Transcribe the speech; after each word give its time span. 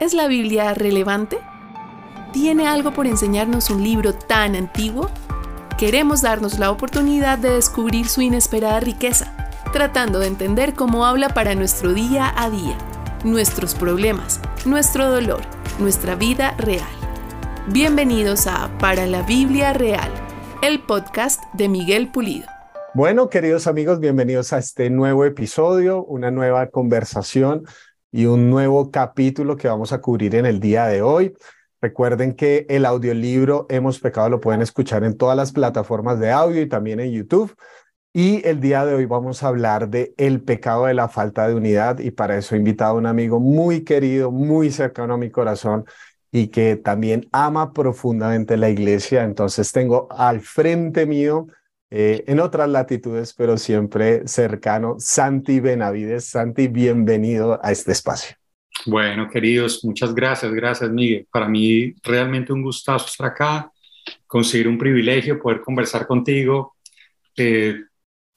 ¿Es 0.00 0.14
la 0.14 0.28
Biblia 0.28 0.72
relevante? 0.72 1.36
¿Tiene 2.32 2.66
algo 2.66 2.90
por 2.90 3.06
enseñarnos 3.06 3.68
un 3.68 3.84
libro 3.84 4.14
tan 4.14 4.56
antiguo? 4.56 5.10
Queremos 5.76 6.22
darnos 6.22 6.58
la 6.58 6.70
oportunidad 6.70 7.36
de 7.36 7.50
descubrir 7.50 8.08
su 8.08 8.22
inesperada 8.22 8.80
riqueza, 8.80 9.36
tratando 9.74 10.18
de 10.18 10.28
entender 10.28 10.72
cómo 10.72 11.04
habla 11.04 11.28
para 11.28 11.54
nuestro 11.54 11.92
día 11.92 12.32
a 12.34 12.48
día, 12.48 12.78
nuestros 13.24 13.74
problemas, 13.74 14.40
nuestro 14.64 15.10
dolor, 15.10 15.42
nuestra 15.78 16.14
vida 16.14 16.54
real. 16.56 16.88
Bienvenidos 17.66 18.46
a 18.46 18.70
Para 18.78 19.06
la 19.06 19.20
Biblia 19.20 19.74
Real, 19.74 20.10
el 20.62 20.80
podcast 20.80 21.42
de 21.52 21.68
Miguel 21.68 22.10
Pulido. 22.10 22.46
Bueno, 22.94 23.28
queridos 23.28 23.66
amigos, 23.66 24.00
bienvenidos 24.00 24.54
a 24.54 24.58
este 24.60 24.88
nuevo 24.88 25.26
episodio, 25.26 26.02
una 26.04 26.30
nueva 26.30 26.70
conversación 26.70 27.64
y 28.12 28.26
un 28.26 28.50
nuevo 28.50 28.90
capítulo 28.90 29.56
que 29.56 29.68
vamos 29.68 29.92
a 29.92 30.00
cubrir 30.00 30.34
en 30.34 30.46
el 30.46 30.60
día 30.60 30.86
de 30.86 31.02
hoy. 31.02 31.34
Recuerden 31.80 32.34
que 32.34 32.66
el 32.68 32.84
audiolibro 32.84 33.66
Hemos 33.68 34.00
Pecado 34.00 34.28
lo 34.28 34.40
pueden 34.40 34.62
escuchar 34.62 35.04
en 35.04 35.16
todas 35.16 35.36
las 35.36 35.52
plataformas 35.52 36.18
de 36.18 36.30
audio 36.30 36.60
y 36.60 36.68
también 36.68 37.00
en 37.00 37.12
YouTube. 37.12 37.54
Y 38.12 38.46
el 38.46 38.60
día 38.60 38.84
de 38.84 38.94
hoy 38.94 39.06
vamos 39.06 39.42
a 39.42 39.48
hablar 39.48 39.88
de 39.88 40.14
el 40.18 40.42
pecado 40.42 40.86
de 40.86 40.94
la 40.94 41.08
falta 41.08 41.46
de 41.46 41.54
unidad 41.54 42.00
y 42.00 42.10
para 42.10 42.36
eso 42.36 42.54
he 42.54 42.58
invitado 42.58 42.94
a 42.94 42.98
un 42.98 43.06
amigo 43.06 43.38
muy 43.38 43.84
querido, 43.84 44.32
muy 44.32 44.70
cercano 44.72 45.14
a 45.14 45.18
mi 45.18 45.30
corazón 45.30 45.84
y 46.32 46.48
que 46.48 46.76
también 46.76 47.28
ama 47.32 47.72
profundamente 47.72 48.56
la 48.56 48.68
iglesia. 48.68 49.22
Entonces 49.22 49.70
tengo 49.72 50.08
al 50.10 50.40
frente 50.40 51.06
mío 51.06 51.46
eh, 51.90 52.24
en 52.26 52.38
otras 52.38 52.68
latitudes, 52.68 53.34
pero 53.34 53.56
siempre 53.56 54.26
cercano. 54.26 54.96
Santi 54.98 55.58
Benavides. 55.60 56.24
Santi, 56.24 56.68
bienvenido 56.68 57.58
a 57.62 57.72
este 57.72 57.92
espacio. 57.92 58.36
Bueno, 58.86 59.28
queridos, 59.28 59.84
muchas 59.84 60.14
gracias, 60.14 60.52
gracias, 60.52 60.90
Miguel. 60.90 61.26
Para 61.30 61.48
mí 61.48 61.94
realmente 62.02 62.52
un 62.52 62.62
gustazo 62.62 63.06
estar 63.06 63.26
acá, 63.26 63.70
conseguir 64.26 64.68
un 64.68 64.78
privilegio 64.78 65.40
poder 65.40 65.60
conversar 65.60 66.06
contigo. 66.06 66.76
Eh, 67.36 67.74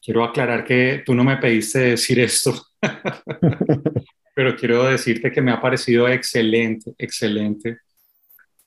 quiero 0.01 0.23
aclarar 0.23 0.65
que 0.65 1.03
tú 1.05 1.13
no 1.15 1.23
me 1.23 1.37
pediste 1.37 1.79
decir 1.79 2.19
esto, 2.19 2.53
pero 4.35 4.55
quiero 4.55 4.83
decirte 4.83 5.31
que 5.31 5.41
me 5.41 5.51
ha 5.51 5.61
parecido 5.61 6.09
excelente, 6.09 6.91
excelente 6.97 7.77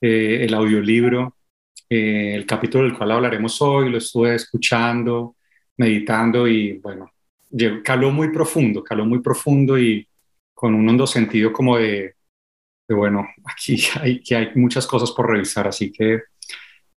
eh, 0.01 0.45
el 0.45 0.53
audiolibro. 0.53 1.36
Eh, 1.89 2.35
el 2.35 2.45
capítulo 2.45 2.83
del 2.83 2.97
cual 2.97 3.11
hablaremos 3.11 3.61
hoy, 3.61 3.89
lo 3.89 3.97
estuve 3.97 4.35
escuchando, 4.35 5.37
meditando 5.77 6.47
y 6.47 6.79
bueno, 6.79 7.11
caló 7.83 8.11
muy 8.11 8.29
profundo, 8.31 8.83
caló 8.83 9.05
muy 9.05 9.19
profundo 9.19 9.77
y 9.77 10.07
con 10.53 10.73
un 10.75 10.89
hondo 10.89 11.07
sentido 11.07 11.53
como 11.53 11.77
de, 11.77 12.15
bueno, 12.89 13.27
aquí 13.45 13.77
hay, 14.01 14.21
que 14.21 14.35
hay 14.35 14.49
muchas 14.55 14.85
cosas 14.85 15.11
por 15.11 15.29
revisar, 15.29 15.67
así 15.67 15.91
que 15.91 16.23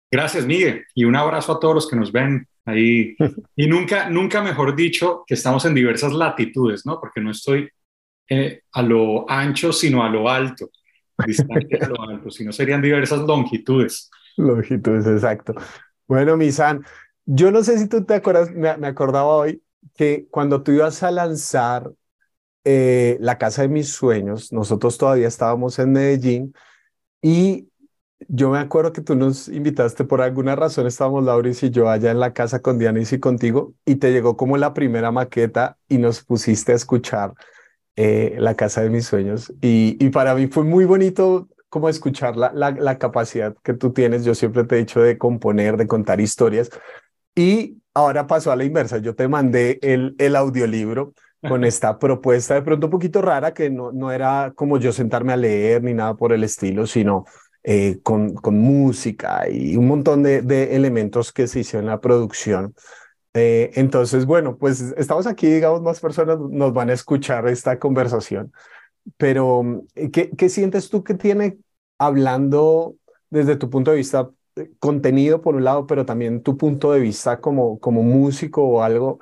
gracias 0.09 0.45
Miguel 0.45 0.85
y 0.95 1.03
un 1.03 1.15
abrazo 1.15 1.53
a 1.53 1.59
todos 1.59 1.75
los 1.75 1.89
que 1.89 1.95
nos 1.95 2.11
ven 2.11 2.47
ahí. 2.65 3.15
Y 3.55 3.67
nunca, 3.67 4.09
nunca 4.09 4.41
mejor 4.41 4.75
dicho 4.75 5.23
que 5.25 5.33
estamos 5.33 5.65
en 5.65 5.73
diversas 5.73 6.13
latitudes, 6.13 6.85
¿no? 6.85 6.99
Porque 6.99 7.19
no 7.19 7.31
estoy 7.31 7.67
eh, 8.29 8.61
a 8.73 8.81
lo 8.83 9.29
ancho, 9.29 9.73
sino 9.73 10.03
a 10.03 10.09
lo 10.09 10.29
alto, 10.29 10.69
distante 11.25 11.83
a 11.83 11.87
lo 11.87 12.01
alto, 12.09 12.29
sino 12.29 12.51
serían 12.51 12.81
diversas 12.81 13.21
longitudes. 13.21 14.11
Longitudes, 14.37 15.07
exacto. 15.07 15.53
Bueno, 16.07 16.37
Misan, 16.37 16.85
yo 17.25 17.51
no 17.51 17.63
sé 17.63 17.77
si 17.77 17.87
tú 17.87 18.05
te 18.05 18.13
acuerdas, 18.13 18.51
me, 18.51 18.69
acordaba 18.69 19.27
hoy 19.27 19.61
que 19.95 20.27
cuando 20.29 20.63
tú 20.63 20.71
ibas 20.71 21.03
a 21.03 21.11
lanzar 21.11 21.91
eh, 22.63 23.17
la 23.19 23.37
casa 23.37 23.63
de 23.63 23.67
mis 23.67 23.89
sueños, 23.91 24.53
nosotros 24.53 24.97
todavía 24.97 25.27
estábamos 25.27 25.79
en 25.79 25.91
Medellín 25.91 26.53
y 27.21 27.69
yo 28.27 28.49
me 28.49 28.59
acuerdo 28.59 28.93
que 28.93 29.01
tú 29.01 29.15
nos 29.15 29.47
invitaste 29.47 30.03
por 30.03 30.21
alguna 30.21 30.55
razón, 30.55 30.87
estábamos 30.87 31.23
Lauris 31.23 31.63
y 31.63 31.69
yo 31.69 31.89
allá 31.89 32.11
en 32.11 32.19
la 32.19 32.33
casa 32.33 32.61
con 32.61 32.79
Dianis 32.79 33.13
y 33.13 33.19
contigo 33.19 33.73
y 33.85 33.95
te 33.95 34.11
llegó 34.11 34.37
como 34.37 34.57
la 34.57 34.73
primera 34.73 35.11
maqueta 35.11 35.77
y 35.89 35.97
nos 35.97 36.23
pusiste 36.23 36.71
a 36.71 36.75
escuchar 36.75 37.33
eh, 37.95 38.35
la 38.39 38.55
casa 38.55 38.81
de 38.81 38.89
mis 38.89 39.05
sueños 39.05 39.53
y 39.61 40.09
para 40.09 40.35
mí 40.35 40.47
fue 40.47 40.63
muy 40.63 40.85
bonito 40.85 41.47
como 41.69 41.89
escuchar 41.89 42.37
la, 42.37 42.51
la, 42.53 42.97
capacidad 42.97 43.55
que 43.63 43.73
tú 43.73 43.91
tienes. 43.93 44.23
Yo 44.23 44.35
siempre 44.35 44.63
te 44.63 44.75
he 44.75 44.79
dicho 44.79 45.01
de 45.01 45.17
componer, 45.17 45.77
de 45.77 45.87
contar 45.87 46.21
historias. 46.21 46.69
Y 47.35 47.77
ahora 47.93 48.27
pasó 48.27 48.51
a 48.51 48.55
la 48.55 48.63
inversa. 48.63 48.97
Yo 48.99 49.15
te 49.15 49.27
mandé 49.27 49.79
el, 49.81 50.15
el 50.17 50.35
audiolibro 50.35 51.13
con 51.47 51.63
esta 51.63 51.99
propuesta 51.99 52.55
de 52.55 52.61
pronto 52.61 52.87
un 52.87 52.91
poquito 52.91 53.21
rara, 53.21 53.53
que 53.53 53.69
no, 53.69 53.91
no 53.91 54.11
era 54.11 54.51
como 54.55 54.79
yo 54.79 54.91
sentarme 54.91 55.33
a 55.33 55.37
leer 55.37 55.83
ni 55.83 55.93
nada 55.93 56.15
por 56.15 56.33
el 56.33 56.43
estilo, 56.43 56.87
sino 56.87 57.25
eh, 57.63 57.99
con, 58.01 58.33
con 58.33 58.57
música 58.57 59.47
y 59.49 59.75
un 59.75 59.87
montón 59.87 60.23
de, 60.23 60.41
de 60.41 60.75
elementos 60.75 61.31
que 61.31 61.47
se 61.47 61.59
hicieron 61.59 61.85
en 61.85 61.91
la 61.91 62.01
producción. 62.01 62.73
Eh, 63.33 63.71
entonces, 63.75 64.25
bueno, 64.25 64.57
pues 64.57 64.81
estamos 64.97 65.27
aquí, 65.27 65.47
digamos, 65.47 65.81
más 65.81 65.99
personas 65.99 66.39
nos 66.39 66.73
van 66.73 66.89
a 66.89 66.93
escuchar 66.93 67.47
esta 67.47 67.77
conversación 67.77 68.51
pero 69.17 69.83
eh, 69.95 70.11
¿qué, 70.11 70.29
¿qué, 70.31 70.49
sientes 70.49 70.89
tú 70.89 71.03
que 71.03 71.13
tiene 71.13 71.57
hablando 71.97 72.95
desde 73.29 73.55
tu 73.55 73.69
punto 73.69 73.91
de 73.91 73.97
vista 73.97 74.29
eh, 74.55 74.69
contenido 74.79 75.41
por 75.41 75.55
un 75.55 75.63
lado, 75.63 75.87
pero 75.87 76.05
también 76.05 76.43
tu 76.43 76.57
punto 76.57 76.91
de 76.91 76.99
vista 76.99 77.39
como, 77.39 77.79
como 77.79 78.03
músico 78.03 78.63
o 78.63 78.83
algo? 78.83 79.19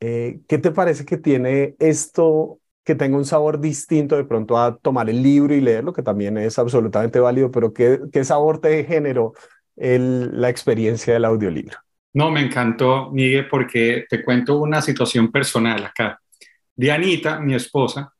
Eh, 0.00 0.40
¿Qué 0.48 0.58
te 0.58 0.70
parece 0.70 1.04
que 1.04 1.16
tiene 1.16 1.74
esto 1.78 2.58
que 2.84 2.94
tenga 2.94 3.16
un 3.16 3.24
sabor 3.24 3.60
distinto 3.60 4.16
de 4.16 4.24
pronto 4.24 4.56
a 4.56 4.76
tomar 4.76 5.10
el 5.10 5.20
libro 5.20 5.52
y 5.54 5.60
leerlo, 5.60 5.92
que 5.92 6.02
también 6.02 6.38
es 6.38 6.56
absolutamente 6.58 7.18
válido, 7.18 7.50
pero 7.50 7.72
¿qué, 7.72 8.00
qué 8.12 8.24
sabor 8.24 8.60
te 8.60 8.84
generó 8.84 9.34
el, 9.74 10.40
la 10.40 10.48
experiencia 10.50 11.12
del 11.12 11.24
audiolibro? 11.24 11.78
No, 12.14 12.30
me 12.30 12.40
encantó, 12.40 13.10
Miguel, 13.10 13.48
porque 13.48 14.06
te 14.08 14.24
cuento 14.24 14.58
una 14.58 14.80
situación 14.80 15.32
personal 15.32 15.84
acá. 15.84 16.20
Dianita, 16.74 17.40
mi 17.40 17.54
esposa, 17.54 18.14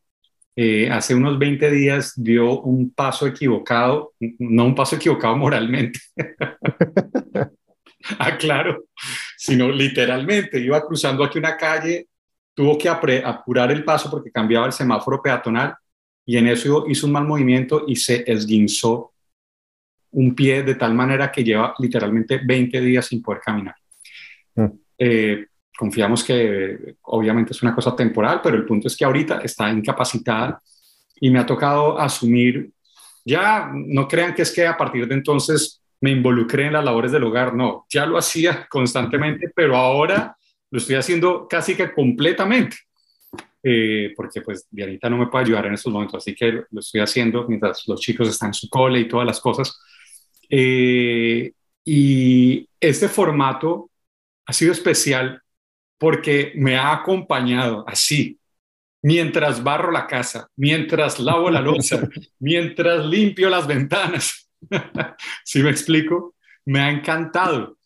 eh, 0.59 0.89
hace 0.91 1.15
unos 1.15 1.39
20 1.39 1.71
días 1.71 2.15
dio 2.17 2.62
un 2.62 2.91
paso 2.91 3.27
equivocado, 3.27 4.15
no 4.39 4.65
un 4.65 4.75
paso 4.75 4.97
equivocado 4.97 5.37
moralmente, 5.37 6.00
aclaro, 8.19 8.84
sino 9.37 9.71
literalmente, 9.71 10.59
iba 10.59 10.84
cruzando 10.87 11.22
aquí 11.22 11.39
una 11.39 11.59
calle, 11.59 12.09
tuvo 12.55 12.78
que 12.78 12.89
apurar 12.89 13.71
el 13.71 13.84
paso 13.84 14.11
porque 14.11 14.31
cambiaba 14.31 14.65
el 14.65 14.72
semáforo 14.72 15.21
peatonal 15.21 15.75
y 16.25 16.39
en 16.39 16.49
eso 16.49 16.87
hizo 16.88 17.06
un 17.06 17.12
mal 17.12 17.25
movimiento 17.25 17.84
y 17.87 17.97
se 17.97 18.25
esguinzó 18.27 19.12
un 20.12 20.34
pie 20.34 20.62
de 20.62 20.75
tal 20.75 20.94
manera 20.94 21.31
que 21.31 21.44
lleva 21.44 21.75
literalmente 21.78 22.41
20 22.43 22.81
días 22.81 23.05
sin 23.05 23.21
poder 23.21 23.43
caminar. 23.44 23.77
Mm. 24.55 24.67
Eh, 24.99 25.47
confiamos 25.76 26.25
que 26.25 26.97
obviamente 27.03 27.53
es 27.53 27.62
una 27.62 27.75
cosa 27.75 27.94
temporal, 27.94 28.41
pero 28.42 28.56
el 28.56 28.64
punto 28.64 28.88
es 28.88 28.97
que 28.97 29.04
ahorita 29.04 29.41
está 29.42 29.70
incapacitada 29.70 30.60
y 31.20 31.31
me 31.31 31.38
ha 31.38 31.47
tocado 31.47 31.98
asumir, 31.98 32.70
ya 33.25 33.70
no 33.72 34.09
crean 34.09 34.34
que 34.34 34.42
es 34.42 34.53
que 34.53 34.66
a 34.66 34.76
partir 34.76 35.06
de 35.06 35.14
entonces 35.14 35.82
me 36.00 36.10
involucré 36.10 36.66
en 36.66 36.75
las 36.75 36.84
labores 36.84 37.12
del 37.12 37.25
hogar, 37.25 37.54
no, 37.54 37.87
ya 37.88 38.06
lo 38.06 38.19
hacía 38.19 38.66
constantemente, 38.69 39.50
pero 39.54 39.76
ahora 39.76 40.37
lo 40.70 40.78
estoy 40.78 40.97
haciendo 40.97 41.47
casi 41.48 41.75
que 41.75 41.93
completamente, 41.93 42.76
eh, 43.62 44.12
porque 44.16 44.43
pues 44.43 44.66
Dianita 44.70 45.10
no 45.10 45.19
me 45.19 45.26
puede 45.26 45.47
ayudar 45.47 45.66
en 45.66 45.75
estos 45.75 45.93
momentos, 45.93 46.22
así 46.22 46.34
que 46.34 46.64
lo 46.70 46.81
estoy 46.81 47.00
haciendo 47.00 47.47
mientras 47.48 47.82
los 47.87 48.00
chicos 48.00 48.28
están 48.28 48.50
en 48.50 48.54
su 48.54 48.69
cole 48.69 49.00
y 49.00 49.08
todas 49.08 49.26
las 49.26 49.41
cosas. 49.41 49.81
Eh, 50.48 51.53
y 51.84 52.69
este 52.81 53.08
formato 53.08 53.91
ha 54.47 54.53
sido 54.53 54.72
especial 54.72 55.43
porque 55.98 56.52
me 56.56 56.76
ha 56.76 56.92
acompañado 56.92 57.84
así, 57.86 58.38
mientras 59.02 59.62
barro 59.62 59.90
la 59.90 60.06
casa, 60.06 60.48
mientras 60.56 61.18
lavo 61.18 61.50
la 61.50 61.60
losa, 61.60 62.08
mientras 62.38 63.06
limpio 63.06 63.48
las 63.48 63.66
ventanas. 63.66 64.50
¿Sí 65.44 65.62
me 65.62 65.70
explico? 65.70 66.34
Me 66.64 66.81
ha 66.81 66.90
encantado. 66.90 67.78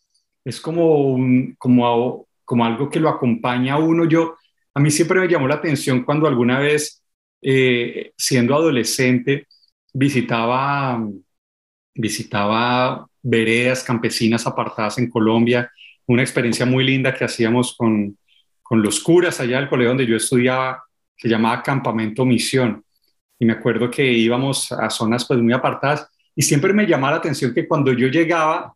Es 0.43 0.59
como, 0.59 1.17
como, 1.57 2.27
como 2.43 2.65
algo 2.65 2.89
que 2.89 2.99
lo 2.99 3.09
acompaña 3.09 3.75
a 3.75 3.79
uno. 3.79 4.05
Yo, 4.05 4.35
a 4.73 4.79
mí 4.79 4.89
siempre 4.89 5.19
me 5.19 5.27
llamó 5.27 5.47
la 5.47 5.55
atención 5.55 6.03
cuando 6.03 6.27
alguna 6.27 6.59
vez, 6.59 7.03
eh, 7.41 8.13
siendo 8.17 8.55
adolescente, 8.55 9.47
visitaba, 9.93 11.07
visitaba 11.93 13.07
veredas 13.21 13.83
campesinas 13.83 14.47
apartadas 14.47 14.97
en 14.97 15.09
Colombia 15.09 15.71
una 16.11 16.23
experiencia 16.23 16.65
muy 16.65 16.83
linda 16.83 17.13
que 17.13 17.25
hacíamos 17.25 17.75
con, 17.77 18.17
con 18.61 18.81
los 18.81 18.99
curas 18.99 19.39
allá 19.39 19.59
del 19.59 19.69
colegio 19.69 19.89
donde 19.89 20.05
yo 20.05 20.15
estudiaba, 20.15 20.83
se 21.17 21.29
llamaba 21.29 21.61
Campamento 21.61 22.25
Misión. 22.25 22.83
Y 23.37 23.45
me 23.45 23.53
acuerdo 23.53 23.89
que 23.89 24.05
íbamos 24.05 24.71
a 24.71 24.89
zonas 24.89 25.25
pues 25.25 25.39
muy 25.39 25.53
apartadas 25.53 26.07
y 26.35 26.41
siempre 26.41 26.73
me 26.73 26.85
llamaba 26.85 27.13
la 27.13 27.17
atención 27.17 27.53
que 27.53 27.67
cuando 27.67 27.91
yo 27.93 28.07
llegaba 28.07 28.73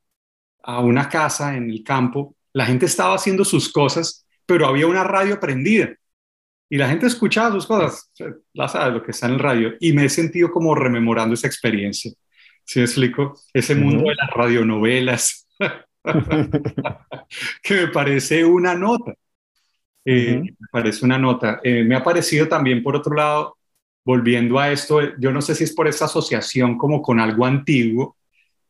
a 0.63 0.79
una 0.79 1.07
casa 1.07 1.55
en 1.55 1.69
el 1.69 1.83
campo, 1.83 2.35
la 2.53 2.65
gente 2.65 2.85
estaba 2.85 3.15
haciendo 3.15 3.45
sus 3.45 3.71
cosas, 3.71 4.25
pero 4.45 4.67
había 4.67 4.87
una 4.87 5.03
radio 5.03 5.39
prendida. 5.39 5.95
y 6.67 6.77
la 6.77 6.89
gente 6.89 7.05
escuchaba 7.05 7.51
sus 7.51 7.67
cosas, 7.67 8.11
la 8.53 8.67
sabes, 8.67 8.93
lo 8.93 9.03
que 9.03 9.11
está 9.11 9.27
en 9.27 9.33
el 9.33 9.39
radio, 9.39 9.73
y 9.79 9.93
me 9.93 10.05
he 10.05 10.09
sentido 10.09 10.51
como 10.51 10.73
rememorando 10.73 11.35
esa 11.35 11.47
experiencia. 11.47 12.11
¿Sí 12.63 12.79
me 12.79 12.85
explico? 12.85 13.39
Ese 13.53 13.75
mundo 13.75 14.09
de 14.09 14.15
las 14.15 14.31
radionovelas, 14.31 15.47
que 17.63 17.73
me 17.75 17.87
parece 17.87 18.45
una 18.45 18.75
nota. 18.75 19.13
Eh, 20.05 20.39
me 20.41 20.67
parece 20.71 21.05
una 21.05 21.17
nota. 21.17 21.59
Eh, 21.63 21.83
me 21.83 21.95
ha 21.95 22.03
parecido 22.03 22.47
también, 22.47 22.83
por 22.83 22.95
otro 22.95 23.15
lado, 23.15 23.57
volviendo 24.03 24.59
a 24.59 24.71
esto, 24.71 25.17
yo 25.17 25.31
no 25.31 25.41
sé 25.41 25.55
si 25.55 25.63
es 25.63 25.73
por 25.73 25.87
esta 25.87 26.05
asociación 26.05 26.77
como 26.77 27.01
con 27.01 27.19
algo 27.19 27.45
antiguo, 27.45 28.17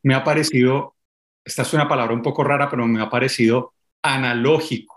me 0.04 0.14
ha 0.16 0.24
parecido, 0.24 0.96
esta 1.44 1.64
es 1.64 1.74
una 1.74 1.90
palabra 1.90 2.14
un 2.14 2.22
poco 2.22 2.44
rara, 2.44 2.70
pero 2.70 2.88
me 2.88 3.02
ha 3.02 3.10
parecido 3.10 3.74
analógico 4.02 4.96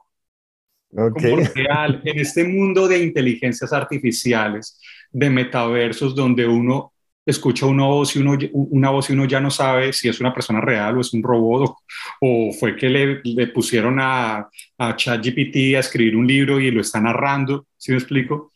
Okay. 0.96 1.44
real, 1.54 2.00
en 2.04 2.18
este 2.18 2.44
mundo 2.44 2.88
de 2.88 3.02
inteligencias 3.02 3.72
artificiales, 3.72 4.80
de 5.10 5.28
metaversos, 5.28 6.14
donde 6.14 6.46
uno 6.46 6.92
escucha 7.28 7.66
una 7.66 7.84
voz 7.84 8.16
y 8.16 8.20
uno, 8.20 8.38
una 8.52 8.88
voz 8.88 9.10
y 9.10 9.12
uno 9.12 9.26
ya 9.26 9.38
no 9.38 9.50
sabe 9.50 9.92
si 9.92 10.08
es 10.08 10.18
una 10.18 10.32
persona 10.32 10.62
real 10.62 10.96
o 10.96 11.00
es 11.02 11.12
un 11.12 11.22
robot 11.22 11.74
o, 12.22 12.52
fue 12.58 12.74
que 12.74 12.88
le, 12.88 13.20
le, 13.22 13.48
pusieron 13.48 13.98
a, 14.00 14.48
a 14.78 14.96
ChatGPT 14.96 15.76
a 15.76 15.80
escribir 15.80 16.16
un 16.16 16.26
libro 16.26 16.58
y 16.58 16.70
lo 16.70 16.80
está 16.80 17.00
narrando, 17.00 17.66
¿sí 17.76 17.92
me 17.92 17.98
explico? 17.98 18.50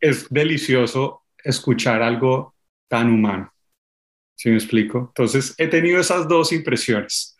Es 0.00 0.28
delicioso 0.30 1.24
escuchar 1.42 2.02
algo 2.02 2.54
tan 2.88 3.10
humano, 3.10 3.52
¿sí 4.36 4.50
me 4.50 4.56
explico? 4.56 5.06
Entonces 5.08 5.54
he 5.58 5.66
tenido 5.66 6.00
esas 6.00 6.28
dos 6.28 6.52
impresiones. 6.52 7.36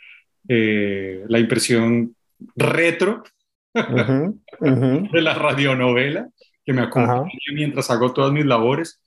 Eh, 0.49 1.25
la 1.29 1.39
impresión 1.39 2.17
retro 2.57 3.23
de 3.75 5.23
la 5.23 5.35
radionovela 5.35 6.29
que 6.65 6.73
me 6.73 6.83
acompaña 6.83 7.31
mientras 7.55 7.91
hago 7.91 8.13
todas 8.13 8.33
mis 8.33 8.47
labores 8.47 9.01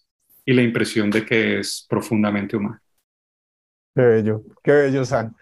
y 0.46 0.54
la 0.54 0.62
impresión 0.62 1.10
de 1.10 1.26
que 1.26 1.60
es 1.60 1.86
profundamente 1.90 2.58
humano. 2.58 2.80
Qué 3.96 4.02
bello, 4.02 4.44
qué 4.64 4.72
bello, 4.72 5.06
San. 5.06 5.36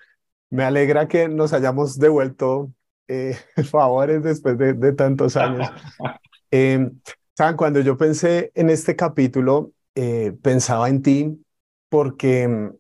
Me 0.50 0.64
alegra 0.64 1.08
que 1.08 1.30
nos 1.30 1.54
hayamos 1.54 1.98
devuelto 1.98 2.72
eh, 3.08 3.38
favores 3.70 4.24
después 4.24 4.58
de, 4.58 4.74
de 4.74 4.94
tantos 4.94 5.38
años. 5.38 5.70
eh, 6.52 6.90
San, 7.38 7.56
cuando 7.56 7.80
yo 7.80 7.98
pensé 7.98 8.52
en 8.56 8.70
este 8.70 8.96
capítulo, 8.96 9.72
eh, 9.96 10.34
pensaba 10.42 10.90
en 10.90 11.02
ti 11.02 11.44
porque 11.90 12.72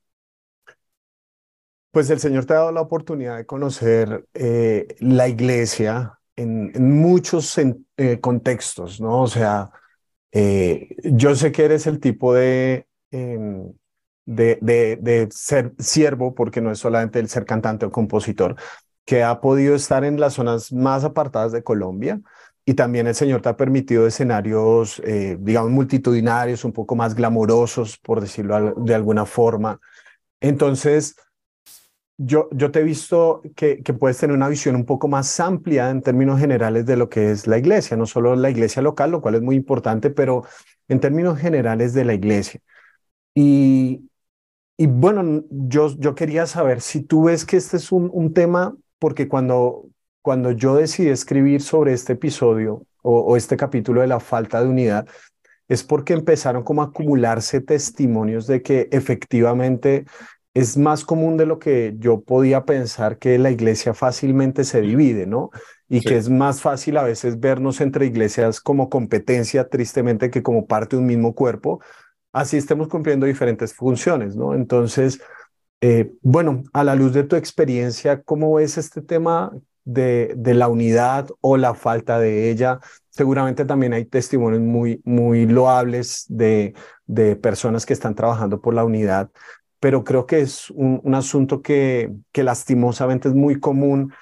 pues 1.92 2.10
el 2.10 2.20
Señor 2.20 2.46
te 2.46 2.54
ha 2.54 2.58
dado 2.58 2.72
la 2.72 2.82
oportunidad 2.82 3.38
de 3.38 3.46
conocer 3.46 4.26
eh, 4.34 4.96
la 5.00 5.28
iglesia, 5.28 6.20
en, 6.38 6.72
muchos 7.00 7.58
eh, 7.58 8.20
contextos, 8.22 9.02
¿no? 9.02 9.24
O 9.24 9.28
sea, 9.28 9.72
eh, 10.32 10.96
yo 11.04 11.36
sé 11.36 11.52
que 11.52 11.66
eres 11.66 11.88
el 11.88 12.00
tipo 12.00 12.36
em, 12.38 13.74
de, 14.26 14.58
de, 14.62 14.98
de, 15.02 15.28
ser 15.32 15.74
siervo, 15.80 16.36
porque 16.36 16.62
no 16.62 16.72
es 16.72 16.80
solamente 16.80 17.20
el 17.20 17.30
ser 17.30 17.46
cantante 17.46 17.86
o 17.86 17.92
compositor, 17.92 18.56
que 19.06 19.24
ha 19.24 19.42
podido 19.42 19.76
estar 19.76 20.04
en 20.04 20.20
las 20.20 20.34
zonas 20.34 20.72
más 20.72 21.04
apartadas 21.04 21.52
de 21.52 21.64
Colombia. 21.64 22.22
Y 22.64 22.76
también 22.76 23.08
el 23.08 23.16
Señor 23.16 23.42
te 23.42 23.50
ha 23.50 23.58
permitido 23.58 24.06
escenarios, 24.06 25.02
eh, 25.04 25.38
digamos, 25.40 25.72
multitudinarios, 25.72 26.64
un 26.64 26.72
poco 26.74 26.96
más 26.96 27.16
glamorosos, 27.16 27.98
por 27.98 28.22
decirlo 28.22 28.76
de 28.78 28.96
alguna 28.96 29.26
forma. 29.26 29.80
Entonces, 30.40 31.16
yo, 32.24 32.50
yo 32.52 32.72
te 32.72 32.80
he 32.80 32.84
visto 32.84 33.42
que, 33.56 33.82
que, 33.82 33.94
puedes 33.94 34.18
tener 34.18 34.36
una 34.36 34.48
visión 34.48 34.76
un 34.76 34.86
poco 34.86 35.08
más 35.08 35.40
amplia 35.40 35.90
en 35.90 36.02
términos 36.02 36.40
generales 36.40 36.86
de 36.86 36.96
lo 36.96 37.10
que 37.10 37.32
es 37.32 37.48
la 37.48 37.58
iglesia, 37.58 37.98
no 37.98 38.06
solo 38.06 38.36
la 38.36 38.50
iglesia 38.50 38.82
local, 38.82 39.12
lo 39.12 39.22
cual 39.22 39.36
es 39.36 39.42
muy 39.42 39.56
importante, 39.56 40.12
pero 40.12 40.44
en 40.88 41.00
términos 41.00 41.40
generales 41.40 41.94
de 41.94 42.06
la 42.06 42.14
iglesia. 42.14 42.60
Y, 43.34 44.10
y 44.78 44.88
bueno, 44.88 45.44
yo, 45.50 45.96
yo 45.98 46.14
quería 46.14 46.46
saber 46.46 46.82
si 46.82 47.02
tú 47.02 47.26
ves 47.26 47.46
que 47.46 47.58
este 47.58 47.78
es 47.78 47.92
un, 47.92 48.10
un 48.14 48.34
tema, 48.34 48.76
porque 49.00 49.28
cuando, 49.28 49.86
cuando 50.22 50.52
yo 50.52 50.76
decidí 50.76 51.10
escribir 51.10 51.62
sobre 51.62 51.94
este 51.94 52.14
episodio 52.14 52.86
o, 53.02 53.20
o 53.20 53.38
este 53.38 53.58
capítulo 53.58 54.02
de 54.02 54.08
la 54.08 54.20
falta 54.20 54.62
de 54.62 54.70
unidad, 54.70 55.08
es 55.68 55.84
porque 55.84 56.14
empezaron 56.14 56.64
como 56.64 56.82
a 56.82 56.86
acumularse 56.86 57.62
testimonios 57.62 58.46
de 58.46 58.62
que 58.62 58.90
efectivamente 58.92 60.06
es 60.54 60.78
más 60.78 61.06
común 61.06 61.38
de 61.38 61.46
lo 61.46 61.60
que 61.60 61.96
yo 61.98 62.22
podía 62.22 62.66
pensar 62.66 63.18
que 63.18 63.38
la 63.40 63.52
iglesia 63.52 63.94
fácilmente 63.94 64.64
se 64.64 64.82
divide, 64.82 65.26
¿no? 65.26 65.50
Y 65.88 66.02
que 66.02 66.18
es 66.18 66.30
más 66.30 66.62
fácil 66.62 66.98
a 66.98 67.04
veces 67.04 67.40
vernos 67.40 67.82
entre 67.82 68.06
iglesias 68.06 68.60
como 68.62 68.90
competencia, 68.90 69.68
tristemente, 69.70 70.30
que 70.30 70.44
como 70.44 70.68
parte 70.68 70.96
de 70.96 71.02
un 71.02 71.08
mismo 71.08 71.36
cuerpo, 71.36 71.82
así 72.34 72.58
estemos 72.58 72.88
cumpliendo 72.88 73.26
diferentes 73.26 73.74
funciones, 73.74 74.36
¿no? 74.36 74.54
Entonces, 74.54 75.22
eh, 75.82 76.12
bueno, 76.22 76.64
a 76.74 76.84
la 76.84 76.96
luz 76.96 77.14
de 77.14 77.24
tu 77.24 77.36
experiencia, 77.36 78.22
¿cómo 78.22 78.54
ves 78.54 78.78
este 78.78 79.02
tema 79.02 79.52
de, 79.84 80.34
de 80.38 80.54
la 80.54 80.68
unidad 80.68 81.30
o 81.42 81.58
la 81.58 81.74
falta 81.74 82.20
de 82.20 82.52
ella? 82.52 82.80
Seguramente 83.10 83.66
también 83.66 83.94
hay 83.94 84.06
testimonios 84.06 84.62
muy, 84.62 85.02
muy 85.06 85.46
loables 85.48 86.26
de, 86.30 86.74
de 87.06 87.36
personas 87.36 87.86
que 87.86 87.94
están 87.94 88.16
trabajando 88.16 88.62
por 88.62 88.74
la 88.74 88.86
unidad, 88.86 89.32
pero 89.82 90.04
creo 90.04 90.28
que 90.28 90.40
es 90.40 90.70
un, 90.70 91.02
un 91.04 91.16
asunto 91.16 91.62
que, 91.62 92.12
que, 92.32 92.44
lastimosamente 92.44 93.28
es 93.28 93.34
muy 93.34 93.60
común 93.60 94.14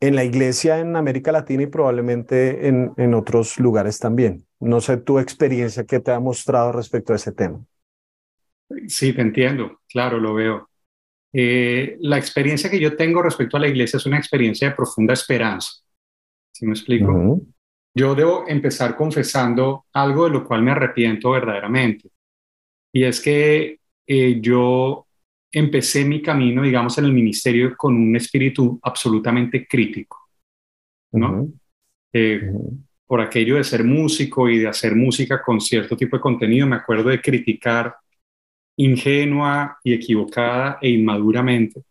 en 0.00 0.16
la 0.16 0.24
iglesia 0.24 0.80
en 0.80 0.96
América 0.96 1.30
Latina 1.30 1.62
y 1.62 1.66
probablemente 1.66 2.66
en, 2.66 2.92
en 2.96 3.14
otros 3.14 3.60
lugares 3.60 3.98
también. 3.98 4.46
No 4.58 4.80
sé 4.80 4.96
tu 4.96 5.18
experiencia 5.18 5.84
que 5.84 6.00
te 6.00 6.12
ha 6.12 6.18
mostrado 6.18 6.72
respecto 6.72 7.12
a 7.12 7.16
ese 7.16 7.30
tema. 7.30 7.60
Sí, 8.88 9.12
te 9.12 9.20
entiendo, 9.20 9.82
claro, 9.86 10.18
lo 10.18 10.32
veo. 10.32 10.70
Eh, 11.34 11.98
la 12.00 12.16
experiencia 12.16 12.70
que 12.70 12.80
yo 12.80 12.96
tengo 12.96 13.22
respecto 13.22 13.58
a 13.58 13.60
la 13.60 13.68
iglesia 13.68 13.98
es 13.98 14.06
una 14.06 14.18
experiencia 14.18 14.70
de 14.70 14.74
profunda 14.74 15.12
esperanza. 15.12 15.72
¿Sí 16.52 16.64
me 16.66 16.72
explico? 16.72 17.12
Uh 17.12 17.36
-huh. 17.36 17.46
Yo 17.94 18.14
debo 18.14 18.44
empezar 18.48 18.96
confesando 18.96 19.84
algo 19.92 20.24
de 20.24 20.30
lo 20.30 20.44
cual 20.44 20.62
me 20.62 20.70
arrepiento 20.70 21.32
verdaderamente. 21.32 22.08
Y 22.94 23.04
es 23.04 23.20
que 23.20 23.81
eh, 24.06 24.40
yo 24.40 25.06
empecé 25.50 26.04
mi 26.04 26.22
camino, 26.22 26.62
digamos, 26.62 26.96
en 26.98 27.04
el 27.04 27.12
ministerio 27.12 27.76
con 27.76 27.94
un 27.94 28.16
espíritu 28.16 28.78
absolutamente 28.82 29.66
crítico, 29.66 30.28
¿no? 31.12 31.32
Uh 31.32 31.46
-huh. 31.46 31.52
eh, 32.12 32.40
uh 32.50 32.58
-huh. 32.58 32.78
Por 33.06 33.20
aquello 33.20 33.56
de 33.56 33.64
ser 33.64 33.84
músico 33.84 34.48
y 34.48 34.58
de 34.58 34.68
hacer 34.68 34.94
música 34.96 35.42
con 35.42 35.60
cierto 35.60 35.94
tipo 35.96 36.16
de 36.16 36.22
contenido, 36.22 36.66
me 36.66 36.76
acuerdo 36.76 37.10
de 37.10 37.20
criticar 37.20 37.94
ingenua 38.78 39.78
y 39.84 39.92
equivocada 39.92 40.78
e 40.80 40.88
inmaduramente 40.88 41.82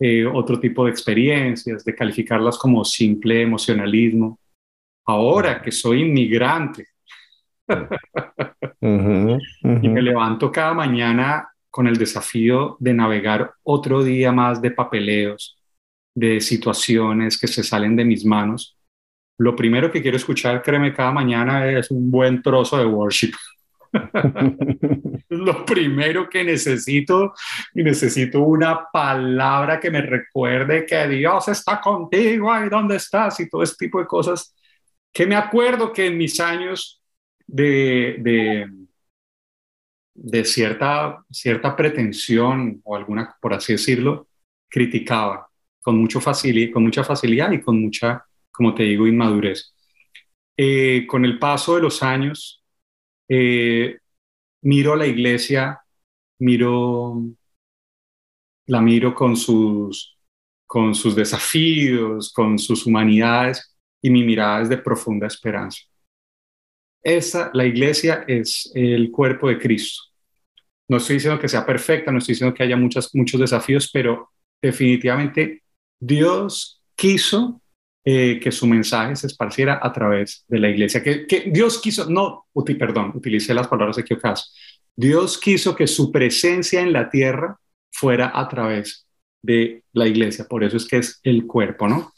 eh, 0.00 0.24
otro 0.26 0.60
tipo 0.60 0.84
de 0.84 0.90
experiencias, 0.90 1.84
de 1.84 1.94
calificarlas 1.94 2.56
como 2.56 2.84
simple 2.84 3.42
emocionalismo. 3.42 4.38
Ahora 5.06 5.60
que 5.60 5.72
soy 5.72 6.02
inmigrante, 6.02 6.86
Uh 7.68 8.86
-huh, 8.86 9.34
uh 9.34 9.38
-huh. 9.62 9.84
Y 9.84 9.88
me 9.88 10.02
levanto 10.02 10.50
cada 10.50 10.74
mañana 10.74 11.48
con 11.70 11.86
el 11.86 11.96
desafío 11.96 12.76
de 12.80 12.94
navegar 12.94 13.52
otro 13.62 14.02
día 14.02 14.32
más 14.32 14.60
de 14.62 14.70
papeleos, 14.70 15.58
de 16.14 16.40
situaciones 16.40 17.38
que 17.38 17.46
se 17.46 17.62
salen 17.62 17.94
de 17.96 18.04
mis 18.04 18.24
manos. 18.24 18.76
Lo 19.38 19.54
primero 19.54 19.90
que 19.90 20.02
quiero 20.02 20.16
escuchar, 20.16 20.62
créeme, 20.62 20.92
cada 20.92 21.12
mañana 21.12 21.70
es 21.70 21.90
un 21.90 22.10
buen 22.10 22.42
trozo 22.42 22.78
de 22.78 22.86
worship. 22.86 23.32
Lo 25.28 25.64
primero 25.64 26.28
que 26.28 26.42
necesito, 26.42 27.34
y 27.74 27.82
necesito 27.82 28.42
una 28.42 28.86
palabra 28.92 29.78
que 29.78 29.90
me 29.90 30.00
recuerde 30.00 30.84
que 30.84 31.06
Dios 31.08 31.48
está 31.48 31.80
contigo, 31.80 32.50
y 32.64 32.68
dónde 32.68 32.96
estás, 32.96 33.38
y 33.40 33.48
todo 33.48 33.62
ese 33.62 33.76
tipo 33.78 34.00
de 34.00 34.06
cosas, 34.06 34.54
que 35.12 35.26
me 35.26 35.36
acuerdo 35.36 35.92
que 35.92 36.06
en 36.06 36.18
mis 36.18 36.40
años 36.40 36.97
de, 37.48 38.16
de, 38.20 38.70
de, 40.14 40.44
cierta, 40.44 41.24
cierta 41.30 41.74
pretensión 41.74 42.80
o 42.84 42.94
alguna, 42.94 43.36
por 43.40 43.54
así 43.54 43.72
decirlo, 43.72 44.28
criticaba 44.68 45.48
con, 45.80 45.98
mucho 45.98 46.20
facil, 46.20 46.70
con 46.72 46.84
mucha 46.84 47.02
facilidad 47.04 47.50
y 47.52 47.60
con 47.60 47.80
mucha, 47.80 48.24
como 48.52 48.74
te 48.74 48.84
digo, 48.84 49.06
inmadurez. 49.06 49.74
Eh, 50.56 51.06
con 51.06 51.24
el 51.24 51.38
paso 51.38 51.76
de 51.76 51.82
los 51.82 52.02
años, 52.02 52.62
eh, 53.28 53.98
miro 54.62 54.96
la 54.96 55.06
iglesia, 55.06 55.80
miro, 56.38 57.22
la 58.66 58.80
miro 58.82 59.14
con 59.14 59.36
sus, 59.36 60.18
con 60.66 60.94
sus 60.94 61.16
desafíos, 61.16 62.32
con 62.32 62.58
sus 62.58 62.86
humanidades, 62.86 63.76
y 64.02 64.10
mi 64.10 64.22
mirada 64.24 64.62
es 64.62 64.68
de 64.68 64.78
profunda 64.78 65.26
esperanza. 65.26 65.80
Esa, 67.08 67.50
la 67.54 67.64
iglesia 67.64 68.24
es 68.28 68.70
el 68.74 69.10
cuerpo 69.10 69.48
de 69.48 69.58
Cristo. 69.58 70.02
No 70.88 70.98
estoy 70.98 71.14
diciendo 71.16 71.40
que 71.40 71.48
sea 71.48 71.64
perfecta, 71.64 72.12
no 72.12 72.18
estoy 72.18 72.34
diciendo 72.34 72.54
que 72.54 72.62
haya 72.62 72.76
muchas, 72.76 73.14
muchos 73.14 73.40
desafíos, 73.40 73.90
pero 73.92 74.30
definitivamente 74.60 75.62
Dios 75.98 76.82
quiso 76.94 77.62
eh, 78.04 78.38
que 78.42 78.52
su 78.52 78.66
mensaje 78.66 79.16
se 79.16 79.26
esparciera 79.26 79.80
a 79.82 79.92
través 79.92 80.44
de 80.48 80.58
la 80.58 80.68
iglesia. 80.68 81.02
Que, 81.02 81.50
Dios 81.50 81.80
quiso, 81.80 82.08
no, 82.10 82.46
perdón, 82.78 83.12
utilicé 83.14 83.54
las 83.54 83.68
palabras 83.68 83.98
equivocadas. 83.98 84.54
Dios 84.96 85.38
quiso 85.38 85.76
que 85.76 85.86
su 85.86 86.10
presencia 86.10 86.80
en 86.80 86.92
la 86.92 87.08
tierra 87.08 87.58
fuera 87.90 88.32
a 88.34 88.48
través 88.48 89.06
de 89.42 89.82
la 89.92 90.06
iglesia. 90.06 90.46
Por 90.46 90.64
eso 90.64 90.76
es 90.76 90.86
que 90.86 90.98
es 90.98 91.20
el 91.22 91.46
cuerpo, 91.46 91.88
¿no? 91.88 92.12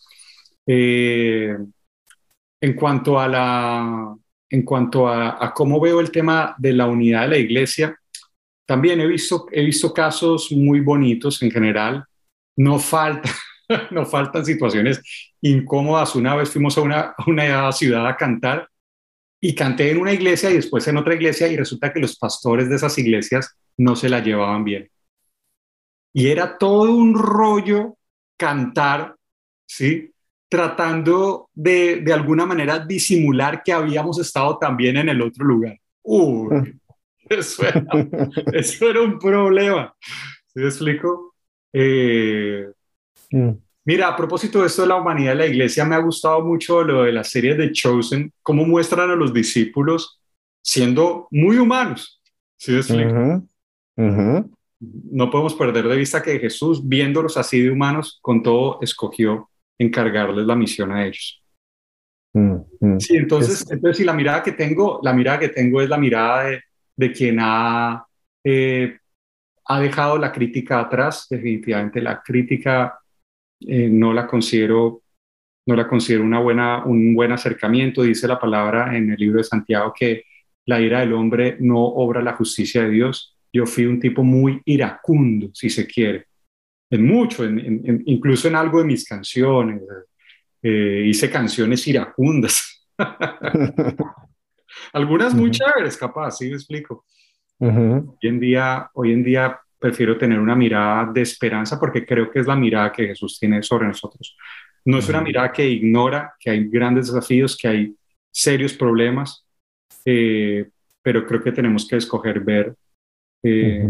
Eh, 0.67 1.57
en 2.61 2.75
cuanto 2.75 3.19
a 3.19 3.29
la, 3.29 4.17
en 4.51 4.63
cuanto 4.63 5.09
a, 5.09 5.53
cómo 5.55 5.81
veo 5.81 6.01
el 6.01 6.11
tema 6.11 6.55
de 6.59 6.73
la 6.73 6.87
unidad 6.87 7.23
de 7.23 7.29
la 7.29 7.39
iglesia, 7.39 7.97
también 8.67 9.01
he 9.01 9.07
visto, 9.07 9.47
he 9.53 9.65
visto 9.65 9.95
casos 9.95 10.51
muy 10.53 10.81
bonitos 10.81 11.41
en 11.43 11.51
general. 11.51 12.05
No 12.57 12.79
falta, 12.79 13.31
no 13.91 14.05
faltan 14.05 14.45
situaciones 14.45 15.01
incómodas. 15.41 16.15
Una 16.17 16.35
vez 16.35 16.51
fuimos 16.51 16.77
a 16.77 16.83
una, 16.83 17.15
una 17.27 17.73
ciudad 17.73 18.07
a 18.07 18.17
cantar 18.17 18.69
y 19.41 19.55
canté 19.55 19.91
en 19.91 19.99
una 19.99 20.13
iglesia 20.13 20.51
y 20.51 20.55
después 20.55 20.87
en 20.89 20.99
otra 20.99 21.15
iglesia 21.15 21.49
y 21.49 21.57
resulta 21.57 21.93
que 21.93 22.01
los 22.01 22.17
pastores 22.17 22.69
de 22.69 22.77
esas 22.77 22.97
iglesias 22.99 23.57
no 23.77 23.97
se 23.97 24.09
la 24.09 24.21
llevaban 24.21 24.65
bien. 24.65 24.91
Y 26.13 26.29
era 26.29 26.59
todo 26.59 26.93
un 26.93 27.17
rollo 27.17 27.97
cantar, 28.37 29.15
¿sí? 29.67 30.13
Tratando 30.51 31.49
de, 31.55 32.03
de 32.03 32.13
alguna 32.13 32.45
manera 32.45 32.79
disimular 32.79 33.63
que 33.63 33.73
habíamos 33.73 34.19
estado 34.19 34.59
también 34.59 34.99
en 34.99 35.09
el 35.09 35.23
otro 35.23 35.47
lugar. 35.47 35.79
Uy, 36.03 36.79
eso 37.29 37.67
era, 37.67 37.87
eso 38.53 38.91
era 38.91 39.01
un 39.01 39.19
problema. 39.19 39.95
¿Sí 40.47 40.61
me 40.61 40.67
explico? 40.67 41.35
Eh, 41.73 42.67
Mm. 43.31 43.51
Mira, 43.85 44.09
a 44.09 44.17
propósito 44.17 44.61
de 44.61 44.67
esto 44.67 44.83
de 44.83 44.89
la 44.89 44.97
humanidad 44.97 45.33
de 45.33 45.39
la 45.39 45.47
iglesia, 45.47 45.85
me 45.85 45.95
ha 45.95 46.01
gustado 46.01 46.45
mucho 46.45 46.83
lo 46.83 47.05
de 47.05 47.13
la 47.13 47.25
serie 47.25 47.55
de 47.55 47.73
Chosen, 47.73 48.33
cómo 48.43 48.65
muestran 48.65 49.11
a 49.11 49.17
los 49.17 49.33
discípulos 49.33 50.21
siendo 50.63 51.29
muy 51.31 51.57
humanos. 51.57 52.21
¿Sí 52.57 52.79
No 53.97 55.31
podemos 55.31 55.55
perder 55.55 55.89
de 55.89 55.97
vista 55.97 56.23
que 56.23 56.39
Jesús, 56.39 56.87
viéndolos 56.87 57.37
así 57.37 57.61
de 57.61 57.71
humanos, 57.71 58.19
con 58.21 58.43
todo 58.43 58.79
escogió 58.83 59.49
encargarles 59.81 60.47
la 60.47 60.55
misión 60.55 60.93
a 60.93 61.07
ellos. 61.07 61.43
Mm, 62.35 62.57
mm. 62.81 63.01
Sí, 63.01 63.17
entonces, 63.17 63.69
entonces, 63.71 64.05
la 64.05 64.13
mirada 64.13 64.43
que 64.43 64.53
tengo, 64.53 65.01
la 65.03 65.13
mirada 65.13 65.41
que 65.41 65.49
tengo 65.49 65.81
es 65.81 65.89
la 65.89 65.97
mirada 65.97 66.45
de, 66.45 66.61
de 66.97 67.13
quien 67.13 67.39
ha, 67.41 68.05
eh, 68.45 68.99
ha 69.65 69.81
dejado 69.81 70.19
la 70.19 70.31
crítica 70.31 70.81
atrás, 70.81 71.27
definitivamente 71.29 72.01
la 72.01 72.23
crítica 72.23 73.01
eh, 73.61 73.89
no 73.89 74.13
la 74.13 74.27
considero 74.27 75.03
no 75.67 75.77
la 75.77 75.87
considero 75.87 76.25
una 76.25 76.41
buena, 76.41 76.85
un 76.85 77.15
buen 77.15 77.31
acercamiento. 77.31 78.03
Dice 78.03 78.27
la 78.27 78.41
palabra 78.41 78.97
en 78.97 79.11
el 79.11 79.17
libro 79.17 79.39
de 79.39 79.45
Santiago 79.45 79.93
que 79.97 80.25
la 80.67 80.81
ira 80.81 81.01
del 81.01 81.13
hombre 81.13 81.59
no 81.61 81.79
obra 81.79 82.23
la 82.23 82.33
justicia 82.33 82.83
de 82.83 82.91
Dios. 82.91 83.37
Yo 83.53 83.67
fui 83.67 83.87
un 83.87 84.01
tipo 84.01 84.25
muy 84.25 84.61
iracundo, 84.65 85.51
si 85.53 85.71
se 85.71 85.87
quiere, 85.87 86.27
en 86.91 87.07
mucho, 87.07 87.45
incluso 87.45 88.49
en 88.49 88.57
algo 88.57 88.81
de 88.81 88.85
mis 88.85 89.07
canciones. 89.07 89.83
Eh, 90.63 91.05
hice 91.07 91.31
canciones 91.31 91.87
iracundas. 91.87 92.87
Algunas 94.93 95.35
muy 95.35 95.51
chéveres, 95.51 95.97
capaz, 95.97 96.33
sí 96.33 96.49
me 96.49 96.57
explico. 96.57 97.05
hoy, 97.59 98.15
en 98.23 98.41
día, 98.41 98.91
hoy 98.95 99.13
en 99.13 99.23
día 99.23 99.59
prefiero 99.79 100.19
tener 100.19 100.39
una 100.39 100.55
mirada 100.55 101.11
de 101.13 101.23
esperanza 101.23 101.79
porque 101.79 102.05
creo 102.05 102.31
que 102.31 102.41
es 102.41 102.47
la 102.47 102.57
mirada 102.57 102.93
que 102.93 103.07
Jesús 103.07 103.39
tiene 103.39 103.63
sobre 103.63 103.87
nosotros. 103.87 104.37
No 104.85 104.99
es 104.99 105.09
una 105.09 105.21
mirada 105.21 105.53
que 105.53 105.67
ignora 105.67 106.35
que 106.39 106.51
hay 106.51 106.69
grandes 106.69 107.07
desafíos, 107.07 107.57
que 107.57 107.69
hay 107.69 107.95
serios 108.31 108.75
problemas, 108.75 109.47
eh, 110.05 110.69
pero 111.03 111.27
creo 111.27 111.43
que 111.43 111.53
tenemos 111.53 111.87
que 111.87 111.97
escoger 111.97 112.41
ver 112.41 112.75
eh, 113.43 113.87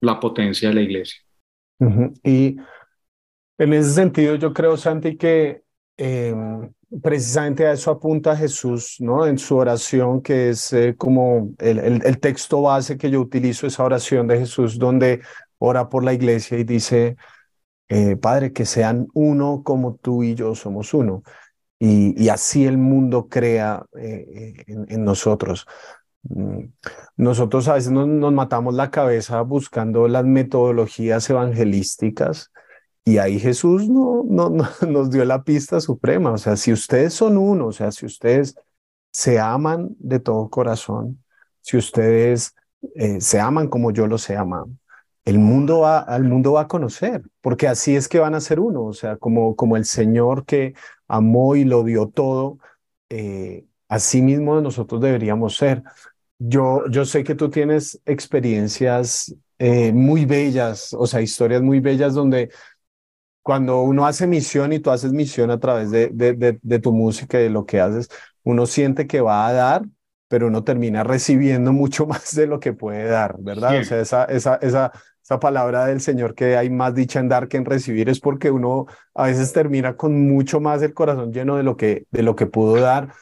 la 0.00 0.18
potencia 0.18 0.68
de 0.68 0.74
la 0.74 0.82
iglesia. 0.82 1.20
Y 2.22 2.56
en 3.58 3.72
ese 3.72 3.90
sentido, 3.90 4.34
yo 4.36 4.52
creo, 4.52 4.76
Santi, 4.76 5.16
que 5.16 5.62
em, 5.96 6.70
precisamente 7.02 7.66
a 7.66 7.72
eso 7.72 7.90
apunta 7.90 8.36
Jesús, 8.36 8.96
¿no? 9.00 9.26
En 9.26 9.38
su 9.38 9.56
oración, 9.56 10.22
que 10.22 10.50
es 10.50 10.72
eh, 10.72 10.94
como 10.96 11.52
el, 11.58 11.78
el, 12.04 12.20
texto 12.20 12.62
base 12.62 12.98
que 12.98 13.10
yo 13.10 13.20
utilizo, 13.20 13.66
esa 13.66 13.84
oración 13.84 14.26
de 14.26 14.38
Jesús, 14.38 14.78
donde 14.78 15.20
ora 15.58 15.88
por 15.88 16.04
la 16.04 16.12
iglesia 16.12 16.58
y 16.58 16.64
dice, 16.64 17.16
eh, 17.88 18.16
Padre, 18.16 18.52
que 18.52 18.66
sean 18.66 19.08
uno 19.14 19.62
como 19.64 19.96
tú 19.96 20.22
y 20.22 20.34
yo 20.34 20.54
somos 20.54 20.94
uno. 20.94 21.22
Y, 21.78 22.14
y 22.22 22.28
así 22.28 22.66
el 22.66 22.78
mundo 22.78 23.28
crea 23.28 23.84
eh, 23.98 24.64
en, 24.66 25.04
nosotros. 25.04 25.66
Mm, 26.22 26.66
nosotros 27.16 27.68
a 27.68 27.74
veces 27.74 27.92
nos, 27.92 28.32
matamos 28.32 28.74
la 28.74 28.90
cabeza 28.90 29.40
buscando 29.42 30.06
las 30.08 30.24
metodologías 30.24 31.28
evangelísticas 31.30 32.52
y 33.04 33.18
ahí 33.18 33.38
Jesús 33.40 33.88
no, 33.88 34.22
no, 34.28 34.48
nos 34.88 35.10
dio 35.10 35.24
la 35.24 35.42
pista 35.44 35.80
suprema. 35.80 36.32
O 36.32 36.38
sea, 36.38 36.56
si 36.56 36.72
ustedes 36.72 37.14
son 37.14 37.36
uno, 37.38 37.68
o 37.68 37.72
sea, 37.72 37.92
si 37.92 38.06
ustedes 38.06 38.54
se 39.12 39.38
aman 39.40 39.96
de 39.98 40.20
todo 40.20 40.50
corazón, 40.50 41.22
si 41.60 41.76
ustedes 41.76 42.54
eh, 42.94 43.20
se 43.20 43.40
aman 43.40 43.68
como 43.68 43.90
yo 43.92 44.06
los 44.06 44.28
he 44.30 44.36
amado, 44.36 44.70
el 45.24 45.38
mundo 45.38 45.80
va, 45.80 46.00
al 46.00 46.24
mundo 46.24 46.52
va 46.52 46.62
a 46.62 46.68
conocer, 46.68 47.22
porque 47.40 47.68
así 47.68 47.94
es 47.96 48.08
que 48.08 48.18
van 48.18 48.34
a 48.34 48.40
ser 48.40 48.60
uno, 48.60 48.84
o 48.84 48.92
sea, 48.92 49.16
como, 49.16 49.54
como 49.56 49.76
el 49.76 49.84
Señor 49.84 50.44
que 50.46 50.74
amó 51.08 51.56
y 51.56 51.64
lo 51.64 51.84
dio 51.84 52.08
todo, 52.08 52.58
eh, 53.10 53.66
así 53.88 54.22
mismo 54.22 54.60
nosotros 54.60 55.00
deberíamos 55.00 55.56
ser. 55.56 55.82
Yo, 56.42 56.84
yo 56.88 57.04
sé 57.04 57.22
que 57.22 57.34
tú 57.34 57.50
tienes 57.50 58.00
experiencias 58.06 59.34
eh, 59.58 59.92
muy 59.92 60.24
bellas, 60.24 60.94
o 60.94 61.06
sea, 61.06 61.20
historias 61.20 61.60
muy 61.60 61.80
bellas 61.80 62.14
donde 62.14 62.50
cuando 63.42 63.82
uno 63.82 64.06
hace 64.06 64.26
misión 64.26 64.72
y 64.72 64.80
tú 64.80 64.90
haces 64.90 65.12
misión 65.12 65.50
a 65.50 65.60
través 65.60 65.90
de, 65.90 66.08
de, 66.08 66.58
de, 66.62 66.78
tu 66.78 66.92
música 66.92 67.38
y 67.38 67.44
de 67.44 67.50
lo 67.50 67.66
que 67.66 67.80
haces, 67.80 68.08
uno 68.42 68.64
siente 68.64 69.06
que 69.06 69.20
va 69.20 69.46
a 69.46 69.52
dar, 69.52 69.82
pero 70.28 70.46
uno 70.46 70.64
termina 70.64 71.04
recibiendo 71.04 71.72
mucho 71.72 72.06
más 72.08 72.34
de 72.34 72.46
lo 72.46 72.58
que 72.58 72.72
puede 72.72 73.04
dar, 73.04 73.36
¿verdad? 73.38 73.78
O 73.78 73.84
sea, 73.84 74.00
esa, 74.00 74.24
esa, 74.24 74.56
esa, 74.56 74.92
esa 75.22 75.40
palabra 75.40 75.86
del 75.86 76.00
Señor 76.00 76.34
que 76.34 76.56
hay 76.56 76.70
más 76.70 76.94
dicha 76.94 77.20
en 77.20 77.28
dar 77.28 77.48
que 77.48 77.58
en 77.58 77.66
recibir 77.66 78.08
es 78.08 78.18
porque 78.18 78.50
uno 78.50 78.86
a 79.14 79.26
veces 79.26 79.52
termina 79.52 79.94
con 79.96 80.26
mucho 80.26 80.58
más 80.60 80.80
el 80.80 80.94
corazón 80.94 81.32
lleno 81.32 81.56
de 81.56 81.64
lo 81.64 81.76
que, 81.76 82.06
de 82.10 82.22
lo 82.22 82.34
que 82.34 82.46
pudo 82.46 82.80
dar. 82.80 83.12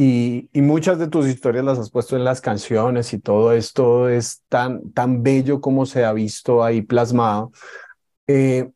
Y, 0.00 0.48
muchas 0.54 1.00
de 1.00 1.08
tus 1.08 1.26
historias 1.26 1.64
las 1.64 1.78
has 1.78 1.90
puesto 1.90 2.16
en 2.16 2.22
las 2.22 2.40
canciones 2.40 3.12
y 3.12 3.18
todo 3.18 3.52
esto 3.52 4.08
es 4.08 4.44
tan, 4.48 4.92
tan 4.92 5.24
bello 5.24 5.60
como 5.60 5.86
se 5.86 6.04
ha 6.04 6.12
visto 6.12 6.62
ahí 6.62 6.82
plasmado. 6.82 7.50
Eh, 8.28 8.70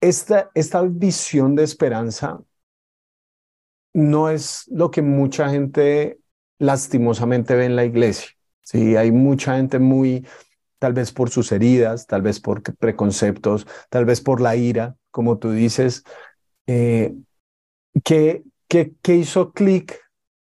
esta, 0.00 0.50
esta 0.54 0.82
visión 0.82 1.56
de 1.56 1.64
esperanza 1.64 2.40
no 3.92 4.30
es 4.30 4.64
lo 4.70 4.92
que 4.92 5.02
mucha 5.02 5.50
gente 5.50 6.20
lastimosamente 6.60 7.56
ve 7.56 7.64
en 7.64 7.74
la 7.74 7.84
iglesia. 7.84 8.30
Sí, 8.62 8.94
hay 8.94 9.10
mucha 9.10 9.56
gente 9.56 9.80
muy, 9.80 10.24
tal 10.78 10.92
vez 10.92 11.10
por 11.12 11.30
sus 11.30 11.50
heridas, 11.50 12.06
tal 12.06 12.22
vez 12.22 12.38
por 12.38 12.62
preconceptos, 12.62 13.66
tal 13.90 14.04
vez 14.04 14.20
por 14.20 14.40
la 14.40 14.54
ira, 14.54 14.96
como 15.10 15.38
tú 15.38 15.50
dices, 15.50 16.04
eh, 16.68 17.12
que, 18.04 18.44
que, 19.02 19.14
hizo 19.14 19.52
clic 19.52 20.00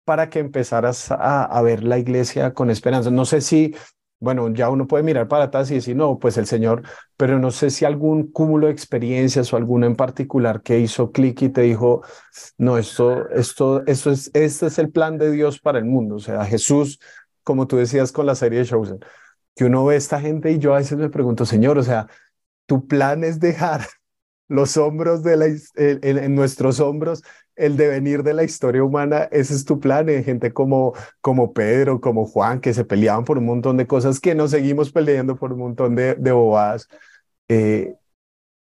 para 0.05 0.31
que 0.31 0.39
empezaras 0.39 1.09
a, 1.11 1.61
ver 1.63 1.85
la 1.85 1.99
iglesia 1.99 2.55
con 2.55 2.71
esperanza. 2.71 3.11
No 3.11 3.25
sé 3.25 3.41
si 3.41 3.75
bueno, 4.19 4.49
ya 4.49 4.71
uno 4.71 4.87
puede 4.87 5.05
mirar 5.05 5.29
para 5.29 5.45
atrás 5.45 5.71
y 5.71 5.75
decir, 5.75 5.95
no, 5.95 6.19
pues 6.19 6.39
el 6.39 6.47
Señor, 6.47 6.83
pero 7.19 7.39
no 7.39 7.51
sé 7.51 7.69
si 7.69 7.85
algún 7.85 8.33
cúmulo 8.33 8.67
de 8.67 8.73
experiencias 8.73 9.53
o 9.53 9.59
alguno 9.59 9.85
en 9.85 9.95
particular 9.95 10.63
que 10.63 10.81
hizo 10.81 11.13
clic 11.13 11.43
y 11.43 11.51
te 11.51 11.61
dijo, 11.61 12.03
no, 12.57 12.79
esto, 12.79 13.29
esto, 13.29 13.85
esto 13.87 14.11
es, 14.11 14.31
este 14.33 14.67
es 14.69 14.79
el 14.79 14.91
plan 14.91 15.19
de 15.19 15.31
Dios 15.31 15.61
para 15.61 15.79
el 15.79 15.85
mundo. 15.85 16.15
O 16.17 16.19
sea, 16.19 16.47
Jesús, 16.47 16.99
como 17.43 17.67
tú 17.67 17.77
decías 17.77 18.11
con 18.11 18.25
la 18.25 18.35
serie 18.35 18.61
de 18.61 18.65
Chosen, 18.65 19.01
que 19.55 19.67
uno 19.67 19.85
ve 19.85 19.97
a 19.97 19.99
esta 19.99 20.19
gente 20.19 20.51
y 20.51 20.59
yo 20.59 20.73
a 20.75 20.79
veces 20.79 20.97
me 20.97 21.11
pregunto, 21.11 21.45
Señor, 21.45 21.77
o 21.77 21.83
sea, 21.83 22.09
tu 22.65 22.87
plan 22.87 23.23
es 23.23 23.39
dejar 23.39 23.83
los 24.49 24.77
hombros 24.77 25.23
de 25.23 25.37
la, 25.37 25.47
en 25.77 26.35
nuestros 26.35 26.81
hombros 26.81 27.23
el 27.57 27.77
devenir 27.77 28.23
de 28.23 28.35
la 28.35 28.45
historia 28.45 28.85
humana, 28.85 29.29
ese 29.33 29.55
es 29.55 29.65
tu 29.65 29.81
plan, 29.81 30.09
en 30.09 30.25
gente 30.25 30.53
como, 30.53 30.95
como 31.21 31.53
Pedro, 31.55 32.01
como 32.01 32.27
Juan, 32.27 32.61
que 32.61 32.75
se 32.75 32.85
peleaban 32.85 33.25
por 33.25 33.39
un 33.39 33.47
montón 33.47 33.79
de 33.79 33.87
cosas, 33.87 34.21
que 34.21 34.35
nos 34.35 34.51
seguimos 34.51 34.93
peleando 34.93 35.37
por 35.37 35.53
un 35.55 35.61
montón 35.61 35.97
de, 35.97 36.15
de 36.17 36.33
bobadas. 36.33 36.87
Eh, 37.49 37.95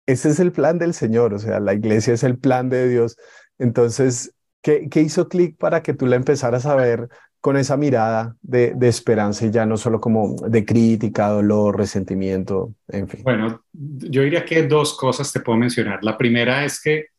ese 0.06 0.30
es 0.30 0.40
el 0.40 0.52
plan 0.52 0.78
del 0.78 0.94
Señor, 0.94 1.34
o 1.34 1.40
sea, 1.40 1.60
la 1.60 1.74
iglesia 1.74 2.14
es 2.14 2.24
el 2.24 2.38
plan 2.38 2.70
de 2.70 2.88
Dios. 2.88 3.18
Entonces, 3.58 4.34
¿qué, 4.62 4.88
qué 4.90 5.02
hizo 5.02 5.28
clic 5.30 5.58
para 5.58 5.82
que 5.82 5.94
tú 5.94 6.06
la 6.06 6.16
empezaras 6.16 6.66
a 6.66 6.76
ver 6.76 7.10
con 7.46 7.58
esa 7.58 7.78
mirada 7.78 8.36
de, 8.42 8.74
de, 8.74 8.88
esperanza 8.88 9.46
y 9.46 9.52
ya 9.52 9.68
no 9.68 9.78
solo 9.78 10.02
como 10.02 10.36
de 10.50 10.66
crítica, 10.66 11.28
dolor, 11.28 11.78
resentimiento, 11.78 12.74
en 12.88 13.08
fin? 13.08 13.22
Bueno, 13.22 13.64
yo 13.72 14.24
diría 14.24 14.44
que 14.44 14.64
dos 14.64 14.98
cosas 14.98 15.32
te 15.32 15.42
puedo 15.42 15.56
mencionar. 15.56 16.04
La 16.04 16.18
primera 16.18 16.66
es 16.66 16.82
que 16.82 17.10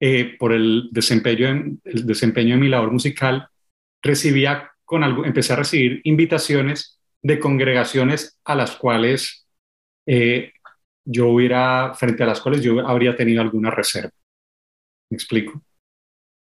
eh, 0.00 0.36
por 0.38 0.54
el 0.54 0.88
desempeño, 0.90 1.48
en, 1.48 1.82
el 1.84 2.06
desempeño 2.06 2.54
en 2.54 2.60
mi 2.60 2.68
labor 2.70 2.92
musical, 2.92 3.46
recibía 4.00 4.70
con 4.86 5.04
algo, 5.04 5.26
empecé 5.26 5.52
a 5.52 5.56
recibir 5.56 6.00
invitaciones 6.04 6.98
de 7.20 7.38
congregaciones 7.38 8.40
a 8.42 8.54
las 8.54 8.76
cuales 8.76 9.46
eh, 10.06 10.54
yo 11.04 11.28
hubiera, 11.28 11.92
frente 11.92 12.22
a 12.22 12.26
las 12.26 12.40
cuales 12.40 12.62
yo 12.62 12.88
habría 12.88 13.14
tenido 13.16 13.42
alguna 13.42 13.70
reserva. 13.70 14.12
¿Me 15.10 15.16
explico? 15.16 15.60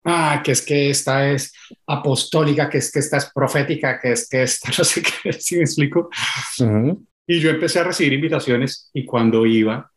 Ah, 0.04 0.42
que 0.44 0.52
es 0.52 0.60
que 0.60 0.90
esta 0.90 1.30
es 1.30 1.52
apostólica, 1.86 2.68
que 2.68 2.78
es 2.78 2.92
que 2.92 2.98
esta 2.98 3.16
es 3.16 3.30
profética, 3.34 3.98
que 3.98 4.12
es 4.12 4.28
que 4.28 4.42
esta 4.42 4.68
no 4.78 4.84
sé 4.84 5.02
qué, 5.02 5.32
¿sí 5.32 5.56
me 5.56 5.62
explico? 5.62 6.10
Y 7.26 7.40
yo 7.40 7.50
empecé 7.50 7.80
a 7.80 7.84
recibir 7.84 8.12
invitaciones 8.12 8.90
y 8.92 9.06
cuando 9.06 9.46
iba 9.46 9.90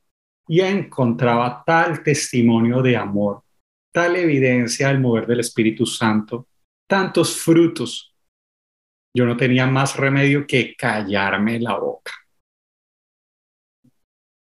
y 0.47 0.61
encontraba 0.61 1.61
tal 1.65 2.03
testimonio 2.03 2.81
de 2.81 2.95
amor, 2.95 3.43
tal 3.91 4.15
evidencia 4.15 4.87
del 4.87 5.01
mover 5.01 5.27
del 5.27 5.41
Espíritu 5.41 5.85
Santo, 5.85 6.47
tantos 6.87 7.35
frutos, 7.35 8.15
yo 9.13 9.25
no 9.25 9.35
tenía 9.35 9.67
más 9.67 9.97
remedio 9.97 10.47
que 10.47 10.73
callarme 10.75 11.59
la 11.59 11.77
boca. 11.77 12.13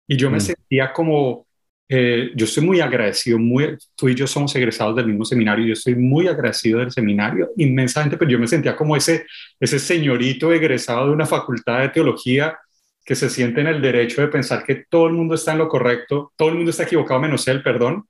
Y 0.08 0.16
yo 0.16 0.30
me 0.30 0.38
mm. 0.38 0.40
sentía 0.40 0.92
como, 0.92 1.46
eh, 1.92 2.30
yo 2.36 2.44
estoy 2.44 2.64
muy 2.64 2.80
agradecido, 2.80 3.36
muy, 3.36 3.76
tú 3.96 4.08
y 4.08 4.14
yo 4.14 4.24
somos 4.28 4.54
egresados 4.54 4.94
del 4.94 5.06
mismo 5.06 5.24
seminario, 5.24 5.66
yo 5.66 5.72
estoy 5.72 5.96
muy 5.96 6.28
agradecido 6.28 6.78
del 6.78 6.92
seminario 6.92 7.50
inmensamente, 7.56 8.16
pero 8.16 8.30
yo 8.30 8.38
me 8.38 8.46
sentía 8.46 8.76
como 8.76 8.94
ese, 8.94 9.26
ese 9.58 9.80
señorito 9.80 10.52
egresado 10.52 11.08
de 11.08 11.12
una 11.12 11.26
facultad 11.26 11.80
de 11.80 11.88
teología 11.88 12.56
que 13.04 13.16
se 13.16 13.28
siente 13.28 13.60
en 13.60 13.66
el 13.66 13.82
derecho 13.82 14.20
de 14.20 14.28
pensar 14.28 14.62
que 14.62 14.84
todo 14.88 15.08
el 15.08 15.14
mundo 15.14 15.34
está 15.34 15.50
en 15.50 15.58
lo 15.58 15.68
correcto, 15.68 16.32
todo 16.36 16.50
el 16.50 16.54
mundo 16.54 16.70
está 16.70 16.84
equivocado 16.84 17.18
menos 17.18 17.48
él, 17.48 17.60
perdón, 17.60 18.06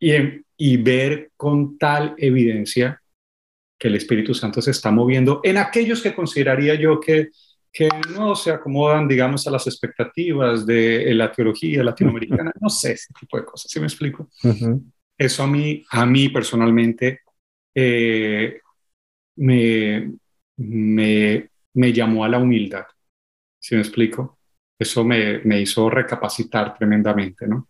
y, 0.00 0.12
y 0.56 0.76
ver 0.78 1.32
con 1.36 1.76
tal 1.76 2.14
evidencia 2.16 2.98
que 3.78 3.88
el 3.88 3.96
Espíritu 3.96 4.32
Santo 4.32 4.62
se 4.62 4.70
está 4.70 4.90
moviendo 4.90 5.42
en 5.44 5.58
aquellos 5.58 6.00
que 6.00 6.14
consideraría 6.14 6.76
yo 6.76 6.98
que, 6.98 7.28
que 7.72 7.88
no 8.14 8.36
se 8.36 8.50
acomodan, 8.50 9.08
digamos, 9.08 9.46
a 9.46 9.50
las 9.50 9.66
expectativas 9.66 10.66
de 10.66 11.14
la 11.14 11.32
teología 11.32 11.82
latinoamericana, 11.82 12.52
no 12.60 12.68
sé, 12.68 12.92
ese 12.92 13.14
tipo 13.18 13.38
de 13.38 13.46
cosas, 13.46 13.70
¿sí 13.70 13.80
me 13.80 13.86
explico? 13.86 14.28
Eso 15.16 15.42
a 15.42 15.46
mí, 15.46 15.82
a 15.90 16.04
mí 16.04 16.28
personalmente 16.28 17.20
eh, 17.74 18.60
me, 19.36 20.12
me, 20.56 21.48
me 21.72 21.92
llamó 21.92 22.24
a 22.24 22.28
la 22.28 22.38
humildad. 22.38 22.84
¿Sí 23.58 23.74
me 23.74 23.80
explico? 23.80 24.38
Eso 24.78 25.02
me, 25.04 25.38
me 25.38 25.60
hizo 25.60 25.88
recapacitar 25.88 26.76
tremendamente, 26.76 27.46
¿no? 27.46 27.68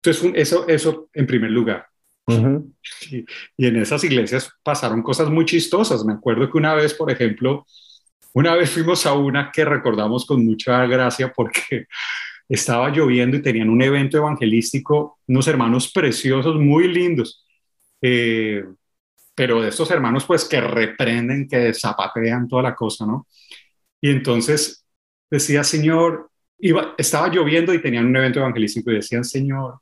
Entonces, 0.00 0.32
eso, 0.36 0.68
eso 0.68 1.08
en 1.12 1.26
primer 1.26 1.50
lugar. 1.50 1.86
y, 2.28 3.24
y, 3.56 3.66
en 3.66 3.76
esas 3.76 4.04
iglesias 4.04 4.52
pasaron 4.62 5.02
cosas 5.02 5.28
muy 5.28 5.44
chistosas. 5.44 6.04
Me 6.04 6.12
acuerdo 6.12 6.50
que 6.50 6.58
una 6.58 6.74
vez, 6.74 6.94
por 6.94 7.10
ejemplo, 7.10 7.66
una 8.32 8.54
vez 8.54 8.70
fuimos 8.70 9.06
a 9.06 9.14
una 9.14 9.50
que 9.52 9.64
recordamos 9.64 10.26
con 10.26 10.44
mucha 10.44 10.86
gracia 10.86 11.32
porque 11.32 11.86
estaba 12.48 12.90
lloviendo 12.90 13.36
y 13.36 13.42
tenían 13.42 13.70
un 13.70 13.82
evento 13.82 14.18
evangelístico, 14.18 15.18
unos 15.26 15.48
hermanos 15.48 15.90
preciosos, 15.92 16.56
muy 16.56 16.88
lindos. 16.88 17.44
Eh, 18.00 18.64
pero 19.34 19.60
de 19.60 19.68
estos 19.68 19.90
hermanos, 19.90 20.24
pues 20.24 20.46
que 20.46 20.60
reprenden, 20.60 21.46
que 21.46 21.74
zapatean 21.74 22.48
toda 22.48 22.62
la 22.62 22.74
cosa, 22.74 23.04
¿no? 23.04 23.26
Y 24.00 24.10
entonces 24.10 24.84
decía, 25.30 25.62
Señor, 25.62 26.30
iba, 26.58 26.94
estaba 26.96 27.28
lloviendo 27.28 27.74
y 27.74 27.82
tenían 27.82 28.06
un 28.06 28.16
evento 28.16 28.40
evangelístico 28.40 28.90
y 28.90 28.96
decían, 28.96 29.24
Señor, 29.24 29.80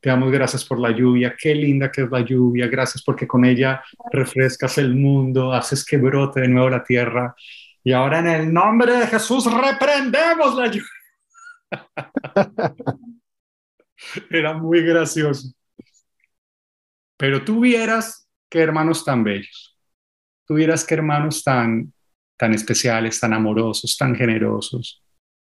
te 0.00 0.10
damos 0.10 0.30
gracias 0.30 0.64
por 0.64 0.80
la 0.80 0.90
lluvia, 0.90 1.36
qué 1.38 1.54
linda 1.54 1.90
que 1.90 2.02
es 2.02 2.10
la 2.10 2.20
lluvia, 2.20 2.66
gracias 2.68 3.02
porque 3.02 3.26
con 3.26 3.44
ella 3.44 3.82
refrescas 4.12 4.78
el 4.78 4.94
mundo, 4.94 5.52
haces 5.52 5.84
que 5.84 5.96
brote 5.96 6.40
de 6.40 6.48
nuevo 6.48 6.70
la 6.70 6.84
tierra. 6.84 7.34
Y 7.84 7.92
ahora 7.92 8.18
en 8.18 8.26
el 8.26 8.52
nombre 8.52 8.94
de 8.94 9.06
Jesús 9.06 9.44
reprendemos 9.50 10.54
la 10.54 10.66
lluvia. 10.66 10.88
Era 14.30 14.54
muy 14.54 14.82
gracioso. 14.82 15.48
Pero 17.16 17.44
tú 17.44 17.60
vieras 17.60 18.28
qué 18.48 18.60
hermanos 18.60 19.04
tan 19.04 19.24
bellos, 19.24 19.76
tuvieras 20.46 20.84
qué 20.84 20.94
hermanos 20.94 21.42
tan 21.42 21.92
tan 22.38 22.54
especiales, 22.54 23.20
tan 23.20 23.34
amorosos, 23.34 23.96
tan 23.98 24.14
generosos, 24.14 25.02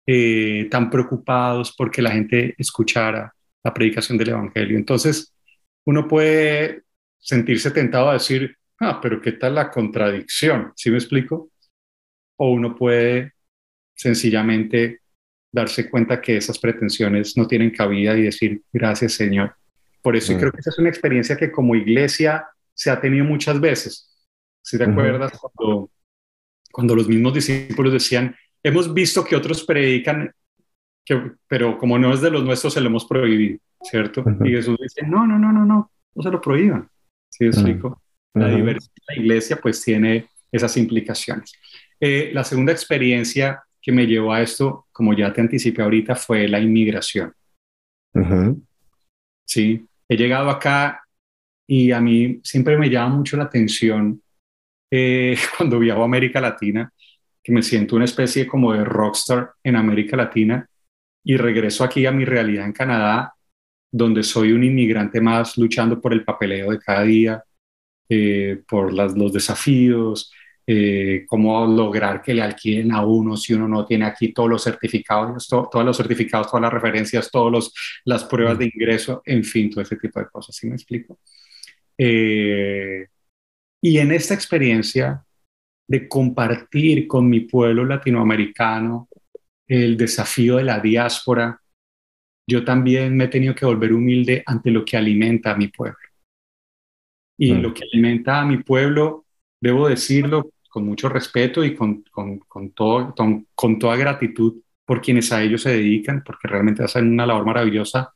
eh, 0.04 0.66
tan 0.70 0.90
preocupados 0.90 1.74
porque 1.74 2.02
la 2.02 2.10
gente 2.10 2.54
escuchara 2.58 3.32
la 3.62 3.72
predicación 3.72 4.18
del 4.18 4.30
Evangelio. 4.30 4.76
Entonces, 4.76 5.32
uno 5.86 6.08
puede 6.08 6.82
sentirse 7.18 7.70
tentado 7.70 8.10
a 8.10 8.14
decir, 8.14 8.56
ah, 8.80 9.00
pero 9.00 9.20
¿qué 9.20 9.32
tal 9.32 9.54
la 9.54 9.70
contradicción? 9.70 10.72
¿Sí 10.74 10.90
me 10.90 10.98
explico? 10.98 11.51
O 12.42 12.50
uno 12.50 12.74
puede 12.74 13.32
sencillamente 13.94 15.00
darse 15.52 15.88
cuenta 15.88 16.20
que 16.20 16.36
esas 16.36 16.58
pretensiones 16.58 17.36
no 17.36 17.46
tienen 17.46 17.70
cabida 17.70 18.16
y 18.16 18.22
decir, 18.22 18.62
gracias 18.72 19.12
Señor. 19.12 19.54
Por 20.02 20.16
eso 20.16 20.36
creo 20.36 20.50
que 20.50 20.58
esa 20.60 20.70
es 20.70 20.78
una 20.78 20.88
experiencia 20.88 21.36
que 21.36 21.52
como 21.52 21.76
iglesia 21.76 22.46
se 22.74 22.90
ha 22.90 23.00
tenido 23.00 23.24
muchas 23.24 23.60
veces. 23.60 24.10
Si 24.60 24.76
te 24.76 24.84
acuerdas 24.84 25.38
cuando 25.38 25.90
cuando 26.72 26.96
los 26.96 27.06
mismos 27.06 27.34
discípulos 27.34 27.92
decían, 27.92 28.34
hemos 28.62 28.92
visto 28.92 29.22
que 29.22 29.36
otros 29.36 29.62
predican, 29.62 30.32
que, 31.04 31.32
pero 31.46 31.78
como 31.78 31.98
no 31.98 32.12
es 32.12 32.20
de 32.20 32.30
los 32.30 32.42
nuestros, 32.42 32.72
se 32.72 32.80
lo 32.80 32.88
hemos 32.88 33.04
prohibido, 33.04 33.58
¿cierto? 33.82 34.24
Y 34.42 34.50
Jesús 34.50 34.78
dice, 34.80 35.02
no, 35.06 35.26
no, 35.26 35.38
no, 35.38 35.52
no, 35.52 35.64
no, 35.64 35.92
no 36.14 36.22
se 36.22 36.30
lo 36.30 36.40
prohíban. 36.40 36.88
¿Sí 37.28 37.44
explico? 37.44 38.02
La 38.34 38.48
diversidad 38.48 38.92
de 39.08 39.14
la 39.14 39.22
iglesia 39.22 39.56
pues 39.60 39.82
tiene 39.82 40.26
esas 40.50 40.76
implicaciones. 40.76 41.52
Eh, 42.04 42.32
la 42.34 42.42
segunda 42.42 42.72
experiencia 42.72 43.62
que 43.80 43.92
me 43.92 44.08
llevó 44.08 44.32
a 44.32 44.42
esto, 44.42 44.86
como 44.90 45.14
ya 45.14 45.32
te 45.32 45.40
anticipé 45.40 45.82
ahorita, 45.82 46.16
fue 46.16 46.48
la 46.48 46.58
inmigración. 46.58 47.32
Sí, 49.46 49.86
he 50.08 50.16
llegado 50.16 50.50
acá 50.50 51.04
y 51.64 51.92
a 51.92 52.00
mí 52.00 52.40
siempre 52.42 52.76
me 52.76 52.90
llama 52.90 53.14
mucho 53.14 53.36
la 53.36 53.44
atención 53.44 54.20
eh, 54.90 55.36
cuando 55.56 55.78
viajo 55.78 56.02
a 56.02 56.06
América 56.06 56.40
Latina, 56.40 56.92
que 57.40 57.52
me 57.52 57.62
siento 57.62 57.94
una 57.94 58.06
especie 58.06 58.48
como 58.48 58.72
de 58.72 58.84
rockstar 58.84 59.52
en 59.62 59.76
América 59.76 60.16
Latina 60.16 60.68
y 61.22 61.36
regreso 61.36 61.84
aquí 61.84 62.04
a 62.04 62.10
mi 62.10 62.24
realidad 62.24 62.66
en 62.66 62.72
Canadá, 62.72 63.32
donde 63.92 64.24
soy 64.24 64.50
un 64.50 64.64
inmigrante 64.64 65.20
más 65.20 65.56
luchando 65.56 66.00
por 66.00 66.12
el 66.12 66.24
papeleo 66.24 66.72
de 66.72 66.80
cada 66.80 67.04
día, 67.04 67.44
eh, 68.08 68.60
por 68.66 68.92
las, 68.92 69.16
los 69.16 69.32
desafíos, 69.32 70.32
eh, 70.74 71.26
cómo 71.26 71.66
lograr 71.66 72.22
que 72.22 72.32
le 72.32 72.40
alquilen 72.40 72.92
a 72.92 73.04
uno 73.04 73.36
si 73.36 73.52
uno 73.52 73.68
no 73.68 73.84
tiene 73.84 74.06
aquí 74.06 74.32
todos 74.32 74.48
los 74.48 74.64
certificados, 74.64 75.46
todos 75.46 75.84
los 75.84 75.94
certificados, 75.94 76.46
todas 76.46 76.62
las 76.62 76.72
referencias, 76.72 77.30
todas 77.30 77.70
las 78.06 78.24
pruebas 78.24 78.58
de 78.58 78.70
ingreso, 78.72 79.20
en 79.26 79.44
fin, 79.44 79.68
todo 79.68 79.82
ese 79.82 79.96
tipo 79.96 80.18
de 80.18 80.30
cosas, 80.30 80.56
¿sí 80.56 80.66
me 80.66 80.76
explico? 80.76 81.18
Eh, 81.98 83.06
y 83.82 83.98
en 83.98 84.12
esta 84.12 84.32
experiencia 84.32 85.22
de 85.86 86.08
compartir 86.08 87.06
con 87.06 87.28
mi 87.28 87.40
pueblo 87.40 87.84
latinoamericano 87.84 89.10
el 89.68 89.98
desafío 89.98 90.56
de 90.56 90.64
la 90.64 90.80
diáspora, 90.80 91.60
yo 92.48 92.64
también 92.64 93.14
me 93.14 93.24
he 93.24 93.28
tenido 93.28 93.54
que 93.54 93.66
volver 93.66 93.92
humilde 93.92 94.42
ante 94.46 94.70
lo 94.70 94.86
que 94.86 94.96
alimenta 94.96 95.50
a 95.50 95.56
mi 95.56 95.68
pueblo. 95.68 95.98
Y 97.38 97.52
mm. 97.52 97.60
lo 97.60 97.74
que 97.74 97.84
alimenta 97.92 98.40
a 98.40 98.46
mi 98.46 98.62
pueblo, 98.62 99.26
debo 99.60 99.86
decirlo 99.86 100.51
con 100.72 100.86
mucho 100.86 101.10
respeto 101.10 101.62
y 101.62 101.74
con, 101.76 102.02
con, 102.10 102.38
con, 102.38 102.70
todo, 102.70 103.14
con, 103.54 103.78
toda 103.78 103.94
gratitud 103.94 104.62
por 104.86 105.02
quienes 105.02 105.30
a 105.30 105.42
ellos 105.42 105.60
se 105.60 105.70
dedican, 105.70 106.22
porque 106.24 106.48
realmente 106.48 106.82
hacen 106.82 107.12
una 107.12 107.26
labor 107.26 107.44
maravillosa. 107.44 108.14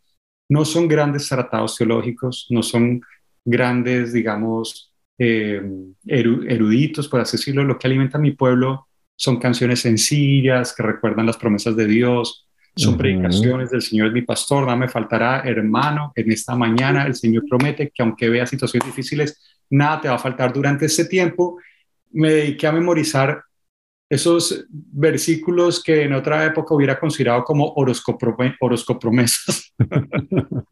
No 0.49 0.65
son 0.65 0.89
grandes 0.89 1.29
tratados 1.29 1.77
teológicos, 1.77 2.47
no 2.49 2.63
son 2.63 3.03
grandes, 3.45 4.15
digamos, 4.15 4.91
eh, 5.19 5.61
eruditos, 6.07 7.09
por 7.09 7.21
así 7.21 7.37
decirlo, 7.37 7.63
lo 7.63 7.79
que 7.79 7.89
alimenta 7.89 8.17
a 8.17 8.23
mi 8.23 8.31
pueblo 8.31 8.87
son 9.15 9.39
canciones 9.39 9.81
sencillas 9.81 10.75
que 10.75 10.83
recuerdan 10.83 11.27
las 11.27 11.37
promesas 11.37 11.77
de 11.77 11.87
Dios, 11.87 12.49
son 12.75 12.97
predicaciones 12.97 13.71
del 13.71 13.81
Señor 13.83 14.09
es 14.09 14.13
mi 14.13 14.23
pastor, 14.23 14.67
no 14.67 14.77
me 14.77 14.89
faltará, 14.89 15.41
hermano, 15.41 16.13
en 16.15 16.33
esta 16.33 16.55
mañana 16.55 17.07
el 17.07 17.15
Señor 17.15 17.45
promete 17.49 17.91
que 17.91 18.03
aunque 18.03 18.31
vea 18.31 18.47
situaciones 18.47 18.87
difíciles, 18.87 19.41
nada 19.71 20.01
te 20.01 20.09
va 20.09 20.15
a 20.15 20.19
faltar 20.19 20.53
durante 20.53 20.87
ese 20.87 21.07
tiempo. 21.07 21.59
Me 22.13 22.31
dediqué 22.31 22.67
a 22.67 22.73
memorizar 22.73 23.43
esos 24.09 24.67
versículos 24.71 25.83
que 25.83 26.03
en 26.03 26.13
otra 26.13 26.45
época 26.45 26.75
hubiera 26.75 26.99
considerado 26.99 27.45
como 27.45 27.73
horoscopromesas. 27.75 29.75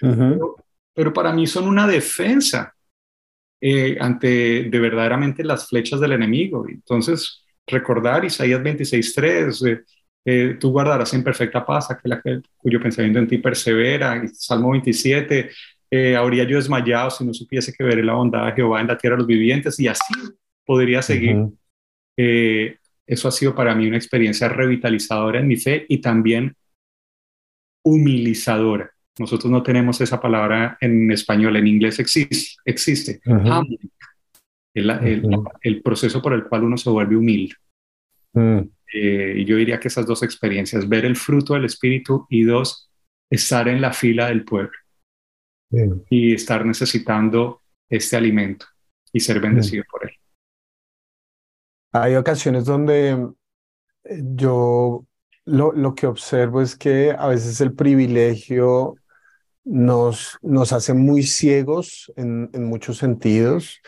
pero, 0.00 0.56
pero 0.94 1.12
para 1.12 1.32
mí 1.32 1.46
son 1.46 1.66
una 1.66 1.86
defensa 1.86 2.74
eh, 3.66 3.96
ante 3.98 4.64
de 4.64 4.78
verdaderamente 4.78 5.42
las 5.42 5.68
flechas 5.68 5.98
del 5.98 6.12
enemigo. 6.12 6.66
Entonces, 6.68 7.46
recordar 7.66 8.22
Isaías 8.22 8.60
26.3, 8.60 9.66
eh, 9.66 9.84
eh, 10.26 10.56
tú 10.60 10.70
guardarás 10.70 11.14
en 11.14 11.24
perfecta 11.24 11.64
paz 11.64 11.90
aquel, 11.90 12.42
cuyo 12.58 12.78
pensamiento 12.78 13.20
en 13.20 13.26
ti 13.26 13.38
persevera. 13.38 14.22
Salmo 14.34 14.72
27, 14.72 15.50
eh, 15.96 16.16
habría 16.16 16.42
yo 16.42 16.56
desmayado 16.56 17.08
si 17.08 17.24
no 17.24 17.32
supiese 17.32 17.72
que 17.72 17.84
veré 17.84 18.02
la 18.02 18.14
bondad 18.14 18.46
de 18.46 18.52
Jehová 18.54 18.80
en 18.80 18.88
la 18.88 18.98
tierra 18.98 19.14
de 19.14 19.18
los 19.18 19.28
vivientes 19.28 19.78
y 19.78 19.86
así 19.86 20.12
podría 20.66 21.00
seguir. 21.02 21.36
Eh, 22.16 22.78
eso 23.06 23.28
ha 23.28 23.30
sido 23.30 23.54
para 23.54 23.76
mí 23.76 23.86
una 23.86 23.96
experiencia 23.96 24.48
revitalizadora 24.48 25.38
en 25.38 25.46
mi 25.46 25.56
fe 25.56 25.86
y 25.88 25.98
también 25.98 26.56
humilizadora. 27.84 28.90
Nosotros 29.20 29.52
no 29.52 29.62
tenemos 29.62 30.00
esa 30.00 30.20
palabra 30.20 30.76
en 30.80 31.12
español, 31.12 31.54
en 31.54 31.68
inglés 31.68 32.00
existe, 32.00 32.60
existe. 32.64 33.20
el, 34.74 35.80
proceso 35.80 36.20
por 36.20 36.32
el 36.32 36.42
cual 36.42 36.64
uno 36.64 36.76
se 36.76 36.90
vuelve 36.90 37.14
humilde. 37.14 37.54
Mm. 38.32 38.62
Eh, 38.92 39.44
yo 39.46 39.56
diría 39.58 39.78
que 39.78 39.86
esas 39.86 40.06
dos 40.06 40.24
experiencias, 40.24 40.88
ver 40.88 41.04
el 41.04 41.14
fruto 41.14 41.54
del 41.54 41.66
Espíritu 41.66 42.26
y 42.28 42.42
dos, 42.42 42.90
estar 43.30 43.68
en 43.68 43.80
la 43.80 43.92
fila 43.92 44.26
del 44.26 44.44
pueblo 44.44 44.72
y 46.10 46.34
estar 46.34 46.64
necesitando 46.64 47.60
este 47.88 48.16
alimento 48.16 48.66
y 49.12 49.20
ser 49.20 49.40
bendecido 49.40 49.84
por 49.90 50.04
él. 50.04 50.16
Hay 51.92 52.16
ocasiones 52.16 52.64
donde 52.64 53.10
eh, 54.04 54.22
yo 54.34 55.06
lo, 55.44 55.72
lo, 55.72 55.94
que 55.94 56.06
observo 56.06 56.60
es 56.60 56.76
que 56.76 57.14
a 57.16 57.28
veces 57.28 57.60
el 57.60 57.72
privilegio 57.72 58.96
nos, 59.64 60.38
nos 60.42 60.72
hace 60.72 60.94
muy 60.94 61.22
ciegos 61.22 62.12
en, 62.16 62.50
en 62.52 62.64
muchos 62.64 62.98
sentidos. 62.98 63.80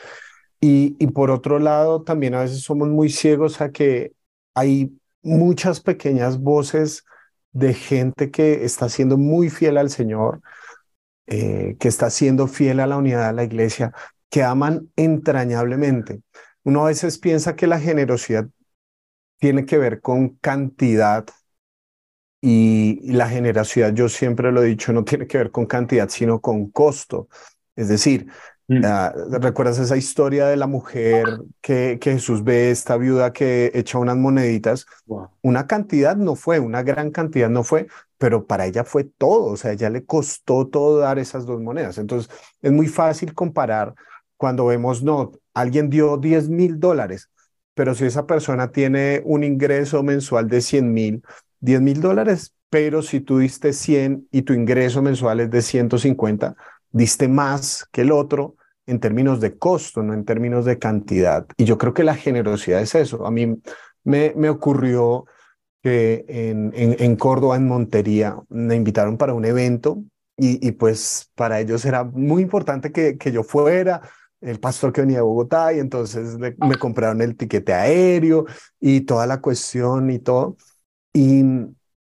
Y, 0.60 0.96
y, 0.98 1.08
por 1.08 1.30
otro 1.30 1.58
lado, 1.58 2.02
también 2.02 2.34
a 2.34 2.40
veces 2.40 2.62
somos 2.62 2.88
muy 2.88 3.10
ciegos 3.10 3.60
a 3.60 3.70
que 3.72 4.12
hay 4.54 4.96
muchas 5.22 5.80
pequeñas 5.80 6.38
voces 6.38 7.04
de 7.52 7.74
gente 7.74 8.30
que 8.30 8.64
está 8.64 8.88
siendo 8.88 9.16
muy 9.18 9.50
fiel 9.50 9.76
al 9.76 9.90
Señor, 9.90 10.40
eh, 11.26 11.76
que 11.80 11.88
está 11.88 12.10
siendo 12.10 12.46
fiel 12.48 12.80
a 12.80 12.86
la 12.86 12.96
unidad 12.98 13.28
de 13.28 13.32
la 13.34 13.44
iglesia, 13.44 13.92
que 14.30 14.42
aman 14.42 14.90
entrañablemente. 14.96 16.22
Uno 16.64 16.84
a 16.84 16.88
veces 16.88 17.18
piensa 17.18 17.56
que 17.56 17.66
la 17.66 17.80
generosidad 17.80 18.48
tiene 19.38 19.66
que 19.66 19.78
ver 19.78 20.00
con 20.00 20.30
cantidad 20.36 21.26
y, 22.40 23.00
y 23.02 23.12
la 23.12 23.28
generosidad, 23.28 23.92
yo 23.94 24.08
siempre 24.08 24.52
lo 24.52 24.62
he 24.62 24.66
dicho, 24.66 24.92
no 24.92 25.04
tiene 25.04 25.26
que 25.26 25.38
ver 25.38 25.50
con 25.50 25.66
cantidad, 25.66 26.08
sino 26.08 26.40
con 26.40 26.70
costo. 26.70 27.28
Es 27.76 27.88
decir, 27.88 28.28
Mm. 28.68 28.80
Ah, 28.84 29.14
¿Recuerdas 29.30 29.78
esa 29.78 29.96
historia 29.96 30.46
de 30.46 30.56
la 30.56 30.66
mujer 30.66 31.24
que, 31.60 31.98
que, 32.00 32.12
Jesús 32.12 32.42
ve, 32.42 32.70
esta 32.70 32.96
viuda 32.96 33.32
que 33.32 33.70
echa 33.74 33.98
unas 33.98 34.16
moneditas? 34.16 34.86
Una 35.42 35.66
cantidad 35.66 36.16
no 36.16 36.34
fue, 36.34 36.58
una 36.58 36.82
gran 36.82 37.10
cantidad 37.12 37.48
no 37.48 37.62
fue, 37.62 37.86
pero 38.18 38.46
para 38.46 38.66
ella 38.66 38.84
fue 38.84 39.04
todo, 39.04 39.52
o 39.52 39.56
sea, 39.56 39.72
ella 39.72 39.90
le 39.90 40.04
costó 40.04 40.66
todo 40.66 40.98
dar 40.98 41.18
esas 41.18 41.46
dos 41.46 41.60
monedas. 41.60 41.98
Entonces, 41.98 42.30
es 42.60 42.72
muy 42.72 42.88
fácil 42.88 43.34
comparar 43.34 43.94
cuando 44.36 44.66
vemos, 44.66 45.02
no, 45.02 45.32
alguien 45.54 45.88
dio 45.88 46.16
10 46.16 46.48
mil 46.48 46.80
dólares, 46.80 47.30
pero 47.74 47.94
si 47.94 48.04
esa 48.04 48.26
persona 48.26 48.72
tiene 48.72 49.22
un 49.24 49.44
ingreso 49.44 50.02
mensual 50.02 50.48
de 50.48 50.60
100 50.60 50.92
mil, 50.92 51.22
10 51.60 51.80
mil 51.80 52.00
dólares, 52.00 52.54
pero 52.68 53.02
si 53.02 53.20
tú 53.20 53.38
diste 53.38 53.72
100 53.72 54.28
y 54.30 54.42
tu 54.42 54.52
ingreso 54.52 55.02
mensual 55.02 55.40
es 55.40 55.50
de 55.50 55.62
150, 55.62 56.56
diste 56.96 57.28
más 57.28 57.86
que 57.92 58.02
el 58.02 58.12
otro 58.12 58.56
en 58.86 59.00
términos 59.00 59.40
de 59.40 59.58
costo, 59.58 60.02
no 60.02 60.14
en 60.14 60.24
términos 60.24 60.64
de 60.64 60.78
cantidad. 60.78 61.46
Y 61.56 61.64
yo 61.64 61.76
creo 61.76 61.92
que 61.92 62.04
la 62.04 62.14
generosidad 62.14 62.80
es 62.80 62.94
eso. 62.94 63.26
A 63.26 63.30
mí 63.30 63.60
me, 64.04 64.32
me 64.36 64.48
ocurrió 64.48 65.26
que 65.82 66.24
en, 66.28 66.72
en, 66.74 67.16
Córdoba, 67.16 67.56
en 67.56 67.66
Montería, 67.66 68.36
me 68.48 68.76
invitaron 68.76 69.18
para 69.18 69.34
un 69.34 69.44
evento 69.44 70.02
y, 70.36 70.66
y 70.66 70.72
pues 70.72 71.30
para 71.34 71.60
ellos 71.60 71.84
era 71.84 72.04
muy 72.04 72.42
importante 72.42 72.92
que, 72.92 73.18
que 73.18 73.32
yo 73.32 73.42
fuera 73.42 74.02
el 74.40 74.60
pastor 74.60 74.92
que 74.92 75.00
venía 75.00 75.18
de 75.18 75.22
Bogotá 75.22 75.72
y 75.72 75.80
entonces 75.80 76.38
me, 76.38 76.54
compraron 76.78 77.20
el 77.20 77.36
tiquete 77.36 77.72
aéreo 77.72 78.46
y 78.80 79.00
toda 79.02 79.26
la 79.26 79.40
cuestión 79.40 80.10
y 80.10 80.18
todo. 80.18 80.56
Y, 81.12 81.42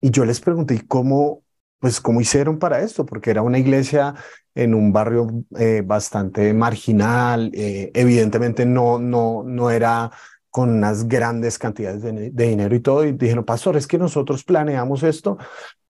y 0.00 0.10
yo 0.10 0.24
les 0.24 0.40
pregunté, 0.40 0.84
¿cómo, 0.86 1.43
pues, 1.84 2.00
cómo 2.00 2.22
hicieron 2.22 2.58
para 2.58 2.80
esto? 2.80 3.04
Porque 3.04 3.30
era 3.30 3.42
una 3.42 3.58
iglesia 3.58 4.14
en 4.54 4.72
un 4.72 4.90
barrio 4.90 5.26
eh, 5.58 5.82
bastante 5.84 6.54
marginal, 6.54 7.50
eh, 7.52 7.90
evidentemente 7.92 8.64
no, 8.64 8.98
no, 8.98 9.42
no 9.44 9.68
era 9.68 10.10
con 10.48 10.70
unas 10.70 11.06
grandes 11.08 11.58
cantidades 11.58 12.00
de, 12.00 12.30
dinero 12.30 12.74
y 12.74 12.80
todo, 12.80 13.04
y 13.04 13.12
dijeron, 13.12 13.44
pastor, 13.44 13.76
es 13.76 13.86
que 13.86 13.98
nosotros 13.98 14.44
planeamos 14.44 15.02
esto 15.02 15.36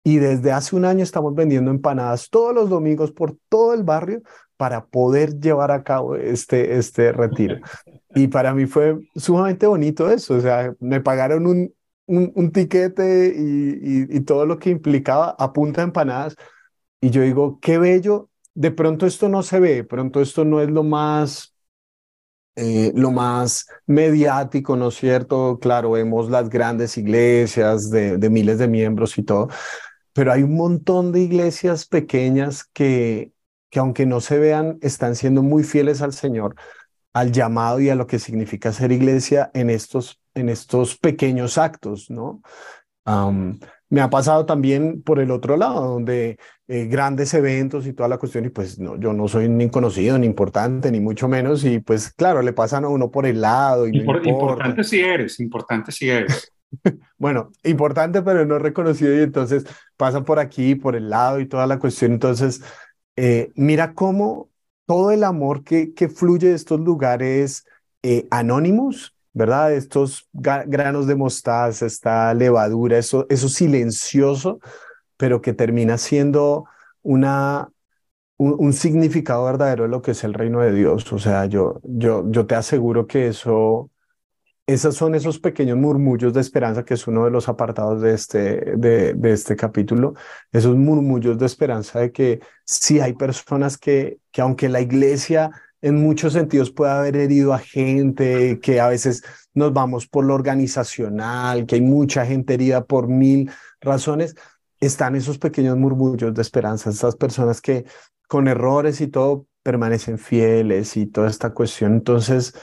y 0.02 0.16
desde 0.16 0.50
hace 0.50 0.74
un 0.74 0.84
año 0.84 1.04
estamos 1.04 1.32
vendiendo 1.32 1.70
empanadas 1.70 2.28
todos 2.28 2.52
los 2.52 2.68
domingos 2.68 3.12
por 3.12 3.36
todo 3.48 3.72
el 3.72 3.84
barrio 3.84 4.20
para 4.56 4.86
poder 4.86 5.38
llevar 5.38 5.70
a 5.70 5.84
cabo 5.84 6.16
este, 6.16 6.76
este 6.76 7.12
retiro. 7.12 7.58
Y 8.16 8.28
para 8.28 8.52
mí 8.52 8.66
fue 8.66 8.98
sumamente 9.14 9.66
bonito 9.68 10.10
eso, 10.10 10.34
o 10.34 10.40
sea, 10.40 10.72
me 10.80 11.00
pagaron 11.00 11.46
un, 11.46 11.72
un, 12.06 12.32
un 12.34 12.52
tiquete 12.52 13.34
y, 13.36 14.16
y, 14.16 14.20
todo 14.20 14.46
lo 14.46 14.58
que 14.58 14.70
implicaba 14.70 15.30
a 15.38 15.52
punta 15.52 15.80
de 15.80 15.86
empanadas. 15.86 16.36
Y 17.00 17.10
yo 17.10 17.22
digo, 17.22 17.58
qué 17.60 17.78
bello 17.78 18.30
de 18.54 18.70
pronto 18.70 19.06
esto 19.06 19.28
no 19.28 19.42
se 19.42 19.60
ve, 19.60 19.74
de 19.76 19.84
pronto 19.84 20.20
esto 20.20 20.44
no 20.44 20.60
es 20.60 20.70
lo 20.70 20.82
más, 20.84 21.54
eh, 22.56 22.92
lo 22.94 23.10
más 23.10 23.66
mediático, 23.86 24.76
¿no 24.76 24.88
es 24.88 24.94
cierto? 24.96 25.58
Claro, 25.60 25.92
vemos 25.92 26.30
las 26.30 26.48
grandes 26.48 26.96
iglesias 26.96 27.90
de, 27.90 28.16
de 28.18 28.30
miles 28.30 28.58
de 28.58 28.68
miembros 28.68 29.18
y 29.18 29.24
todo, 29.24 29.48
pero 30.12 30.32
hay 30.32 30.42
un 30.44 30.56
montón 30.56 31.12
de 31.12 31.20
iglesias 31.20 31.86
pequeñas 31.86 32.64
que, 32.64 33.32
que 33.70 33.80
aunque 33.80 34.06
no 34.06 34.20
se 34.20 34.38
vean, 34.38 34.78
están 34.82 35.16
siendo 35.16 35.42
muy 35.42 35.64
fieles 35.64 36.02
al 36.02 36.12
Señor, 36.12 36.54
al 37.12 37.32
llamado 37.32 37.80
y 37.80 37.90
a 37.90 37.96
lo 37.96 38.06
que 38.06 38.18
significa 38.18 38.72
ser 38.72 38.92
iglesia 38.92 39.50
en 39.54 39.70
estos, 39.70 40.20
en 40.34 40.48
estos 40.48 40.96
pequeños 40.96 41.58
actos, 41.58 42.10
¿no? 42.10 42.42
me 43.94 44.00
ha 44.00 44.10
pasado 44.10 44.44
también 44.44 45.02
por 45.02 45.20
el 45.20 45.30
otro 45.30 45.56
lado, 45.56 45.92
donde 45.92 46.38
eh, 46.66 46.86
grandes 46.86 47.32
eventos 47.32 47.86
y 47.86 47.92
toda 47.92 48.08
la 48.08 48.18
cuestión, 48.18 48.44
y 48.44 48.48
pues 48.48 48.78
no, 48.78 48.96
yo 48.96 49.12
no 49.12 49.28
soy 49.28 49.48
ni 49.48 49.70
conocido, 49.70 50.18
ni 50.18 50.26
importante, 50.26 50.90
ni 50.90 50.98
mucho 50.98 51.28
menos, 51.28 51.64
y 51.64 51.78
pues 51.78 52.12
claro, 52.12 52.42
le 52.42 52.52
pasan 52.52 52.84
a 52.84 52.88
uno 52.88 53.10
por 53.10 53.24
el 53.24 53.40
lado. 53.40 53.86
Y 53.86 53.98
importante 53.98 54.82
si 54.82 55.00
eres, 55.00 55.38
importante 55.38 55.92
si 55.92 56.10
eres. 56.10 56.50
bueno, 57.18 57.52
importante, 57.62 58.20
pero 58.22 58.44
no 58.44 58.58
reconocido, 58.58 59.14
y 59.14 59.22
entonces 59.22 59.64
pasan 59.96 60.24
por 60.24 60.40
aquí, 60.40 60.74
por 60.74 60.96
el 60.96 61.08
lado 61.08 61.38
y 61.38 61.46
toda 61.46 61.66
la 61.68 61.78
cuestión. 61.78 62.12
Entonces, 62.12 62.62
eh, 63.16 63.52
mira 63.54 63.94
cómo 63.94 64.48
todo 64.86 65.12
el 65.12 65.22
amor 65.22 65.62
que, 65.62 65.94
que 65.94 66.08
fluye 66.08 66.48
de 66.48 66.54
estos 66.54 66.80
lugares 66.80 67.64
eh, 68.02 68.26
anónimos 68.30 69.13
¿verdad? 69.34 69.74
Estos 69.74 70.28
granos 70.32 71.06
de 71.06 71.16
mostaza, 71.16 71.86
esta 71.86 72.32
levadura, 72.34 72.98
eso, 72.98 73.26
eso 73.28 73.48
silencioso, 73.48 74.60
pero 75.16 75.42
que 75.42 75.52
termina 75.52 75.98
siendo 75.98 76.66
una, 77.02 77.68
un, 78.38 78.72
significado 78.72 79.44
verdadero 79.44 79.84
de 79.84 79.88
lo 79.90 80.02
que 80.02 80.12
es 80.12 80.24
el 80.24 80.34
reino 80.34 80.60
de 80.60 80.72
Dios. 80.72 81.12
O 81.12 81.18
sea, 81.18 81.46
yo, 81.46 81.80
yo, 81.82 82.24
yo 82.30 82.46
te 82.46 82.54
aseguro 82.54 83.06
que 83.08 83.28
eso, 83.28 83.90
esos 84.66 84.94
son 84.94 85.16
esos 85.16 85.40
pequeños 85.40 85.78
murmullos 85.78 86.32
de 86.32 86.40
esperanza, 86.40 86.84
que 86.84 86.94
es 86.94 87.06
uno 87.08 87.24
de 87.24 87.30
los 87.32 87.48
apartados 87.48 88.00
de 88.02 88.14
este, 88.14 88.76
de, 88.76 89.16
este 89.24 89.56
capítulo, 89.56 90.14
esos 90.52 90.76
murmullos 90.76 91.38
de 91.38 91.46
esperanza 91.46 92.00
de 92.00 92.12
que 92.12 92.40
sí 92.64 93.00
hay 93.00 93.14
personas 93.14 93.78
que, 93.78 94.18
que 94.30 94.42
aunque 94.42 94.68
la 94.68 94.80
iglesia 94.80 95.50
en 95.84 95.96
muchos 95.96 96.32
sentidos 96.32 96.70
puede 96.70 96.92
haber 96.92 97.14
herido 97.14 97.52
a 97.52 97.58
gente, 97.58 98.58
que 98.60 98.80
a 98.80 98.88
veces 98.88 99.22
nos 99.52 99.74
vamos 99.74 100.06
por 100.06 100.24
lo 100.24 100.34
organizacional, 100.34 101.66
que 101.66 101.74
hay 101.74 101.82
mucha 101.82 102.24
gente 102.24 102.54
herida 102.54 102.86
por 102.86 103.06
mil 103.06 103.50
razones, 103.82 104.34
están 104.80 105.14
esos 105.14 105.36
pequeños 105.36 105.76
murmullos 105.76 106.32
de 106.32 106.40
esperanza, 106.40 106.88
esas 106.88 107.16
personas 107.16 107.60
que 107.60 107.84
con 108.28 108.48
errores 108.48 109.02
y 109.02 109.08
todo 109.08 109.46
permanecen 109.62 110.18
fieles 110.18 110.96
y 110.96 111.04
toda 111.04 111.28
esta 111.28 111.52
cuestión. 111.52 111.92
Entonces, 111.92 112.54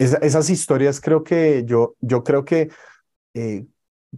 esas 0.00 0.50
historias 0.50 1.00
creo 1.00 1.22
que 1.22 1.62
yo, 1.64 1.94
yo 2.00 2.24
creo 2.24 2.44
que 2.44 2.68
eh, 3.34 3.64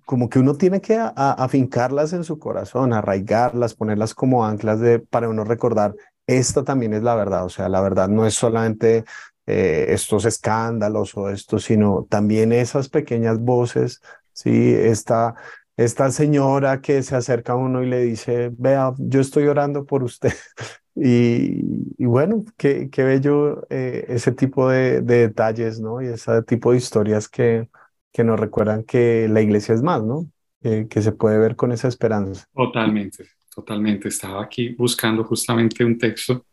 como 0.07 0.31
que 0.31 0.39
uno 0.39 0.55
tiene 0.55 0.81
que 0.81 0.99
afincarlas 0.99 2.15
en 2.15 2.25
su 2.25 2.39
corazón, 2.39 2.95
arraigarlas, 2.95 3.75
ponerlas 3.75 4.15
como 4.15 4.47
anclas 4.47 4.81
de, 4.81 5.01
para 5.01 5.29
uno 5.29 5.45
recordar 5.45 5.95
esta 6.27 6.65
también 6.65 6.95
es 6.95 7.03
la 7.03 7.15
verdad, 7.15 7.45
o 7.45 7.49
sea, 7.49 7.69
la 7.69 7.81
verdad 7.81 8.09
no 8.09 8.27
es 8.27 8.35
solamente 8.35 9.05
eh, 9.47 9.87
estos 9.91 10.25
escándalos 10.25 11.17
o 11.17 11.31
esto, 11.31 11.59
sino 11.59 12.07
también 12.11 12.53
esas 12.53 12.89
pequeñas 12.89 13.39
voces, 13.41 14.01
¿sí? 14.33 14.75
Esta, 14.75 15.37
esta 15.77 16.11
señora 16.11 16.81
que 16.81 17.03
se 17.03 17.15
acerca 17.15 17.53
a 17.53 17.57
uno 17.57 17.83
y 17.83 17.87
le 17.87 18.01
dice, 18.01 18.51
vea, 18.59 18.93
yo 18.99 19.21
estoy 19.21 19.47
orando 19.47 19.85
por 19.87 20.03
usted. 20.03 20.33
y, 20.97 22.05
bueno, 22.05 22.45
qué, 22.57 22.91
qué 22.91 23.05
bello 23.05 23.67
eh, 23.71 24.07
ese 24.09 24.33
tipo 24.33 24.69
de, 24.69 25.03
de, 25.03 25.29
detalles, 25.29 25.81
¿no? 25.81 26.03
Y 26.03 26.07
ese 26.07 26.43
tipo 26.43 26.73
de 26.73 26.79
historias 26.79 27.29
que, 27.29 27.69
que 28.13 28.25
nos 28.25 28.41
recuerdan 28.41 28.83
que 28.83 29.29
la 29.29 29.43
iglesia 29.43 29.75
es 29.75 29.83
más, 29.83 30.03
¿no? 30.03 30.27
que 30.63 31.01
se 31.01 31.13
puede 31.13 31.39
ver 31.39 31.55
con 31.55 31.71
esa 31.71 31.87
esperanza. 31.87 32.45
Totalmente, 32.53 33.25
totalmente. 33.57 34.09
Estaba 34.09 34.45
aquí 34.45 34.69
buscando 34.69 35.25
justamente 35.25 35.85
un 35.85 35.99
texto 35.99 36.47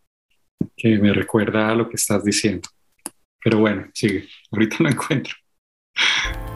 que 0.76 0.98
me 0.98 1.14
recuerda 1.14 1.70
a 1.70 1.76
lo 1.76 1.88
que 1.90 1.98
estás 1.98 2.24
diciendo. 2.24 2.68
Pero 3.44 3.60
bueno, 3.60 3.86
sigue. 3.94 4.28
Ahorita 4.52 4.78
lo 4.80 4.90
encuentro. 4.90 5.36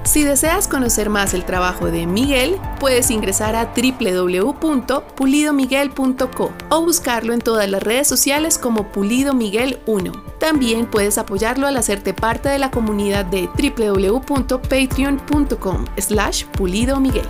Si 0.03 0.23
deseas 0.23 0.67
conocer 0.69 1.09
más 1.09 1.33
el 1.33 1.43
trabajo 1.43 1.91
de 1.91 2.07
Miguel, 2.07 2.55
puedes 2.79 3.11
ingresar 3.11 3.57
a 3.57 3.73
www.pulidomiguel.co 3.75 6.53
o 6.69 6.81
buscarlo 6.81 7.33
en 7.33 7.41
todas 7.41 7.69
las 7.69 7.83
redes 7.83 8.07
sociales 8.07 8.57
como 8.57 8.89
Pulido 8.93 9.33
Miguel 9.33 9.79
1. 9.85 10.13
También 10.39 10.85
puedes 10.85 11.17
apoyarlo 11.17 11.67
al 11.67 11.75
hacerte 11.75 12.13
parte 12.13 12.47
de 12.47 12.57
la 12.57 12.71
comunidad 12.71 13.25
de 13.25 13.47
www.patreon.com 13.47 15.85
slash 15.97 16.45
Pulido 16.45 17.01
Miguel. 17.01 17.27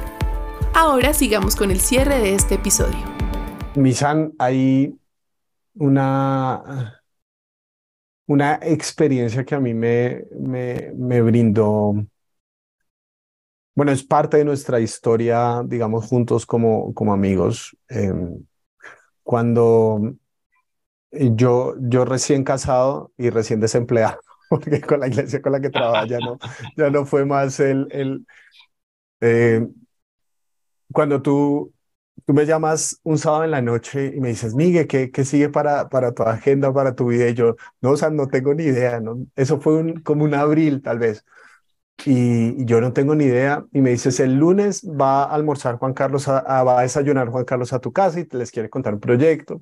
Ahora 0.80 1.12
sigamos 1.12 1.56
con 1.56 1.72
el 1.72 1.80
cierre 1.80 2.20
de 2.20 2.36
este 2.36 2.54
episodio. 2.54 3.00
Misan, 3.74 4.34
hay 4.38 4.96
una, 5.74 7.02
una 8.28 8.60
experiencia 8.62 9.44
que 9.44 9.56
a 9.56 9.60
mí 9.60 9.74
me, 9.74 10.26
me, 10.40 10.92
me 10.96 11.24
brindó 11.24 11.96
bueno, 13.74 13.92
es 13.92 14.04
parte 14.04 14.38
de 14.38 14.46
nuestra 14.46 14.80
historia, 14.80 15.64
digamos, 15.66 16.06
juntos 16.06 16.46
como, 16.46 16.94
como 16.94 17.12
amigos. 17.12 17.76
Em, 17.90 18.46
cuando 19.24 20.14
yo, 21.12 21.74
yo 21.80 22.06
recién 22.06 22.44
casado 22.44 23.12
y 23.18 23.32
recién 23.32 23.60
desempleado, 23.60 24.20
porque 24.50 24.80
con 24.82 25.00
la 25.00 25.08
iglesia 25.08 25.42
con 25.42 25.54
la 25.54 25.60
que 25.60 25.72
trabaja 25.72 26.06
ya 26.06 26.20
no, 26.20 26.38
ya 26.78 26.92
no 26.92 27.04
fue 27.04 27.26
más 27.26 27.60
el... 27.60 27.88
el 27.90 28.28
eh, 29.22 29.68
cuando 30.92 31.22
tú, 31.22 31.74
tú 32.26 32.34
me 32.34 32.46
llamas 32.46 33.00
un 33.04 33.18
sábado 33.18 33.44
en 33.46 33.52
la 33.52 33.62
noche 33.62 34.14
y 34.16 34.20
me 34.22 34.30
dices, 34.30 34.56
Miguel, 34.56 34.88
¿qué, 34.88 35.12
qué 35.12 35.26
sigue 35.26 35.50
para, 35.50 35.90
para 35.90 36.14
tu 36.14 36.24
agenda, 36.24 36.74
para 36.74 36.96
tu 36.96 37.08
vida? 37.08 37.28
Y 37.30 37.34
yo, 37.34 37.56
no, 37.82 37.92
o 37.92 37.98
sea, 37.98 38.10
no 38.10 38.28
tengo 38.28 38.54
ni 38.54 38.64
idea, 38.64 39.00
¿no? 39.00 39.26
Eso 39.36 39.60
fue 39.60 39.76
un, 39.78 40.02
como 40.02 40.24
un 40.24 40.34
abril, 40.34 40.82
tal 40.82 41.00
vez 41.00 41.26
y, 42.06 42.66
yo 42.66 42.82
no 42.82 42.94
tengo 42.94 43.16
ni 43.16 43.26
idea. 43.26 43.66
Y 43.74 43.82
me 43.82 43.92
dices, 43.92 44.20
el 44.20 44.36
lunes 44.36 44.84
va 44.86 45.24
a 45.24 45.34
almorzar 45.36 45.78
Juan 45.78 45.94
Carlos, 45.94 46.28
a, 46.28 46.64
va 46.64 46.80
a 46.80 46.82
desayunar 46.84 47.30
Juan 47.30 47.46
Carlos 47.46 47.74
a 47.74 47.80
tu 47.80 47.92
casa 47.92 48.20
y 48.20 48.26
te 48.26 48.38
les 48.38 48.52
quiere 48.52 48.70
contar 48.70 48.94
un 48.94 49.00
proyecto 49.00 49.62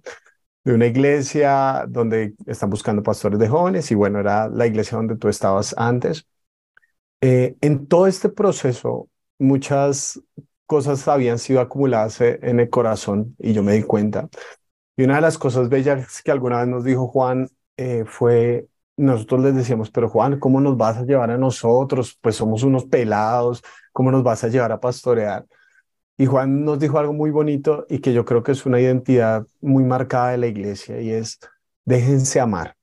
de 0.63 0.73
una 0.73 0.87
iglesia 0.87 1.85
donde 1.87 2.35
están 2.47 2.69
buscando 2.69 3.03
pastores 3.03 3.39
de 3.39 3.47
jóvenes 3.47 3.91
y 3.91 3.95
bueno, 3.95 4.19
era 4.19 4.49
la 4.49 4.67
iglesia 4.67 4.97
donde 4.97 5.17
tú 5.17 5.29
estabas 5.29 5.75
antes. 5.77 6.27
Eh, 7.21 7.55
en 7.61 7.87
todo 7.87 8.07
este 8.07 8.29
proceso, 8.29 9.09
muchas 9.39 10.21
cosas 10.65 11.07
habían 11.07 11.39
sido 11.39 11.61
acumuladas 11.61 12.21
en 12.21 12.59
el 12.59 12.69
corazón 12.69 13.35
y 13.39 13.53
yo 13.53 13.63
me 13.63 13.73
di 13.73 13.83
cuenta. 13.83 14.29
Y 14.97 15.03
una 15.03 15.15
de 15.15 15.21
las 15.21 15.37
cosas 15.37 15.69
bellas 15.69 16.21
que 16.23 16.31
alguna 16.31 16.59
vez 16.59 16.67
nos 16.67 16.83
dijo 16.83 17.07
Juan 17.07 17.49
eh, 17.77 18.05
fue 18.07 18.67
nosotros 18.97 19.41
les 19.43 19.55
decíamos, 19.55 19.91
pero 19.91 20.09
Juan, 20.09 20.39
¿cómo 20.39 20.61
nos 20.61 20.77
vas 20.77 20.97
a 20.97 21.03
llevar 21.03 21.31
a 21.31 21.37
nosotros? 21.37 22.17
Pues 22.21 22.35
somos 22.35 22.63
unos 22.63 22.85
pelados, 22.85 23.61
¿cómo 23.91 24.11
nos 24.11 24.23
vas 24.23 24.43
a 24.43 24.47
llevar 24.47 24.71
a 24.71 24.79
pastorear? 24.79 25.45
Y 26.17 26.25
Juan 26.27 26.63
nos 26.63 26.79
dijo 26.79 26.97
algo 26.97 27.13
muy 27.13 27.29
bonito 27.29 27.85
y 27.89 27.99
que 27.99 28.13
yo 28.13 28.23
creo 28.23 28.41
que 28.41 28.53
es 28.53 28.65
una 28.65 28.79
identidad 28.79 29.45
muy 29.59 29.83
marcada 29.83 30.31
de 30.31 30.37
la 30.37 30.47
iglesia 30.47 31.01
y 31.01 31.11
es, 31.11 31.39
déjense 31.83 32.39
amar, 32.39 32.75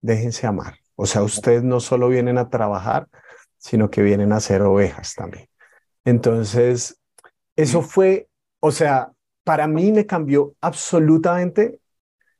déjense 0.00 0.46
amar. 0.46 0.76
O 0.94 1.06
sea, 1.06 1.22
ustedes 1.22 1.64
no 1.64 1.80
solo 1.80 2.08
vienen 2.08 2.38
a 2.38 2.48
trabajar, 2.48 3.08
sino 3.58 3.90
que 3.90 4.02
vienen 4.02 4.32
a 4.32 4.40
ser 4.40 4.62
ovejas 4.62 5.14
también. 5.14 5.48
Entonces, 6.04 7.00
eso 7.56 7.82
fue, 7.82 8.28
o 8.60 8.70
sea, 8.70 9.12
para 9.44 9.66
mí 9.66 9.92
me 9.92 10.06
cambió 10.06 10.54
absolutamente. 10.60 11.80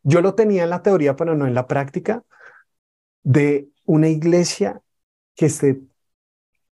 Yo 0.02 0.20
lo 0.20 0.34
tenía 0.34 0.64
en 0.64 0.70
la 0.70 0.82
teoría, 0.82 1.16
pero 1.16 1.34
no 1.34 1.46
en 1.46 1.54
la 1.54 1.66
práctica 1.66 2.24
de 3.22 3.68
una 3.84 4.08
iglesia 4.08 4.82
que, 5.34 5.46
esté, 5.46 5.80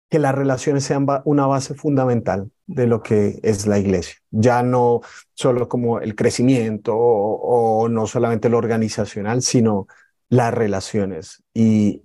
que 0.10 0.19
las 0.19 0.36
relaciones 0.36 0.84
sean 0.84 1.08
una 1.25 1.47
base 1.47 1.73
fundamental 1.75 2.51
de 2.67 2.88
lo 2.88 3.01
que 3.01 3.39
es 3.43 3.65
la 3.67 3.79
iglesia. 3.79 4.15
Ya 4.32 4.63
no 4.63 5.01
solo 5.34 5.67
como 5.67 5.99
el 5.99 6.15
crecimiento 6.15 6.95
o, 6.95 7.88
no 7.89 8.08
solamente 8.08 8.49
lo 8.49 8.58
organizacional, 8.58 9.41
sino 9.41 9.88
las 10.29 10.53
relaciones. 10.53 11.43
Y, 11.53 12.03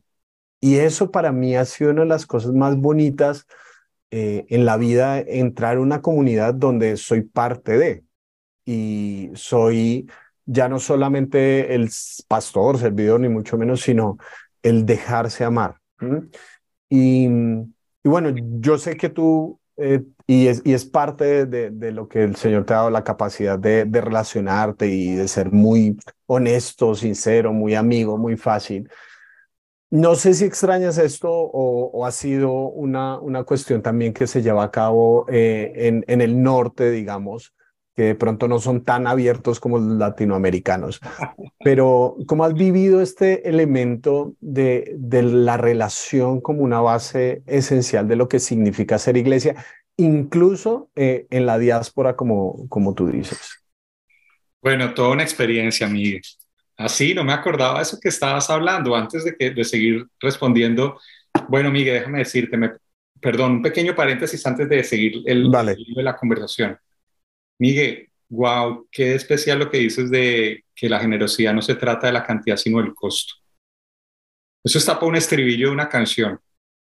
y 0.60 0.76
eso 0.76 1.10
para 1.10 1.32
mí 1.32 1.56
ha 1.56 1.64
sido 1.64 1.90
una 1.90 2.02
de 2.02 2.08
las 2.08 2.26
cosas 2.26 2.52
más 2.52 2.76
bonitas 2.76 3.46
eh, 4.10 4.46
en 4.48 4.64
la 4.64 4.76
vida, 4.76 5.20
entrar 5.20 5.76
a 5.76 5.80
una 5.80 6.00
comunidad 6.02 6.54
donde 6.54 6.96
soy 6.96 7.22
parte 7.22 7.76
de 7.78 8.04
y 8.64 9.30
soy 9.34 10.08
ya 10.48 10.68
no 10.68 10.78
solamente 10.78 11.74
el 11.74 11.90
pastor, 12.26 12.78
servidor, 12.78 13.20
ni 13.20 13.28
mucho 13.28 13.58
menos, 13.58 13.82
sino 13.82 14.16
el 14.62 14.86
dejarse 14.86 15.44
amar. 15.44 15.76
Y, 16.88 17.28
bueno, 18.02 18.34
yo 18.60 18.78
sé 18.78 18.96
que 18.96 19.10
tú, 19.10 19.60
eh, 19.76 20.02
y, 20.26 20.46
es, 20.46 20.62
y 20.64 20.72
es 20.72 20.86
parte 20.86 21.44
de, 21.44 21.70
de, 21.70 21.92
lo 21.92 22.08
que 22.08 22.22
el 22.22 22.36
Señor 22.36 22.64
te 22.64 22.72
ha 22.72 22.76
dado 22.78 22.90
la 22.90 23.04
capacidad 23.04 23.58
de, 23.58 23.84
relacionarte 23.84 24.88
y 24.88 25.14
de 25.14 25.28
ser 25.28 25.52
muy 25.52 25.98
honesto, 26.26 26.94
sincero, 26.94 27.52
muy 27.52 27.74
amigo, 27.74 28.16
muy 28.16 28.38
fácil. 28.38 28.88
No 29.90 30.14
sé 30.14 30.34
si 30.34 30.44
extrañas 30.44 30.98
esto 30.98 31.30
o, 31.30 32.04
ha 32.04 32.12
sido 32.12 32.52
una, 32.52 33.18
una 33.18 33.44
cuestión 33.44 33.80
también 33.80 34.12
que 34.12 34.26
se 34.26 34.42
lleva 34.42 34.64
a 34.64 34.70
cabo 34.70 35.26
eh, 35.28 35.72
en, 35.74 36.04
en 36.08 36.20
el 36.20 36.42
norte, 36.42 36.90
digamos, 36.90 37.54
que 37.96 38.02
de 38.04 38.14
pronto 38.14 38.46
no 38.46 38.60
son 38.60 38.84
tan 38.84 39.06
abiertos 39.06 39.58
como 39.58 39.78
los 39.78 39.98
latinoamericanos. 39.98 41.00
Pero, 41.64 42.16
¿cómo 42.26 42.44
has 42.44 42.54
vivido 42.54 43.00
este 43.00 43.48
elemento 43.48 44.34
de, 44.40 44.94
de 44.98 45.22
la 45.22 45.56
relación 45.56 46.40
como 46.40 46.62
una 46.62 46.80
base 46.80 47.42
esencial 47.46 48.06
de 48.06 48.16
lo 48.16 48.28
que 48.28 48.38
significa 48.38 48.98
ser 48.98 49.16
iglesia, 49.16 49.56
incluso 49.96 50.90
eh, 50.94 51.26
en 51.30 51.44
la 51.44 51.58
diáspora, 51.58 52.14
como, 52.14 52.68
como 52.68 52.94
tú 52.94 53.08
dices? 53.08 53.64
Bueno, 54.62 54.94
toda 54.94 55.10
una 55.10 55.22
experiencia, 55.24 55.88
Miguel. 55.88 56.22
Así, 56.78 57.12
no 57.12 57.24
me 57.24 57.32
acordaba 57.32 57.78
de 57.78 57.82
eso 57.82 57.98
que 58.00 58.08
estabas 58.08 58.48
hablando 58.50 58.94
antes 58.94 59.24
de, 59.24 59.36
que, 59.36 59.50
de 59.50 59.64
seguir 59.64 60.06
respondiendo. 60.20 60.98
Bueno, 61.48 61.70
Miguel, 61.72 61.94
déjame 61.94 62.20
decirte, 62.20 62.56
me, 62.56 62.72
perdón, 63.20 63.52
un 63.52 63.62
pequeño 63.62 63.96
paréntesis 63.96 64.46
antes 64.46 64.68
de 64.68 64.84
seguir 64.84 65.22
el, 65.26 65.50
vale. 65.50 65.72
el 65.72 65.94
de 65.94 66.02
la 66.02 66.16
conversación. 66.16 66.78
Miguel, 67.58 68.08
wow, 68.28 68.86
qué 68.92 69.14
especial 69.14 69.58
lo 69.58 69.70
que 69.70 69.78
dices 69.78 70.08
de 70.08 70.64
que 70.74 70.88
la 70.88 71.00
generosidad 71.00 71.52
no 71.52 71.62
se 71.62 71.74
trata 71.74 72.06
de 72.06 72.12
la 72.12 72.22
cantidad, 72.22 72.56
sino 72.56 72.80
del 72.80 72.94
costo. 72.94 73.34
Eso 74.64 74.78
está 74.78 74.94
para 74.94 75.06
un 75.06 75.16
estribillo 75.16 75.68
de 75.68 75.72
una 75.72 75.88
canción. 75.88 76.38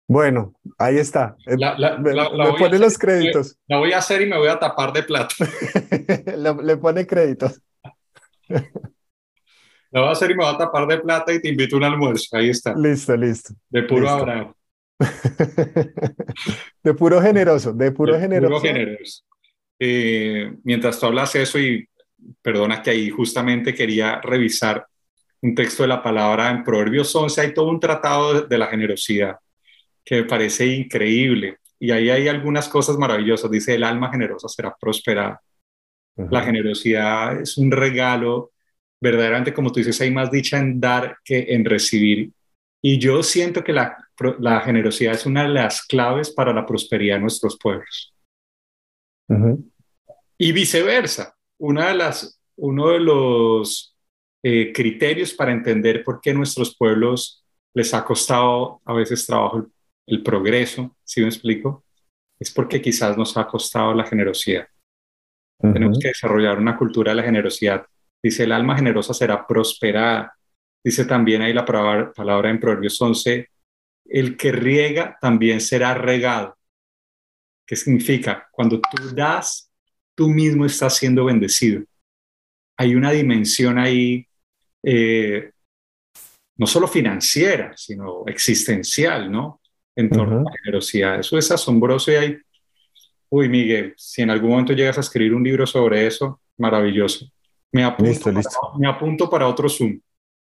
Bueno, 0.10 0.54
ahí 0.78 0.98
está. 0.98 1.36
Eh, 1.46 1.58
le 1.58 2.54
pone 2.58 2.80
los 2.80 2.98
créditos. 2.98 3.58
La 3.68 3.78
voy 3.78 3.92
a 3.92 3.98
hacer 3.98 4.22
y 4.22 4.26
me 4.26 4.38
voy 4.38 4.48
a 4.48 4.60
tapar 4.60 4.94
de 4.94 5.04
plata. 5.04 5.36
le, 6.64 6.78
pone 6.78 7.06
créditos. 7.06 7.62
La 9.92 10.02
voy 10.02 10.10
a 10.10 10.12
hacer 10.12 10.32
y 10.32 10.36
me 10.36 10.44
voy 10.44 10.54
a 10.54 10.58
tapar 10.58 10.88
de 10.88 10.98
plata 11.00 11.34
y 11.34 11.42
te 11.42 11.50
invito 11.50 11.76
a 11.76 11.80
un 11.80 11.86
almuerzo. 11.86 12.36
Ahí 12.36 12.50
está. 12.50 12.76
Listo, 12.76 13.16
listo. 13.16 13.54
De 13.70 13.84
puro 13.84 14.10
Abraham. 14.10 14.54
de 16.84 16.94
puro 16.94 17.22
generoso, 17.22 17.72
de 17.74 17.92
puro 17.92 18.14
de 18.14 18.20
generoso. 18.20 18.62
Puro 18.62 18.74
generoso. 18.74 19.24
Eh, 19.80 20.56
mientras 20.64 21.00
tú 21.00 21.06
hablas 21.06 21.36
eso 21.36 21.60
y 21.60 21.88
perdona 22.42 22.82
que 22.82 22.90
ahí 22.90 23.10
justamente 23.10 23.74
quería 23.74 24.20
revisar 24.22 24.86
un 25.42 25.54
texto 25.54 25.84
de 25.84 25.90
la 25.90 26.02
palabra 26.02 26.50
en 26.50 26.64
Proverbios 26.64 27.16
11, 27.16 27.42
hay 27.42 27.54
todo 27.54 27.70
un 27.70 27.80
tratado 27.80 28.42
de, 28.42 28.58
la 28.58 28.68
generosidad 28.68 29.38
que 30.04 30.22
me 30.22 30.24
parece 30.24 30.66
increíble 30.66 31.58
y 31.80 31.92
ahí 31.92 32.10
hay 32.10 32.28
algunas 32.28 32.68
cosas 32.70 32.98
maravillosas. 32.98 33.52
Dice, 33.52 33.76
el 33.76 33.84
alma 33.84 34.10
generosa 34.10 34.48
será 34.48 34.76
prosperada. 34.80 35.42
La 36.16 36.42
generosidad 36.42 37.40
es 37.40 37.60
un 37.60 37.70
regalo, 37.70 38.52
verdaderamente 39.02 39.54
como 39.54 39.72
tú 39.72 39.80
dices, 39.80 40.00
hay 40.02 40.12
más 40.12 40.32
dicha 40.32 40.58
en 40.58 40.80
dar 40.80 41.18
que 41.24 41.46
en 41.50 41.66
recibir. 41.66 42.32
Y 42.82 43.00
yo 43.00 43.24
siento 43.24 43.64
que 43.64 43.74
la, 43.74 43.98
la 44.40 44.62
generosidad 44.62 45.14
es 45.14 45.26
una 45.26 45.44
de 45.44 45.50
las 45.50 45.84
claves 45.86 46.32
para 46.32 46.54
la 46.54 46.66
prosperidad 46.66 47.16
de 47.16 47.22
nuestros 47.22 47.58
pueblos. 47.58 48.14
Y 50.38 50.52
viceversa, 50.52 51.36
una 51.60 51.90
de 51.90 51.96
las, 51.96 52.40
uno 52.56 52.90
de 52.90 53.00
los 53.00 53.96
eh, 54.44 54.72
criterios 54.72 55.34
para 55.34 55.52
entender 55.52 56.04
por 56.04 56.22
qué 56.22 56.34
nuestros 56.34 56.76
pueblos 56.78 57.44
les 57.74 57.94
ha 57.94 58.06
costado 58.06 58.82
a 58.86 58.94
veces 58.94 59.26
trabajo 59.26 59.68
el, 60.06 60.24
progreso, 60.24 60.96
si 61.04 61.22
me 61.22 61.28
explico, 61.28 61.84
es 62.40 62.52
porque 62.52 62.82
quizás 62.82 63.18
nos 63.18 63.36
ha 63.36 63.48
costado 63.48 63.94
la 63.94 64.06
generosidad. 64.06 64.68
Tenemos 65.60 66.00
que 66.00 66.10
desarrollar 66.10 66.60
una 66.60 66.78
cultura 66.78 67.12
de 67.12 67.16
la 67.16 67.24
generosidad. 67.24 67.86
Dice, 68.22 68.44
el 68.44 68.52
alma 68.52 68.76
generosa 68.76 69.14
será 69.14 69.46
prosperada. 69.46 70.34
Dice 70.84 71.06
también 71.06 71.42
ahí 71.42 71.54
la 71.54 71.66
palabra, 71.66 72.12
palabra 72.14 72.50
en 72.50 72.60
Proverbios 72.60 73.02
11, 73.02 73.50
el 74.06 74.38
que 74.38 74.52
riega 74.52 75.18
también 75.22 75.62
será 75.62 75.94
regado. 75.94 76.58
¿Qué 77.66 77.76
significa? 77.76 78.48
Cuando 78.52 78.80
tú 78.80 79.14
das, 79.14 79.70
tú 80.16 80.30
mismo 80.30 80.66
estás 80.66 80.96
siendo 80.96 81.26
bendecido. 81.26 81.84
Hay 82.78 82.96
una 82.96 83.12
dimensión 83.12 83.78
ahí, 83.78 84.26
eh, 84.84 85.52
no 86.56 86.66
solo 86.66 86.88
financiera, 86.88 87.76
sino 87.76 88.26
existencial, 88.26 89.32
¿no? 89.32 89.62
En 89.96 90.10
torno 90.10 90.40
a 90.40 90.44
la 90.44 90.52
generosidad. 90.64 91.20
Eso 91.20 91.38
es 91.38 91.52
asombroso 91.52 92.12
y 92.12 92.16
hay, 92.16 92.38
uy, 93.30 93.50
Miguel, 93.50 93.94
si 93.98 94.22
en 94.22 94.30
algún 94.30 94.52
momento 94.52 94.74
llegas 94.74 94.98
a 94.98 95.02
escribir 95.02 95.34
un 95.34 95.44
libro 95.44 95.68
sobre 95.68 96.08
eso, 96.08 96.40
maravilloso. 96.58 97.30
Me 97.72 97.84
apunto, 97.84 98.32
listo, 98.32 98.60
Para, 98.62 98.78
me 98.78 98.88
apunto 98.88 99.30
para 99.30 99.48
otro 99.48 99.70
Zoom. 99.70 100.00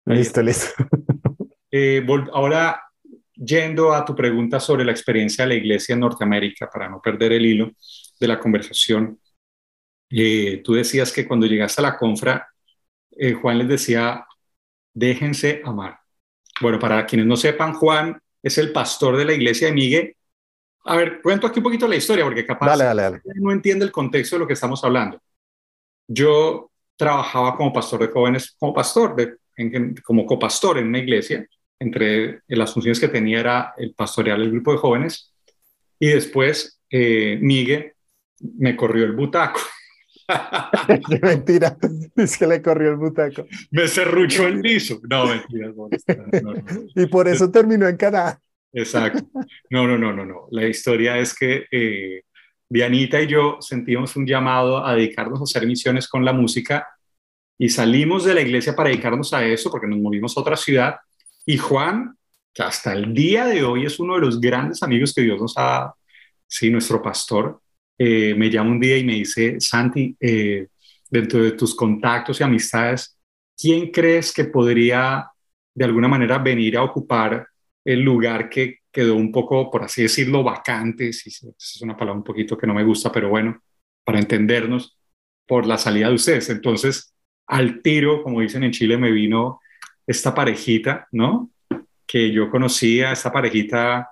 Listo, 0.06 0.42
listo. 0.42 0.68
Eh, 1.74 2.06
ahora, 2.34 2.82
yendo 3.34 3.94
a 3.94 4.04
tu 4.04 4.14
pregunta 4.14 4.60
sobre 4.60 4.84
la 4.84 4.92
experiencia 4.92 5.44
de 5.44 5.48
la 5.48 5.54
iglesia 5.54 5.94
en 5.94 6.00
Norteamérica, 6.00 6.68
para 6.70 6.86
no 6.86 7.00
perder 7.00 7.32
el 7.32 7.46
hilo 7.46 7.70
de 8.20 8.28
la 8.28 8.38
conversación, 8.38 9.18
eh, 10.10 10.60
tú 10.62 10.74
decías 10.74 11.10
que 11.10 11.26
cuando 11.26 11.46
llegaste 11.46 11.80
a 11.80 11.84
la 11.84 11.96
confra, 11.96 12.46
eh, 13.12 13.32
Juan 13.32 13.56
les 13.56 13.68
decía, 13.68 14.26
déjense 14.92 15.62
amar. 15.64 15.98
Bueno, 16.60 16.78
para 16.78 17.06
quienes 17.06 17.26
no 17.26 17.36
sepan, 17.36 17.72
Juan 17.72 18.20
es 18.42 18.58
el 18.58 18.70
pastor 18.70 19.16
de 19.16 19.24
la 19.24 19.32
iglesia 19.32 19.68
de 19.68 19.72
Miguel. 19.72 20.16
A 20.84 20.96
ver, 20.96 21.22
cuento 21.22 21.46
aquí 21.46 21.60
un 21.60 21.64
poquito 21.64 21.88
la 21.88 21.96
historia, 21.96 22.24
porque 22.24 22.44
capaz 22.44 22.76
no 23.36 23.50
entiende 23.50 23.84
el 23.86 23.92
contexto 23.92 24.36
de 24.36 24.40
lo 24.40 24.46
que 24.46 24.52
estamos 24.52 24.84
hablando. 24.84 25.22
Yo 26.06 26.71
trabajaba 27.02 27.56
como 27.56 27.72
pastor 27.72 28.00
de 28.00 28.12
jóvenes, 28.12 28.54
como 28.56 28.72
pastor, 28.72 29.16
de, 29.16 29.34
como 30.04 30.24
copastor 30.24 30.78
en 30.78 30.86
una 30.86 31.00
iglesia, 31.00 31.44
entre 31.80 32.42
las 32.46 32.72
funciones 32.72 33.00
que 33.00 33.08
tenía 33.08 33.40
era 33.40 33.74
el 33.76 33.92
pastorear 33.92 34.38
el 34.40 34.52
grupo 34.52 34.70
de 34.70 34.78
jóvenes 34.78 35.34
y 35.98 36.10
después 36.10 36.80
eh, 36.88 37.38
Miguel 37.40 37.92
me 38.56 38.76
corrió 38.76 39.04
el 39.04 39.16
butaco. 39.16 39.58
Qué 41.08 41.18
mentira, 41.20 41.76
es 42.14 42.38
que 42.38 42.46
le 42.46 42.62
corrió 42.62 42.90
el 42.90 42.98
butaco. 42.98 43.46
Me 43.72 43.88
cerruchó 43.88 44.46
el 44.46 44.60
piso. 44.60 45.00
No, 45.10 45.26
mentira. 45.26 45.72
y 46.94 47.06
por 47.06 47.26
eso 47.26 47.50
terminó 47.50 47.88
en 47.88 47.96
Canadá. 47.96 48.40
Exacto. 48.72 49.28
No, 49.70 49.88
no, 49.88 49.98
no, 49.98 50.12
no, 50.12 50.24
no. 50.24 50.46
La 50.52 50.68
historia 50.68 51.18
es 51.18 51.36
que 51.36 51.64
eh, 51.68 52.22
Dianita 52.72 53.20
y 53.20 53.26
yo 53.26 53.58
sentimos 53.60 54.16
un 54.16 54.26
llamado 54.26 54.82
a 54.82 54.94
dedicarnos 54.94 55.40
a 55.40 55.44
hacer 55.44 55.66
misiones 55.66 56.08
con 56.08 56.24
la 56.24 56.32
música 56.32 56.88
y 57.58 57.68
salimos 57.68 58.24
de 58.24 58.32
la 58.32 58.40
iglesia 58.40 58.74
para 58.74 58.88
dedicarnos 58.88 59.34
a 59.34 59.44
eso 59.44 59.70
porque 59.70 59.86
nos 59.86 59.98
movimos 59.98 60.34
a 60.34 60.40
otra 60.40 60.56
ciudad. 60.56 60.96
Y 61.44 61.58
Juan, 61.58 62.16
que 62.50 62.62
hasta 62.62 62.94
el 62.94 63.12
día 63.12 63.44
de 63.44 63.62
hoy 63.62 63.84
es 63.84 64.00
uno 64.00 64.14
de 64.14 64.22
los 64.22 64.40
grandes 64.40 64.82
amigos 64.82 65.12
que 65.12 65.20
Dios 65.20 65.38
nos 65.38 65.52
ha, 65.58 65.92
sí, 66.46 66.70
nuestro 66.70 67.02
pastor, 67.02 67.60
eh, 67.98 68.34
me 68.34 68.48
llama 68.48 68.70
un 68.70 68.80
día 68.80 68.96
y 68.96 69.04
me 69.04 69.16
dice, 69.16 69.60
Santi, 69.60 70.16
eh, 70.18 70.68
dentro 71.10 71.42
de 71.42 71.52
tus 71.52 71.74
contactos 71.74 72.40
y 72.40 72.42
amistades, 72.42 73.18
¿quién 73.54 73.90
crees 73.90 74.32
que 74.32 74.44
podría 74.44 75.28
de 75.74 75.84
alguna 75.84 76.08
manera 76.08 76.38
venir 76.38 76.78
a 76.78 76.84
ocupar 76.84 77.46
el 77.84 78.00
lugar 78.00 78.48
que 78.48 78.78
quedó 78.92 79.16
un 79.16 79.32
poco, 79.32 79.70
por 79.70 79.82
así 79.84 80.02
decirlo, 80.02 80.42
vacante? 80.42 81.12
Si 81.12 81.30
es 81.30 81.82
una 81.82 81.96
palabra 81.96 82.18
un 82.18 82.24
poquito 82.24 82.56
que 82.56 82.66
no 82.66 82.74
me 82.74 82.84
gusta, 82.84 83.10
pero 83.10 83.28
bueno, 83.30 83.62
para 84.04 84.18
entendernos, 84.18 84.98
por 85.46 85.66
la 85.66 85.78
salida 85.78 86.08
de 86.08 86.14
ustedes. 86.14 86.48
Entonces, 86.50 87.14
al 87.46 87.82
tiro, 87.82 88.22
como 88.22 88.40
dicen 88.40 88.64
en 88.64 88.70
Chile, 88.70 88.96
me 88.96 89.10
vino 89.10 89.60
esta 90.06 90.34
parejita, 90.34 91.08
¿no? 91.12 91.50
Que 92.06 92.32
yo 92.32 92.50
conocía, 92.50 93.12
esta 93.12 93.32
parejita 93.32 94.10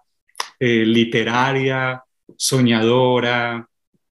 eh, 0.59 0.85
literaria, 0.85 2.03
soñadora, 2.37 3.66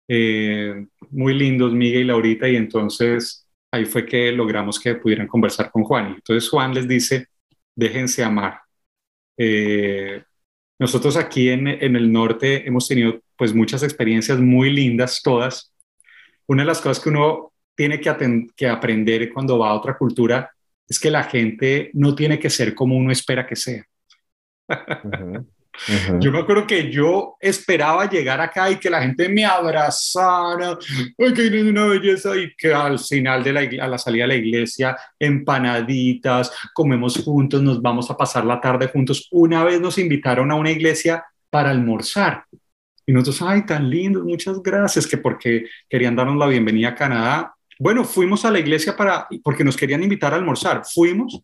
eh, 0.07 0.85
muy 1.11 1.33
lindos, 1.33 1.73
Miguel 1.73 2.01
y 2.01 2.05
Laurita, 2.05 2.49
y 2.49 2.55
entonces 2.55 3.47
ahí 3.71 3.85
fue 3.85 4.05
que 4.05 4.31
logramos 4.31 4.79
que 4.79 4.95
pudieran 4.95 5.27
conversar 5.27 5.71
con 5.71 5.83
Juan. 5.83 6.11
Y 6.11 6.13
entonces 6.15 6.49
Juan 6.49 6.73
les 6.73 6.87
dice, 6.87 7.27
déjense 7.75 8.23
amar. 8.23 8.59
Eh, 9.37 10.23
nosotros 10.79 11.15
aquí 11.17 11.49
en, 11.49 11.67
el 11.67 12.11
norte 12.11 12.67
hemos 12.67 12.87
tenido 12.87 13.21
pues 13.37 13.53
muchas 13.53 13.83
experiencias 13.83 14.39
muy 14.39 14.71
lindas, 14.71 15.21
todas. 15.21 15.73
Una 16.47 16.63
de 16.63 16.67
las 16.67 16.81
cosas 16.81 17.01
que 17.01 17.09
uno 17.09 17.53
tiene 17.75 17.99
que, 17.99 18.47
que 18.55 18.67
aprender 18.67 19.31
cuando 19.31 19.59
va 19.59 19.69
a 19.69 19.75
otra 19.75 19.97
cultura 19.97 20.51
es 20.87 20.99
que 20.99 21.09
la 21.09 21.23
gente 21.23 21.89
no 21.93 22.15
tiene 22.15 22.39
que 22.39 22.49
ser 22.49 22.75
como 22.75 22.97
uno 22.97 23.11
espera 23.11 23.47
que 23.47 23.55
sea. 23.55 23.85
Yo 26.19 26.31
me 26.31 26.39
acuerdo 26.39 26.67
que 26.67 26.91
yo 26.91 27.35
esperaba 27.39 28.09
llegar 28.09 28.39
acá 28.39 28.69
y 28.69 28.77
que 28.77 28.89
la 28.89 29.01
gente 29.01 29.27
me 29.27 29.43
abrazara, 29.43 30.77
¡ay, 31.17 31.33
que 31.33 31.63
una 31.63 31.85
belleza! 31.85 32.37
Y 32.37 32.53
que 32.55 32.73
al 32.73 32.99
final 32.99 33.43
de 33.43 33.53
la, 33.53 33.83
a 33.83 33.87
la 33.87 33.97
salida 33.97 34.23
de 34.23 34.27
la 34.27 34.35
iglesia, 34.35 34.95
empanaditas, 35.19 36.51
comemos 36.73 37.17
juntos, 37.23 37.61
nos 37.61 37.81
vamos 37.81 38.09
a 38.11 38.17
pasar 38.17 38.45
la 38.45 38.61
tarde 38.61 38.87
juntos. 38.87 39.27
Una 39.31 39.63
vez 39.63 39.81
nos 39.81 39.97
invitaron 39.97 40.51
a 40.51 40.55
una 40.55 40.71
iglesia 40.71 41.25
para 41.49 41.71
almorzar. 41.71 42.45
Y 43.05 43.11
nosotros, 43.11 43.41
¡ay, 43.41 43.65
tan 43.65 43.89
lindo! 43.89 44.23
Muchas 44.23 44.61
gracias, 44.61 45.05
que 45.07 45.17
porque 45.17 45.65
querían 45.89 46.15
darnos 46.15 46.37
la 46.37 46.47
bienvenida 46.47 46.89
a 46.89 46.95
Canadá. 46.95 47.53
Bueno, 47.79 48.03
fuimos 48.03 48.45
a 48.45 48.51
la 48.51 48.59
iglesia 48.59 48.95
para, 48.95 49.27
porque 49.43 49.63
nos 49.63 49.75
querían 49.75 50.03
invitar 50.03 50.33
a 50.33 50.37
almorzar. 50.37 50.83
Fuimos, 50.85 51.41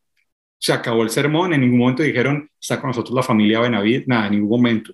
se 0.60 0.74
acabó 0.74 1.04
el 1.04 1.10
sermón, 1.10 1.54
en 1.54 1.62
ningún 1.62 1.80
momento 1.80 2.04
dijeron, 2.04 2.50
está 2.60 2.80
con 2.82 2.90
nosotros 2.90 3.16
la 3.16 3.24
familia 3.24 3.62
Benavid, 3.62 4.04
nada, 4.08 4.28
en 4.28 4.34
ningún 4.34 4.50
momento. 4.50 4.94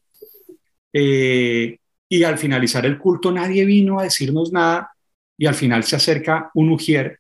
Eh, 0.93 1.79
y 2.07 2.23
al 2.23 2.37
finalizar 2.37 2.85
el 2.85 2.99
culto 2.99 3.31
nadie 3.31 3.65
vino 3.65 3.99
a 3.99 4.03
decirnos 4.03 4.53
nada 4.53 4.91
y 5.37 5.47
al 5.47 5.55
final 5.55 5.83
se 5.83 5.95
acerca 5.95 6.51
un 6.53 6.71
ujier 6.71 7.19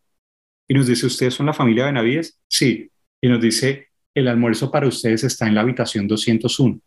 y 0.67 0.73
nos 0.75 0.87
dice, 0.87 1.07
¿ustedes 1.07 1.33
son 1.33 1.47
la 1.47 1.53
familia 1.53 1.85
Benavides? 1.85 2.39
Sí. 2.47 2.89
Y 3.19 3.27
nos 3.27 3.41
dice, 3.41 3.89
el 4.13 4.27
almuerzo 4.27 4.71
para 4.71 4.87
ustedes 4.87 5.23
está 5.23 5.47
en 5.47 5.55
la 5.55 5.61
habitación 5.61 6.07
201, 6.07 6.79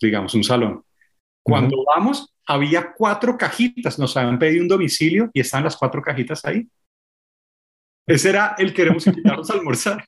digamos, 0.00 0.34
un 0.34 0.44
salón. 0.44 0.84
Cuando 1.42 1.84
vamos, 1.84 2.32
había 2.46 2.92
cuatro 2.92 3.36
cajitas, 3.36 3.98
nos 3.98 4.16
habían 4.16 4.38
pedido 4.38 4.62
un 4.62 4.68
domicilio 4.68 5.30
y 5.32 5.40
estaban 5.40 5.64
las 5.64 5.76
cuatro 5.76 6.02
cajitas 6.02 6.44
ahí. 6.44 6.68
Ese 8.06 8.30
era 8.30 8.54
el 8.58 8.72
queremos 8.74 9.06
invitarnos 9.06 9.50
a 9.50 9.54
almorzar. 9.54 10.04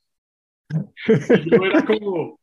Y 0.71 1.51
yo 1.51 1.65
era 1.65 1.85
como, 1.85 2.39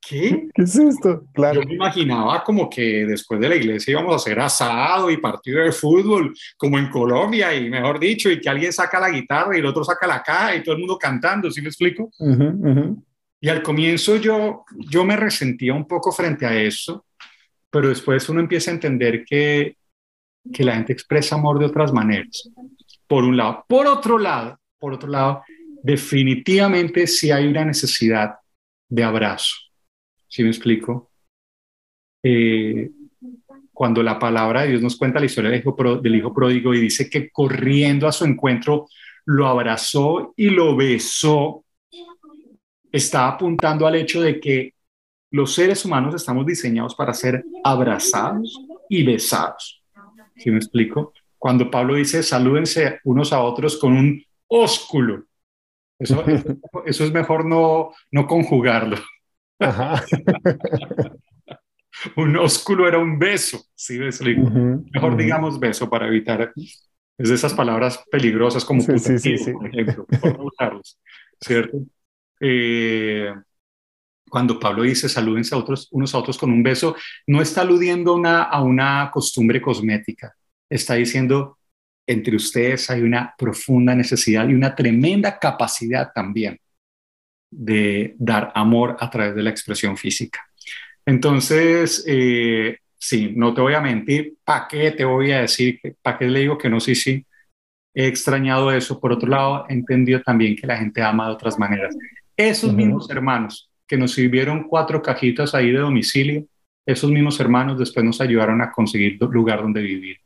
¿qué? 0.00 0.48
¿Qué 0.54 0.62
es 0.62 0.76
esto? 0.76 1.24
Claro. 1.32 1.62
Yo 1.62 1.68
me 1.68 1.74
imaginaba 1.74 2.42
como 2.42 2.68
que 2.68 3.06
después 3.06 3.40
de 3.40 3.48
la 3.48 3.56
iglesia 3.56 3.92
íbamos 3.92 4.12
a 4.12 4.16
hacer 4.16 4.38
asado 4.40 5.10
y 5.10 5.18
partido 5.18 5.62
de 5.62 5.72
fútbol, 5.72 6.34
como 6.56 6.78
en 6.78 6.90
Colombia, 6.90 7.54
y 7.54 7.70
mejor 7.70 7.98
dicho, 7.98 8.30
y 8.30 8.40
que 8.40 8.48
alguien 8.48 8.72
saca 8.72 9.00
la 9.00 9.10
guitarra 9.10 9.56
y 9.56 9.60
el 9.60 9.66
otro 9.66 9.84
saca 9.84 10.06
la 10.06 10.22
caja 10.22 10.56
y 10.56 10.62
todo 10.62 10.74
el 10.74 10.80
mundo 10.80 10.98
cantando, 10.98 11.50
¿sí 11.50 11.62
me 11.62 11.68
explico? 11.68 12.10
Y 13.40 13.48
al 13.48 13.62
comienzo 13.62 14.16
yo, 14.16 14.64
yo 14.88 15.04
me 15.04 15.16
resentía 15.16 15.74
un 15.74 15.86
poco 15.86 16.12
frente 16.12 16.46
a 16.46 16.54
eso, 16.60 17.06
pero 17.70 17.88
después 17.88 18.28
uno 18.28 18.40
empieza 18.40 18.70
a 18.70 18.74
entender 18.74 19.24
que, 19.24 19.76
que 20.52 20.64
la 20.64 20.74
gente 20.74 20.92
expresa 20.92 21.36
amor 21.36 21.58
de 21.58 21.66
otras 21.66 21.92
maneras, 21.92 22.50
por 23.06 23.24
un 23.24 23.36
lado. 23.36 23.64
Por 23.66 23.86
otro 23.86 24.18
lado, 24.18 24.58
por 24.78 24.92
otro 24.92 25.08
lado, 25.08 25.42
definitivamente 25.82 27.06
sí 27.06 27.30
hay 27.30 27.46
una 27.46 27.64
necesidad 27.64 28.36
de 28.88 29.04
abrazo. 29.04 29.54
¿Sí 30.28 30.42
me 30.42 30.50
explico? 30.50 31.10
Eh, 32.22 32.90
cuando 33.72 34.02
la 34.02 34.18
palabra 34.18 34.62
de 34.62 34.68
Dios 34.68 34.82
nos 34.82 34.96
cuenta 34.96 35.18
la 35.18 35.26
historia 35.26 35.50
del 35.50 35.60
hijo, 35.60 35.76
del 36.00 36.14
hijo 36.14 36.32
pródigo 36.32 36.72
y 36.74 36.80
dice 36.80 37.10
que 37.10 37.30
corriendo 37.30 38.06
a 38.06 38.12
su 38.12 38.24
encuentro 38.24 38.86
lo 39.24 39.46
abrazó 39.46 40.32
y 40.36 40.50
lo 40.50 40.76
besó, 40.76 41.64
está 42.90 43.28
apuntando 43.28 43.86
al 43.86 43.96
hecho 43.96 44.20
de 44.20 44.38
que 44.38 44.74
los 45.30 45.54
seres 45.54 45.84
humanos 45.84 46.14
estamos 46.14 46.46
diseñados 46.46 46.94
para 46.94 47.14
ser 47.14 47.44
abrazados 47.64 48.60
y 48.88 49.02
besados. 49.02 49.82
¿Sí 50.36 50.50
me 50.50 50.58
explico? 50.58 51.12
Cuando 51.38 51.70
Pablo 51.70 51.94
dice 51.94 52.22
salúdense 52.22 53.00
unos 53.04 53.32
a 53.32 53.42
otros 53.42 53.78
con 53.78 53.94
un 53.94 54.22
ósculo, 54.46 55.24
eso, 55.98 56.24
eso 56.86 57.04
es 57.04 57.12
mejor 57.12 57.44
no, 57.44 57.92
no 58.10 58.26
conjugarlo. 58.26 58.96
un 62.16 62.36
ósculo 62.36 62.88
era 62.88 62.98
un 62.98 63.18
beso, 63.18 63.62
¿sí 63.74 63.98
me 63.98 64.06
explico? 64.06 64.50
mejor 64.50 65.16
digamos 65.16 65.60
beso 65.60 65.88
para 65.88 66.08
evitar 66.08 66.52
es 67.18 67.28
de 67.28 67.34
esas 67.34 67.54
palabras 67.54 68.02
peligrosas 68.10 68.64
como 68.64 68.80
sí, 68.80 68.98
sí, 68.98 69.38
sí, 69.38 69.52
por 69.52 69.68
ejemplo, 69.68 70.06
por 70.20 70.38
no 70.38 70.44
usarlos, 70.46 70.98
¿cierto? 71.40 71.78
Eh, 72.40 73.32
cuando 74.28 74.58
Pablo 74.58 74.82
dice 74.82 75.08
salúdense 75.08 75.54
a 75.54 75.58
otros, 75.58 75.88
unos 75.92 76.14
a 76.14 76.18
otros 76.18 76.38
con 76.38 76.50
un 76.50 76.62
beso, 76.62 76.96
no 77.26 77.42
está 77.42 77.60
aludiendo 77.60 78.14
una, 78.14 78.42
a 78.42 78.62
una 78.62 79.10
costumbre 79.12 79.60
cosmética, 79.60 80.34
está 80.68 80.94
diciendo 80.94 81.58
entre 82.06 82.36
ustedes 82.36 82.90
hay 82.90 83.02
una 83.02 83.34
profunda 83.36 83.94
necesidad 83.94 84.48
y 84.48 84.54
una 84.54 84.74
tremenda 84.74 85.38
capacidad 85.38 86.10
también 86.12 86.58
de 87.50 88.14
dar 88.18 88.50
amor 88.54 88.96
a 88.98 89.10
través 89.10 89.34
de 89.34 89.42
la 89.42 89.50
expresión 89.50 89.96
física. 89.96 90.40
Entonces, 91.04 92.04
eh, 92.06 92.78
sí, 92.98 93.32
no 93.36 93.52
te 93.52 93.60
voy 93.60 93.74
a 93.74 93.80
mentir, 93.80 94.34
¿para 94.44 94.66
qué 94.68 94.90
te 94.92 95.04
voy 95.04 95.32
a 95.32 95.42
decir, 95.42 95.80
para 96.00 96.18
qué 96.18 96.26
le 96.26 96.40
digo 96.40 96.56
que 96.56 96.70
no? 96.70 96.80
Sí, 96.80 96.94
sí, 96.94 97.26
he 97.94 98.06
extrañado 98.06 98.72
eso. 98.72 99.00
Por 99.00 99.12
otro 99.12 99.28
lado, 99.28 99.66
he 99.68 99.74
entendido 99.74 100.20
también 100.22 100.56
que 100.56 100.66
la 100.66 100.78
gente 100.78 101.02
ama 101.02 101.26
de 101.26 101.34
otras 101.34 101.58
maneras. 101.58 101.94
Esos 102.36 102.72
mismos 102.72 103.10
hermanos 103.10 103.70
que 103.86 103.98
nos 103.98 104.12
sirvieron 104.12 104.64
cuatro 104.68 105.02
cajitas 105.02 105.54
ahí 105.54 105.70
de 105.70 105.78
domicilio, 105.78 106.46
esos 106.86 107.10
mismos 107.10 107.38
hermanos 107.38 107.78
después 107.78 108.04
nos 108.04 108.20
ayudaron 108.20 108.62
a 108.62 108.72
conseguir 108.72 109.18
lugar 109.20 109.60
donde 109.60 109.82
vivir. 109.82 110.16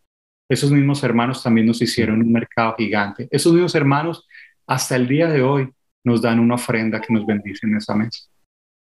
Esos 0.49 0.70
mismos 0.70 1.03
hermanos 1.03 1.42
también 1.42 1.66
nos 1.66 1.82
hicieron 1.82 2.20
un 2.20 2.32
mercado 2.32 2.74
gigante. 2.76 3.28
Esos 3.30 3.53
mismos 3.53 3.74
hermanos 3.74 4.26
hasta 4.66 4.97
el 4.97 5.09
día 5.09 5.28
de 5.28 5.42
hoy 5.42 5.68
nos 6.05 6.22
dan 6.22 6.38
una 6.38 6.55
ofrenda 6.55 7.01
que 7.01 7.12
nos 7.12 7.26
bendice 7.26 7.66
en 7.66 7.76
esa 7.76 7.94
mesa. 7.94 8.24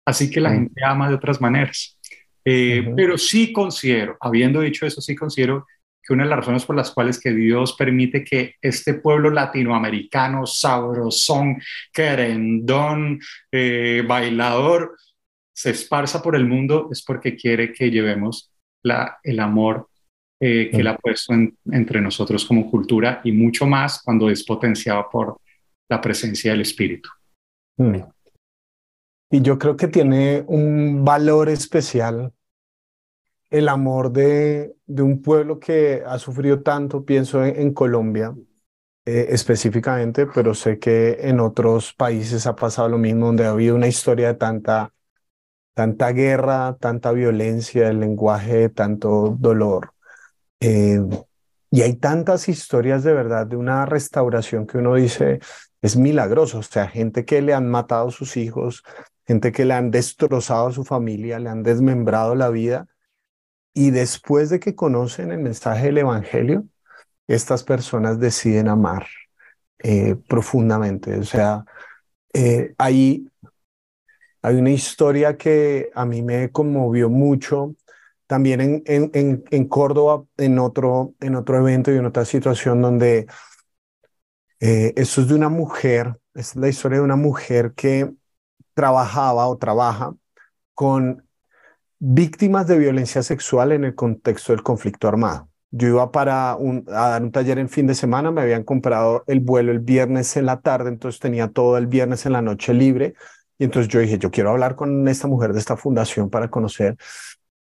Así 0.05 0.31
que 0.31 0.41
la 0.41 0.51
gente 0.51 0.85
ama 0.85 1.09
de 1.09 1.15
otras 1.15 1.41
maneras. 1.41 1.99
Eh, 2.45 2.93
pero 2.97 3.17
sí 3.17 3.53
considero, 3.53 4.17
habiendo 4.21 4.61
dicho 4.61 4.85
eso, 4.85 5.01
sí 5.01 5.15
considero 5.15 5.67
que 6.03 6.13
una 6.13 6.25
de 6.25 6.31
las 6.31 6.41
razones 6.41 6.67
por 6.67 6.77
las 6.77 6.91
cuales 6.91 7.19
que 7.19 7.33
Dios 7.33 7.75
permite 7.75 8.23
que 8.23 8.57
este 8.61 8.95
pueblo 8.95 9.31
latinoamericano, 9.31 10.45
sabrosón, 10.45 11.63
querendón, 11.93 13.21
eh, 13.51 14.05
bailador, 14.07 14.97
se 15.55 15.71
esparza 15.71 16.21
por 16.21 16.37
el 16.37 16.47
mundo 16.47 16.89
es 16.93 17.03
porque 17.03 17.37
quiere 17.37 17.73
que 17.73 17.91
llevemos 17.91 18.53
la, 18.83 19.19
el 19.23 19.41
amor 19.41 19.89
eh, 20.47 20.69
que 20.71 20.77
Él 20.77 20.87
ha 20.89 20.99
puesto 20.99 21.33
entre 21.73 22.03
nosotros 22.03 22.45
como 22.45 22.71
cultura 22.71 23.23
y 23.25 23.33
mucho 23.33 23.65
más 23.67 24.03
cuando 24.03 24.29
es 24.29 24.45
potenciado 24.45 25.09
por 25.11 25.39
la 25.89 26.03
presencia 26.03 26.51
del 26.51 26.61
Espíritu. 26.61 27.09
Mm. 27.79 28.03
Y 29.31 29.41
yo 29.41 29.59
creo 29.59 29.75
que 29.75 29.89
tiene 29.89 30.45
un 30.47 31.03
valor 31.03 31.49
especial 31.49 32.31
el 33.49 33.71
amor 33.71 34.13
de, 34.13 34.77
de 34.85 35.03
un 35.03 35.23
pueblo 35.23 35.59
que 35.59 36.03
ha 36.07 36.19
sufrido 36.19 36.61
tanto, 36.61 37.07
pienso 37.07 37.43
en, 37.43 37.73
Colombia 37.73 38.35
eh, 39.07 39.29
específicamente, 39.31 40.27
pero 40.27 40.53
sé 40.53 40.79
que 40.79 41.21
en 41.23 41.41
otros 41.41 41.95
países 41.95 42.47
ha 42.47 42.55
pasado 42.55 42.91
lo 42.91 42.99
mismo, 42.99 43.27
donde 43.27 43.47
ha 43.47 43.51
habido 43.51 43.77
una 43.77 43.89
historia 43.89 44.29
de 44.29 44.35
tanta, 44.35 44.93
tanta 45.73 46.13
guerra, 46.13 46.77
tanta 46.79 47.13
violencia, 47.13 47.89
el 47.89 48.01
lenguaje, 48.01 48.69
tanto 48.69 49.35
dolor. 49.39 49.94
Eh, 50.61 51.01
y 51.71 51.83
hay 51.83 51.95
tantas 51.95 52.49
historias 52.49 53.03
de 53.03 53.13
verdad 53.13 53.47
de 53.47 53.57
una 53.57 53.85
restauración 53.85 54.67
que 54.67 54.79
uno 54.79 54.95
dice 54.95 55.41
es 55.83 55.97
milagroso, 55.97 56.61
o 56.61 56.63
sea, 56.63 56.89
gente 56.89 57.27
que 57.27 57.43
le 57.43 57.53
han 57.53 57.69
matado 57.69 58.11
sus 58.11 58.39
hijos, 58.39 58.83
gente 59.27 59.53
que 59.53 59.67
le 59.67 59.75
han 59.75 59.91
destrozado 59.91 60.69
a 60.69 60.73
su 60.73 60.83
familia, 60.83 61.39
le 61.39 61.51
han 61.51 61.63
desmembrado 61.63 62.35
la 62.35 62.49
vida, 62.49 62.87
y 63.75 63.91
después 63.91 64.49
de 64.49 64.61
que 64.61 64.75
conocen 64.75 65.31
el 65.31 65.41
mensaje 65.41 65.87
del 65.87 65.99
Evangelio, 65.99 66.65
estas 67.27 67.65
personas 67.65 68.19
deciden 68.19 68.69
amar 68.69 69.07
eh, 69.79 70.17
profundamente. 70.27 71.19
O 71.19 71.25
sea, 71.25 71.67
eh, 72.33 72.75
hay 72.79 73.29
una 74.43 74.71
historia 74.71 75.37
que 75.37 75.91
a 75.95 76.07
mí 76.07 76.23
me 76.23 76.51
conmovió 76.51 77.11
mucho 77.11 77.75
también 78.35 78.61
en, 78.61 78.83
en, 79.15 79.45
en, 79.49 79.69
Córdoba, 79.69 80.25
en 80.39 80.59
otro, 80.59 81.15
en 81.21 81.37
otro 81.37 81.57
evento 81.57 81.93
y 81.93 81.99
en 81.99 82.05
otra 82.05 82.25
situación 82.25 82.83
donde 82.83 83.29
eh, 84.59 84.93
esto 84.97 85.21
es 85.21 85.29
de 85.29 85.37
una 85.37 85.49
mujer, 85.49 86.19
es 86.35 86.57
la 86.57 86.69
historia 86.69 86.99
de 86.99 87.05
una 87.05 87.15
mujer 87.15 87.75
que 87.77 88.11
trabajaba 88.75 89.47
o 89.47 89.57
trabaja 89.57 90.17
con 90.75 91.25
víctimas 92.01 92.67
de 92.67 92.77
violencia 92.77 93.23
sexual 93.23 93.71
en 93.71 93.85
el 93.85 93.95
contexto 93.95 94.53
del 94.53 94.65
conflicto 94.65 95.07
armado. 95.07 95.49
Yo 95.71 95.87
iba 95.87 96.11
para 96.11 96.57
un, 96.57 96.85
a 96.89 97.11
dar 97.11 97.23
un 97.23 97.31
taller 97.31 97.61
en 97.61 97.69
fin 97.69 97.87
de 97.87 97.95
semana, 97.95 98.33
me 98.33 98.41
habían 98.41 98.65
comprado 98.65 99.23
el 99.29 99.39
vuelo 99.39 99.71
el 99.71 99.79
viernes 99.79 100.37
en 100.37 100.47
la 100.47 100.61
tarde, 100.61 100.89
entonces 100.89 101.21
tenía 101.21 101.47
todo 101.53 101.79
el 101.79 101.87
viernes 101.87 102.27
en 102.27 102.33
la 102.33 102.43
noche 102.43 102.75
libre. 102.75 103.15
Y 103.59 103.65
entonces 103.65 103.87
yo 103.93 104.01
dije, 104.01 104.19
yo 104.19 104.33
quiero 104.33 104.51
hablar 104.51 104.75
con 104.75 105.07
esta 105.07 105.29
mujer 105.29 105.53
de 105.53 105.61
esta 105.61 105.77
fundación 105.77 106.31
para 106.31 106.51
conocer 106.51 106.97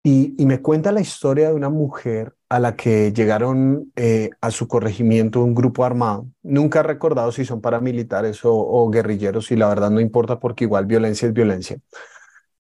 y, 0.03 0.45
me 0.45 0.61
cuenta 0.61 0.91
la 0.91 1.01
historia 1.01 1.49
de 1.49 1.55
una 1.55 1.69
mujer 1.69 2.35
a 2.49 2.59
la 2.59 2.75
que 2.75 3.11
llegaron 3.13 3.91
eh, 3.95 4.29
a 4.41 4.51
su 4.51 4.67
corregimiento 4.67 5.43
un 5.43 5.53
grupo 5.53 5.83
armado. 5.83 6.27
Nunca 6.41 6.79
he 6.79 6.83
recordado 6.83 7.31
si 7.31 7.45
son 7.45 7.61
paramilitares 7.61 8.39
o, 8.43 8.89
guerrilleros 8.89 9.51
y 9.51 9.55
la 9.57 9.67
verdad 9.67 9.91
no 9.91 9.99
importa 9.99 10.39
porque 10.39 10.63
igual 10.63 10.85
violencia 10.85 11.27
es 11.27 11.33
violencia. 11.33 11.77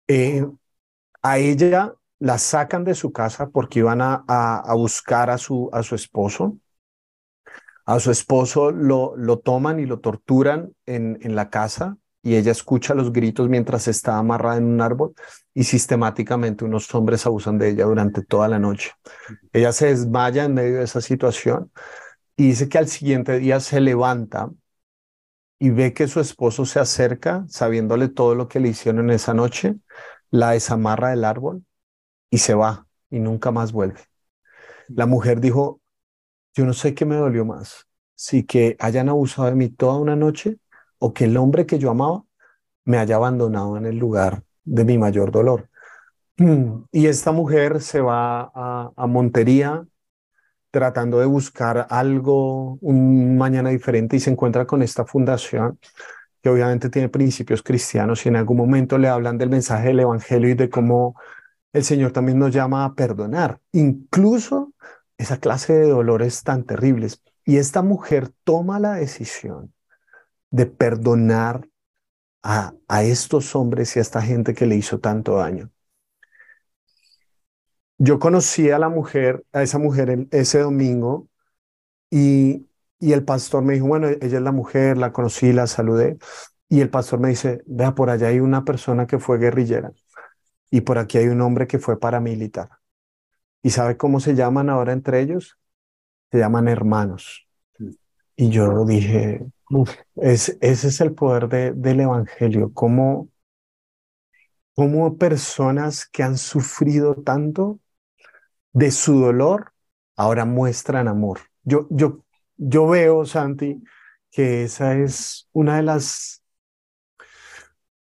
Eh, 0.09 0.47
a 1.23 1.39
ella 1.39 1.95
la 2.19 2.39
sacan 2.39 2.85
de 2.85 2.95
su 2.95 3.13
casa 3.13 3.51
porque 3.51 3.81
iban 3.81 4.01
a, 4.01 4.65
buscar 4.75 5.31
a 5.31 5.39
su, 5.39 5.71
esposo. 5.93 6.59
A 7.85 8.01
su 8.01 8.11
esposo 8.11 8.73
lo, 8.73 9.39
toman 9.45 9.79
y 9.79 9.87
lo 9.87 10.01
torturan 10.01 10.73
en 10.87 11.37
la 11.37 11.51
casa 11.51 11.99
y 12.27 12.35
ella 12.35 12.51
escucha 12.51 12.93
los 12.93 13.13
gritos 13.13 13.49
mientras 13.49 13.87
está 13.87 14.19
amarrada 14.19 14.57
en 14.57 14.65
un 14.65 14.81
árbol 14.81 15.15
y 15.55 15.63
sistemáticamente 15.63 16.65
unos 16.65 16.93
hombres 16.93 17.25
abusan 17.25 17.57
de 17.57 17.69
ella 17.71 17.85
durante 17.85 18.21
toda 18.21 18.49
la 18.49 18.59
noche. 18.59 18.91
Ella 19.53 19.71
se 19.71 19.87
desmaya 19.87 20.43
en 20.43 20.55
medio 20.55 20.79
de 20.79 20.83
esa 20.83 21.01
situación 21.01 21.71
y 22.37 22.49
dice 22.49 22.69
que 22.69 22.79
al 22.79 22.89
siguiente 22.89 23.39
día 23.39 23.61
se 23.61 23.81
levanta 23.81 24.51
y 25.61 25.71
ve 25.71 25.95
que 25.95 26.09
su 26.09 26.19
esposo 26.19 26.67
se 26.67 26.81
acerca, 26.81 27.45
sabiéndole 27.47 28.09
todo 28.09 28.35
lo 28.35 28.49
que 28.49 28.59
le 28.59 28.71
hicieron 28.71 29.05
en 29.05 29.11
esa 29.11 29.33
noche, 29.33 29.77
la 30.33 30.51
desamarra 30.51 31.11
del 31.11 31.25
árbol 31.25 31.65
y 32.29 32.39
se 32.39 32.55
va 32.55 32.89
y 33.09 33.21
nunca 33.21 33.53
más 33.53 33.71
vuelve. 33.71 34.01
La 34.89 35.07
mujer 35.07 35.41
dijo, 35.41 35.81
yo 36.57 36.65
no 36.67 36.73
sé 36.73 36.93
qué 36.93 37.05
me 37.05 37.15
dolió 37.15 37.45
más, 37.45 37.87
si 38.17 38.43
que 38.43 38.77
hayan 38.81 39.09
abusado 39.09 39.47
de 39.47 39.55
mí 39.55 39.69
toda 39.69 39.99
una 39.99 40.17
noche 40.17 40.59
o 40.99 41.13
que 41.13 41.25
el 41.25 41.37
hombre 41.37 41.67
que 41.67 41.79
yo 41.79 41.91
amaba 41.91 42.25
me 42.85 42.99
haya 42.99 43.17
abandonado 43.17 43.77
en 43.77 43.87
el 43.87 43.99
lugar 43.99 44.43
de 44.65 44.85
mi 44.85 44.99
mayor 44.99 45.31
dolor. 45.31 45.69
Y 46.93 47.07
esta 47.07 47.33
mujer 47.33 47.81
se 47.81 48.01
va 48.01 48.51
a, 48.55 49.07
Montería 49.07 49.87
tratando 50.71 51.19
de 51.19 51.27
buscar 51.27 51.87
algo, 51.89 52.79
un 52.83 53.39
mañana 53.39 53.71
diferente 53.71 54.17
y 54.17 54.21
se 54.21 54.31
encuentra 54.31 54.67
con 54.67 54.83
esta 54.83 55.07
fundación 55.07 55.79
que 56.43 56.51
obviamente 56.51 56.91
tiene 56.91 57.09
principios 57.09 57.63
cristianos 57.63 58.27
y 58.27 58.29
en 58.29 58.37
algún 58.37 58.59
momento 58.59 58.99
le 58.99 59.09
hablan 59.09 59.39
del 59.39 59.49
mensaje 59.49 59.89
del 59.89 60.01
Evangelio 60.01 60.51
y 60.51 60.55
de 60.55 60.69
cómo 60.69 61.17
el 61.73 61.83
Señor 61.83 62.13
también 62.13 62.39
nos 62.39 62.53
llama 62.53 62.85
a 62.85 62.95
perdonar, 62.95 63.61
incluso 63.73 64.73
esa 65.17 65.39
clase 65.39 65.73
de 65.73 65.89
dolores 65.89 66.43
tan 66.43 66.65
terribles. 66.65 67.23
Y 67.45 67.57
esta 67.57 67.81
mujer 67.83 68.31
toma 68.45 68.79
la 68.79 68.95
decisión 68.95 69.73
de 70.51 70.67
perdonar 70.67 71.69
a, 72.43 72.75
a 72.89 73.05
estos 73.05 73.57
hombres 73.57 73.97
y 73.97 74.01
a 74.01 74.03
esta 74.03 74.23
gente 74.23 74.55
que 74.55 74.67
le 74.67 74.77
hizo 74.77 75.01
tanto 75.01 75.37
daño. 75.37 75.71
Yo 77.99 78.19
conocí 78.19 78.71
a 78.71 78.79
la 78.79 78.89
mujer, 78.89 79.45
a 79.53 79.63
esa 79.63 79.79
mujer 79.79 80.29
ese 80.31 80.61
domingo 80.61 81.29
y, 82.11 82.69
y 83.01 83.13
el 83.13 83.25
pastor 83.25 83.65
me 83.65 83.75
dijo, 83.75 83.87
bueno, 83.87 84.09
ella 84.09 84.39
es 84.39 84.43
la 84.43 84.53
mujer, 84.53 84.99
la 84.99 85.13
conocí, 85.13 85.53
la 85.53 85.67
saludé. 85.67 86.19
Y 86.69 86.81
el 86.81 86.91
pastor 86.91 87.21
me 87.21 87.31
dice, 87.31 87.63
vea, 87.67 87.95
por 87.95 88.11
allá 88.11 88.29
hay 88.29 88.41
una 88.41 88.65
persona 88.65 89.07
que 89.07 89.19
fue 89.19 89.39
guerrillera 89.39 89.93
y 90.71 90.83
por 90.83 90.99
aquí 90.99 91.19
hay 91.19 91.29
un 91.29 91.41
hombre 91.43 91.67
que 91.67 91.79
fue 91.79 92.01
paramilitar. 92.01 92.71
¿Y 93.63 93.71
sabe 93.71 93.97
cómo 93.97 94.21
se 94.21 94.35
llaman 94.35 94.71
ahora 94.71 94.93
entre 94.93 95.21
ellos? 95.21 95.59
Se 96.33 96.39
llaman 96.39 96.69
hermanos. 96.69 97.49
Y 98.37 98.51
yo 98.51 98.85
dije, 98.85 99.47
es, 100.17 100.57
ese 100.61 100.89
es 100.89 101.01
el 101.01 101.15
poder 101.15 101.49
de, 101.49 101.73
del 101.73 102.01
Evangelio, 102.01 102.73
como, 102.73 103.29
como 104.75 105.17
personas 105.17 106.07
que 106.07 106.23
han 106.23 106.39
sufrido 106.39 107.15
tanto 107.17 107.81
de 108.73 108.91
su 108.91 109.21
dolor 109.21 109.73
ahora 110.17 110.45
muestran 110.45 111.09
amor. 111.09 111.41
Yo, 111.63 111.87
yo, 111.91 112.25
yo 112.57 112.87
veo, 112.87 113.25
Santi, 113.25 113.83
que 114.31 114.65
esa 114.65 114.97
es 114.97 115.49
una 115.53 115.77
de 115.77 115.83
las 115.83 116.43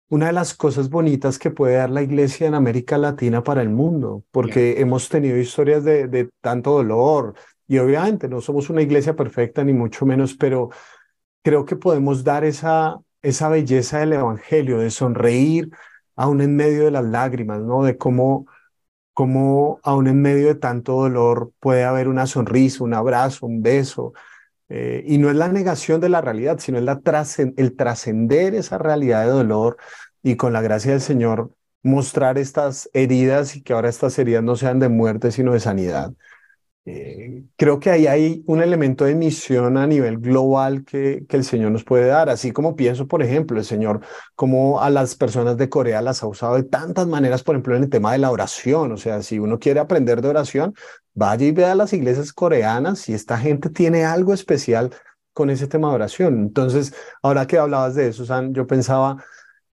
una 0.08 0.26
de 0.26 0.32
las 0.32 0.54
cosas 0.54 0.90
bonitas 0.90 1.38
que 1.40 1.50
puede 1.50 1.76
dar 1.76 1.90
la 1.90 2.02
iglesia 2.02 2.46
en 2.46 2.54
América 2.54 2.98
Latina 2.98 3.42
para 3.42 3.62
el 3.62 3.70
mundo, 3.70 4.22
porque 4.30 4.80
hemos 4.80 5.08
tenido 5.08 5.36
historias 5.38 5.82
de, 5.82 6.06
de, 6.06 6.30
tanto 6.40 6.72
dolor 6.72 7.34
y 7.66 7.78
obviamente 7.78 8.28
no 8.28 8.40
somos 8.40 8.70
una 8.70 8.82
iglesia 8.82 9.16
perfecta 9.16 9.64
ni 9.64 9.72
mucho 9.72 10.06
menos, 10.06 10.34
pero 10.34 10.70
creo 11.44 11.66
que 11.66 11.76
podemos 11.76 12.24
dar 12.24 12.44
esa, 12.44 13.00
esa 13.22 13.48
belleza 13.50 14.00
del 14.00 14.14
Evangelio, 14.14 14.78
de 14.78 14.90
sonreír 14.90 15.70
aún 16.16 16.40
en 16.40 16.56
medio 16.56 16.84
de 16.86 16.90
las 16.92 17.04
lágrimas, 17.04 17.60
¿no? 17.60 17.84
De 17.84 17.98
cómo, 17.98 18.46
cómo 19.14 19.80
aún 19.84 20.08
en 20.08 20.22
medio 20.22 20.48
de 20.48 20.54
tanto 20.56 20.94
dolor 20.94 21.52
puede 21.60 21.84
haber 21.84 22.08
una 22.08 22.26
sonrisa, 22.26 22.84
un 22.84 22.94
abrazo, 22.94 23.46
un 23.46 23.62
beso. 23.62 24.14
Eh, 24.68 25.04
y 25.06 25.18
no 25.18 25.30
es 25.30 25.36
la 25.36 25.48
negación 25.48 26.00
de 26.00 26.08
la 26.08 26.20
realidad, 26.22 26.58
sino 26.60 26.78
es 26.78 26.84
la 26.84 27.00
el 27.56 27.76
trascender 27.76 28.54
esa 28.54 28.78
realidad 28.78 29.24
de 29.24 29.30
dolor 29.30 29.76
y 30.22 30.36
con 30.36 30.52
la 30.52 30.62
gracia 30.62 30.92
del 30.92 31.00
Señor 31.02 31.50
mostrar 31.82 32.38
estas 32.38 32.88
heridas 32.94 33.56
y 33.56 33.62
que 33.62 33.74
ahora 33.74 33.90
estas 33.90 34.18
heridas 34.18 34.42
no 34.42 34.56
sean 34.56 34.80
de 34.80 34.88
muerte, 34.88 35.30
sino 35.32 35.52
de 35.52 35.60
sanidad. 35.60 36.14
Eh, 36.86 37.44
creo 37.56 37.80
que 37.80 37.90
ahí 37.90 38.06
hay 38.06 38.42
un 38.46 38.60
elemento 38.62 39.06
de 39.06 39.14
misión 39.14 39.78
a 39.78 39.86
nivel 39.86 40.18
global 40.18 40.84
que, 40.84 41.24
que 41.26 41.36
el 41.38 41.44
Señor 41.44 41.72
nos 41.72 41.82
puede 41.82 42.06
dar, 42.08 42.28
así 42.28 42.52
como 42.52 42.76
pienso, 42.76 43.08
por 43.08 43.22
ejemplo, 43.22 43.58
el 43.58 43.64
Señor, 43.64 44.00
como 44.34 44.82
a 44.82 44.90
las 44.90 45.14
personas 45.14 45.56
de 45.56 45.70
Corea 45.70 46.02
las 46.02 46.22
ha 46.22 46.26
usado 46.26 46.56
de 46.56 46.64
tantas 46.64 47.06
maneras, 47.06 47.42
por 47.42 47.54
ejemplo, 47.54 47.74
en 47.74 47.84
el 47.84 47.88
tema 47.88 48.12
de 48.12 48.18
la 48.18 48.30
oración, 48.30 48.92
o 48.92 48.96
sea, 48.98 49.22
si 49.22 49.38
uno 49.38 49.58
quiere 49.58 49.80
aprender 49.80 50.20
de 50.20 50.28
oración, 50.28 50.74
vaya 51.14 51.46
y 51.46 51.52
vea 51.52 51.74
las 51.74 51.94
iglesias 51.94 52.34
coreanas 52.34 53.08
y 53.08 53.14
esta 53.14 53.38
gente 53.38 53.70
tiene 53.70 54.04
algo 54.04 54.34
especial 54.34 54.90
con 55.32 55.48
ese 55.48 55.66
tema 55.66 55.88
de 55.88 55.94
oración. 55.94 56.34
Entonces, 56.38 56.94
ahora 57.22 57.46
que 57.46 57.58
hablabas 57.58 57.94
de 57.94 58.08
eso, 58.08 58.26
San, 58.26 58.52
yo 58.52 58.66
pensaba, 58.66 59.24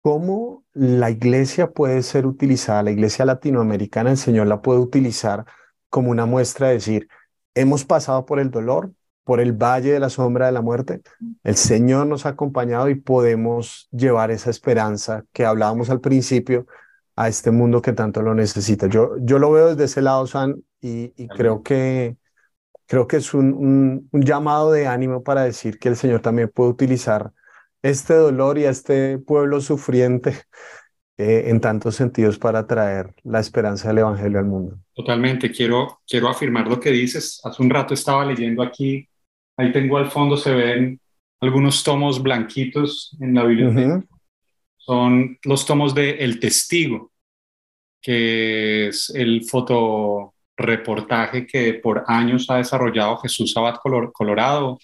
¿cómo 0.03 0.65
la 0.75 1.11
iglesia 1.11 1.71
puede 1.71 2.03
ser 2.03 2.27
utilizada, 2.27 2.83
la 2.83 2.91
iglesia 2.91 3.25
latinoamericana, 3.25 4.11
el 4.11 4.19
Señor 4.19 4.47
la 4.47 4.61
puede 4.61 4.81
utilizar? 4.81 5.47
Como 5.91 6.11
una 6.11 6.27
muestra 6.27 6.69
de 6.69 6.75
decir, 6.75 7.09
hemos 7.55 7.85
pasado 7.85 8.25
por 8.27 8.41
el 8.41 8.51
dolor, 8.51 8.93
por 9.25 9.41
el 9.41 9.53
valle 9.53 9.93
de 9.93 10.01
la 10.01 10.09
sombra 10.09 10.47
de 10.47 10.53
la 10.53 10.63
muerte, 10.63 11.03
el 11.45 11.57
Señor 11.57 12.07
nos 12.07 12.25
ha 12.25 12.31
acompañado 12.31 12.89
y 12.89 12.95
podemos 12.95 13.89
llevar 13.91 14.31
esa 14.31 14.51
esperanza 14.51 15.25
que 15.33 15.45
hablábamos 15.45 15.91
al 15.91 16.01
principio 16.01 16.67
a 17.15 17.29
este 17.29 17.51
mundo 17.51 17.83
que 17.83 17.93
tanto 17.93 18.23
lo 18.23 18.35
necesita. 18.35 18.87
Yo, 18.87 19.17
yo 19.21 19.39
lo 19.39 19.51
veo 19.51 19.69
desde 19.69 19.85
ese 19.85 20.03
lado, 20.03 20.27
San, 20.27 20.63
y, 20.81 21.29
creo 21.29 21.63
que, 21.63 22.17
creo 22.87 23.07
que 23.07 23.19
es 23.19 23.35
un, 23.35 24.09
un, 24.13 24.23
llamado 24.23 24.73
de 24.73 24.87
ánimo 24.87 25.23
para 25.23 25.43
decir 25.43 25.79
que 25.79 25.89
el 25.89 25.97
Señor 25.97 26.21
también 26.21 26.49
puede 26.49 26.71
utilizar 26.71 27.33
este 27.83 28.15
dolor 28.15 28.57
y 28.59 28.67
a 28.67 28.71
este 28.71 29.19
pueblo 29.19 29.61
sufriente 29.61 30.35
eh, 31.21 31.51
en 31.51 31.61
tantos 31.61 31.97
sentidos 31.97 32.39
para 32.39 32.65
traer 32.65 33.13
la 33.25 33.41
esperanza 33.41 33.89
del 33.89 33.99
Evangelio 33.99 34.39
al 34.39 34.45
mundo. 34.45 34.79
Totalmente, 34.95 35.51
quiero, 35.51 35.99
quiero 36.07 36.29
afirmar 36.29 36.69
lo 36.69 36.79
que 36.79 36.93
dices. 36.93 37.41
Hace 37.43 37.61
un 37.61 37.71
rato 37.71 37.93
estaba 37.93 38.25
leyendo 38.25 38.63
aquí, 38.63 39.09
ahí 39.57 39.73
tengo 39.73 39.99
al 39.99 40.13
fondo, 40.13 40.37
se 40.37 40.55
ven 40.55 41.01
algunos 41.41 41.83
tomos 41.83 42.23
blanquitos 42.23 43.17
en 43.21 43.35
la 43.35 43.43
biblioteca. 43.43 44.05
Son 44.77 45.37
los 45.43 45.67
tomos 45.67 45.93
de 45.93 46.11
El 46.19 46.39
Testigo, 46.39 47.11
que 48.01 48.87
es 48.87 49.11
el 49.11 49.45
fotoreportaje 49.45 51.49
que 51.49 51.75
por 51.75 52.05
años 52.07 52.49
ha 52.49 52.59
desarrollado 52.59 53.19
Jesús 53.19 53.53
Sabat 53.53 53.81
Colorado, 54.13 54.79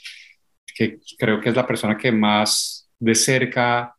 que 0.74 0.98
creo 1.16 1.40
que 1.40 1.50
es 1.50 1.54
la 1.54 1.64
persona 1.64 1.96
que 1.96 2.10
más 2.10 2.90
de 2.98 3.14
cerca 3.14 3.93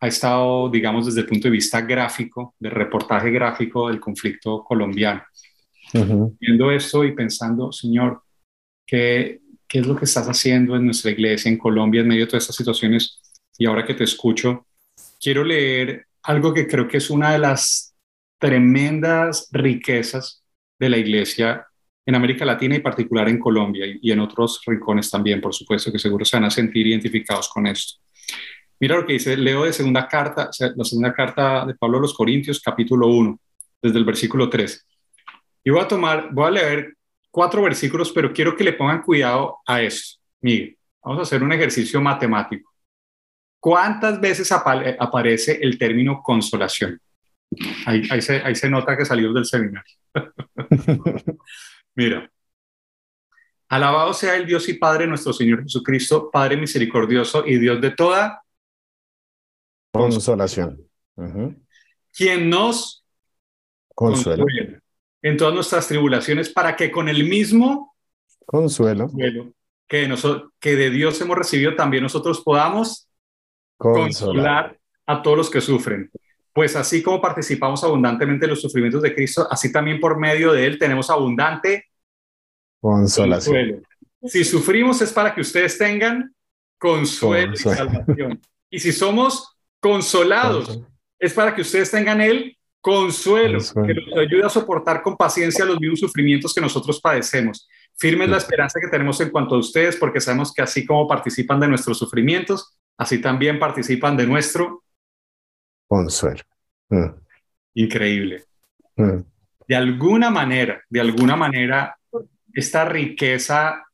ha 0.00 0.06
estado, 0.06 0.68
digamos, 0.68 1.06
desde 1.06 1.20
el 1.20 1.26
punto 1.26 1.48
de 1.48 1.52
vista 1.52 1.80
gráfico, 1.80 2.54
de 2.58 2.70
reportaje 2.70 3.30
gráfico 3.30 3.88
del 3.88 3.98
conflicto 3.98 4.62
colombiano. 4.62 5.22
Viendo 5.92 6.70
esto 6.70 7.04
y 7.04 7.12
pensando, 7.12 7.72
Señor, 7.72 8.22
¿qué, 8.86 9.40
¿qué 9.66 9.78
es 9.80 9.86
lo 9.86 9.96
que 9.96 10.04
estás 10.04 10.28
haciendo 10.28 10.76
en 10.76 10.84
nuestra 10.84 11.10
iglesia, 11.10 11.50
en 11.50 11.58
Colombia, 11.58 12.02
en 12.02 12.08
medio 12.08 12.22
de 12.22 12.30
todas 12.30 12.44
estas 12.44 12.56
situaciones? 12.56 13.20
Y 13.58 13.66
ahora 13.66 13.84
que 13.84 13.94
te 13.94 14.04
escucho, 14.04 14.66
quiero 15.20 15.42
leer 15.42 16.06
algo 16.22 16.54
que 16.54 16.66
creo 16.66 16.86
que 16.86 16.98
es 16.98 17.10
una 17.10 17.32
de 17.32 17.38
las 17.38 17.94
tremendas 18.38 19.48
riquezas 19.50 20.44
de 20.78 20.88
la 20.88 20.96
iglesia 20.96 21.66
en 22.06 22.14
América 22.14 22.44
Latina 22.44 22.76
y 22.76 22.80
particular 22.80 23.28
en 23.28 23.38
Colombia 23.38 23.84
y 24.00 24.12
en 24.12 24.20
otros 24.20 24.62
rincones 24.64 25.10
también, 25.10 25.40
por 25.40 25.54
supuesto, 25.54 25.90
que 25.90 25.98
seguro 25.98 26.24
se 26.24 26.36
van 26.36 26.44
a 26.44 26.50
sentir 26.50 26.86
identificados 26.86 27.48
con 27.48 27.66
esto. 27.66 28.00
Mira 28.80 28.96
lo 28.96 29.06
que 29.06 29.14
dice, 29.14 29.36
leo 29.36 29.64
de 29.64 29.72
segunda 29.72 30.06
carta, 30.06 30.50
la 30.76 30.84
segunda 30.84 31.12
carta 31.12 31.66
de 31.66 31.74
Pablo 31.74 31.98
a 31.98 32.02
los 32.02 32.14
Corintios, 32.14 32.60
capítulo 32.60 33.08
1, 33.08 33.38
desde 33.82 33.98
el 33.98 34.04
versículo 34.04 34.48
3. 34.48 34.86
Y 35.64 35.70
voy 35.70 35.80
a 35.80 35.88
tomar, 35.88 36.32
voy 36.32 36.46
a 36.46 36.50
leer 36.50 36.94
cuatro 37.30 37.62
versículos, 37.62 38.12
pero 38.12 38.32
quiero 38.32 38.56
que 38.56 38.64
le 38.64 38.72
pongan 38.72 39.02
cuidado 39.02 39.58
a 39.66 39.82
esto. 39.82 40.20
Mire, 40.40 40.78
vamos 41.02 41.18
a 41.18 41.22
hacer 41.22 41.42
un 41.42 41.52
ejercicio 41.52 42.00
matemático. 42.00 42.72
¿Cuántas 43.60 44.20
veces 44.20 44.52
aparece 44.52 45.58
el 45.60 45.76
término 45.76 46.22
consolación? 46.22 47.00
Ahí, 47.86 48.02
ahí, 48.10 48.22
se, 48.22 48.36
ahí 48.42 48.54
se 48.54 48.70
nota 48.70 48.96
que 48.96 49.04
salió 49.04 49.32
del 49.32 49.44
seminario. 49.44 49.94
Mira, 51.96 52.30
alabado 53.68 54.14
sea 54.14 54.36
el 54.36 54.46
Dios 54.46 54.68
y 54.68 54.74
Padre 54.74 55.08
nuestro 55.08 55.32
Señor 55.32 55.64
Jesucristo, 55.64 56.30
Padre 56.30 56.56
misericordioso 56.56 57.44
y 57.44 57.58
Dios 57.58 57.80
de 57.80 57.90
toda 57.90 58.44
Consolación. 59.98 60.82
Quien 62.12 62.50
nos 62.50 63.04
consuela 63.94 64.44
en 65.22 65.36
todas 65.36 65.54
nuestras 65.54 65.88
tribulaciones 65.88 66.48
para 66.50 66.76
que 66.76 66.90
con 66.90 67.08
el 67.08 67.28
mismo 67.28 67.96
consuelo, 68.46 69.10
que, 69.88 70.14
que 70.60 70.76
de 70.76 70.90
Dios 70.90 71.20
hemos 71.20 71.36
recibido, 71.36 71.74
también 71.74 72.02
nosotros 72.02 72.40
podamos 72.40 73.08
consolar. 73.76 74.78
a 75.06 75.22
todos 75.22 75.36
los 75.36 75.50
que 75.50 75.60
sufren. 75.60 76.10
Pues 76.52 76.76
así 76.76 77.02
como 77.02 77.20
participamos 77.20 77.82
abundantemente 77.84 78.46
en 78.46 78.50
los 78.50 78.60
sufrimientos 78.60 79.02
de 79.02 79.14
Cristo, 79.14 79.46
así 79.50 79.72
también 79.72 80.00
por 80.00 80.18
medio 80.18 80.52
de 80.52 80.66
Él 80.66 80.78
tenemos 80.78 81.10
abundante 81.10 81.86
consolación. 82.80 83.82
Si 84.24 84.44
sufrimos 84.44 85.00
es 85.00 85.12
para 85.12 85.34
que 85.34 85.40
ustedes 85.40 85.78
tengan 85.78 86.34
consuelo, 86.78 87.52
consuelo. 87.52 87.54
y 87.54 87.76
salvación. 87.76 88.40
Y 88.70 88.78
si 88.80 88.92
somos 88.92 89.57
consolados. 89.80 90.80
Es 91.18 91.32
para 91.32 91.54
que 91.54 91.62
ustedes 91.62 91.90
tengan 91.90 92.20
el 92.20 92.56
consuelo, 92.80 93.58
que 93.58 93.94
nos 93.94 94.18
ayude 94.18 94.44
a 94.44 94.48
soportar 94.48 95.02
con 95.02 95.16
paciencia 95.16 95.64
los 95.64 95.80
mismos 95.80 96.00
sufrimientos 96.00 96.54
que 96.54 96.60
nosotros 96.60 97.00
padecemos. 97.00 97.68
Firme 97.96 98.26
la 98.26 98.36
esperanza 98.36 98.78
que 98.80 98.88
tenemos 98.88 99.20
en 99.20 99.30
cuanto 99.30 99.56
a 99.56 99.58
ustedes, 99.58 99.96
porque 99.96 100.20
sabemos 100.20 100.54
que 100.54 100.62
así 100.62 100.86
como 100.86 101.08
participan 101.08 101.58
de 101.58 101.68
nuestros 101.68 101.98
sufrimientos, 101.98 102.78
así 102.96 103.20
también 103.20 103.58
participan 103.58 104.16
de 104.16 104.26
nuestro 104.26 104.84
consuelo. 105.88 106.42
Mm. 106.88 107.06
Increíble. 107.74 108.44
Mm. 108.96 109.18
De 109.66 109.76
alguna 109.76 110.30
manera, 110.30 110.82
de 110.88 111.00
alguna 111.00 111.36
manera, 111.36 111.98
esta 112.52 112.84
riqueza 112.84 113.84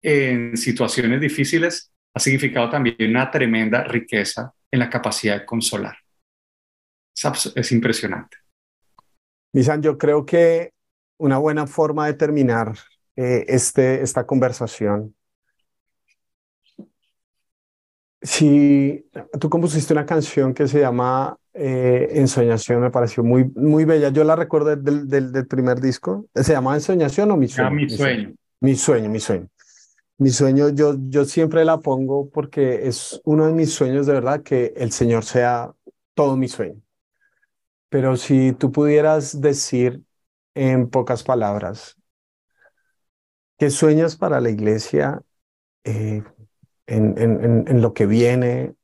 en 0.00 0.56
situaciones 0.56 1.20
difíciles 1.20 1.92
ha 2.14 2.20
significado 2.20 2.70
también 2.70 2.96
una 3.10 3.30
tremenda 3.30 3.84
riqueza 3.84 4.54
en 4.70 4.78
la 4.78 4.90
capacidad 4.90 5.38
de 5.38 5.46
consolar. 5.46 5.96
Es, 7.54 7.72
impresionante. 7.72 8.36
Misan, 9.52 9.82
yo 9.82 9.98
creo 9.98 10.24
que 10.24 10.72
una 11.18 11.38
buena 11.38 11.66
forma 11.66 12.06
de 12.06 12.14
terminar 12.14 12.74
eh, 13.16 13.44
este, 13.48 14.02
esta 14.02 14.24
conversación. 14.24 15.14
Si 18.22 19.08
tú 19.40 19.48
compusiste 19.48 19.92
una 19.92 20.06
canción 20.06 20.54
que 20.54 20.68
se 20.68 20.80
llama 20.80 21.36
eh, 21.54 22.08
Ensoñación, 22.12 22.80
me 22.80 22.90
pareció 22.90 23.24
muy, 23.24 23.44
muy 23.56 23.84
bella. 23.84 24.10
Yo 24.10 24.22
la 24.22 24.36
recuerdo 24.36 24.76
del, 24.76 25.08
del, 25.08 25.46
primer 25.46 25.80
disco. 25.80 26.26
¿Se 26.34 26.52
llama 26.52 26.74
Ensoñación 26.74 27.30
o 27.32 27.36
Mi 27.36 27.48
Sueño? 27.48 27.70
mi 27.70 27.90
sueño. 27.90 28.34
Mi 28.60 28.76
sueño, 28.76 29.08
mi 29.08 29.20
sueño. 29.20 29.42
Mi 29.42 29.48
sueño, 29.48 29.48
yo, 30.18 30.96
yo 31.08 31.24
siempre 31.24 31.64
la 31.64 31.80
pongo 31.80 32.28
porque 32.30 32.88
es 32.88 33.20
uno 33.24 33.46
de 33.46 33.52
mis 33.52 33.72
sueños 33.72 34.06
de 34.06 34.14
verdad 34.14 34.42
que 34.42 34.72
el 34.76 34.90
Señor 34.92 35.24
sea 35.24 35.72
todo 36.14 36.36
mi 36.36 36.48
sueño. 36.48 36.80
Pero 37.88 38.16
si 38.16 38.52
tú 38.52 38.70
pudieras 38.72 39.40
decir 39.40 40.02
en 40.54 40.90
pocas 40.90 41.22
palabras, 41.22 41.96
¿qué 43.56 43.70
sueñas 43.70 44.16
para 44.16 44.40
la 44.40 44.50
iglesia 44.50 45.22
eh, 45.84 46.22
en, 46.86 47.18
en, 47.18 47.64
en, 47.68 47.80
lo 47.82 47.94
que 47.94 48.06
viene? 48.06 48.74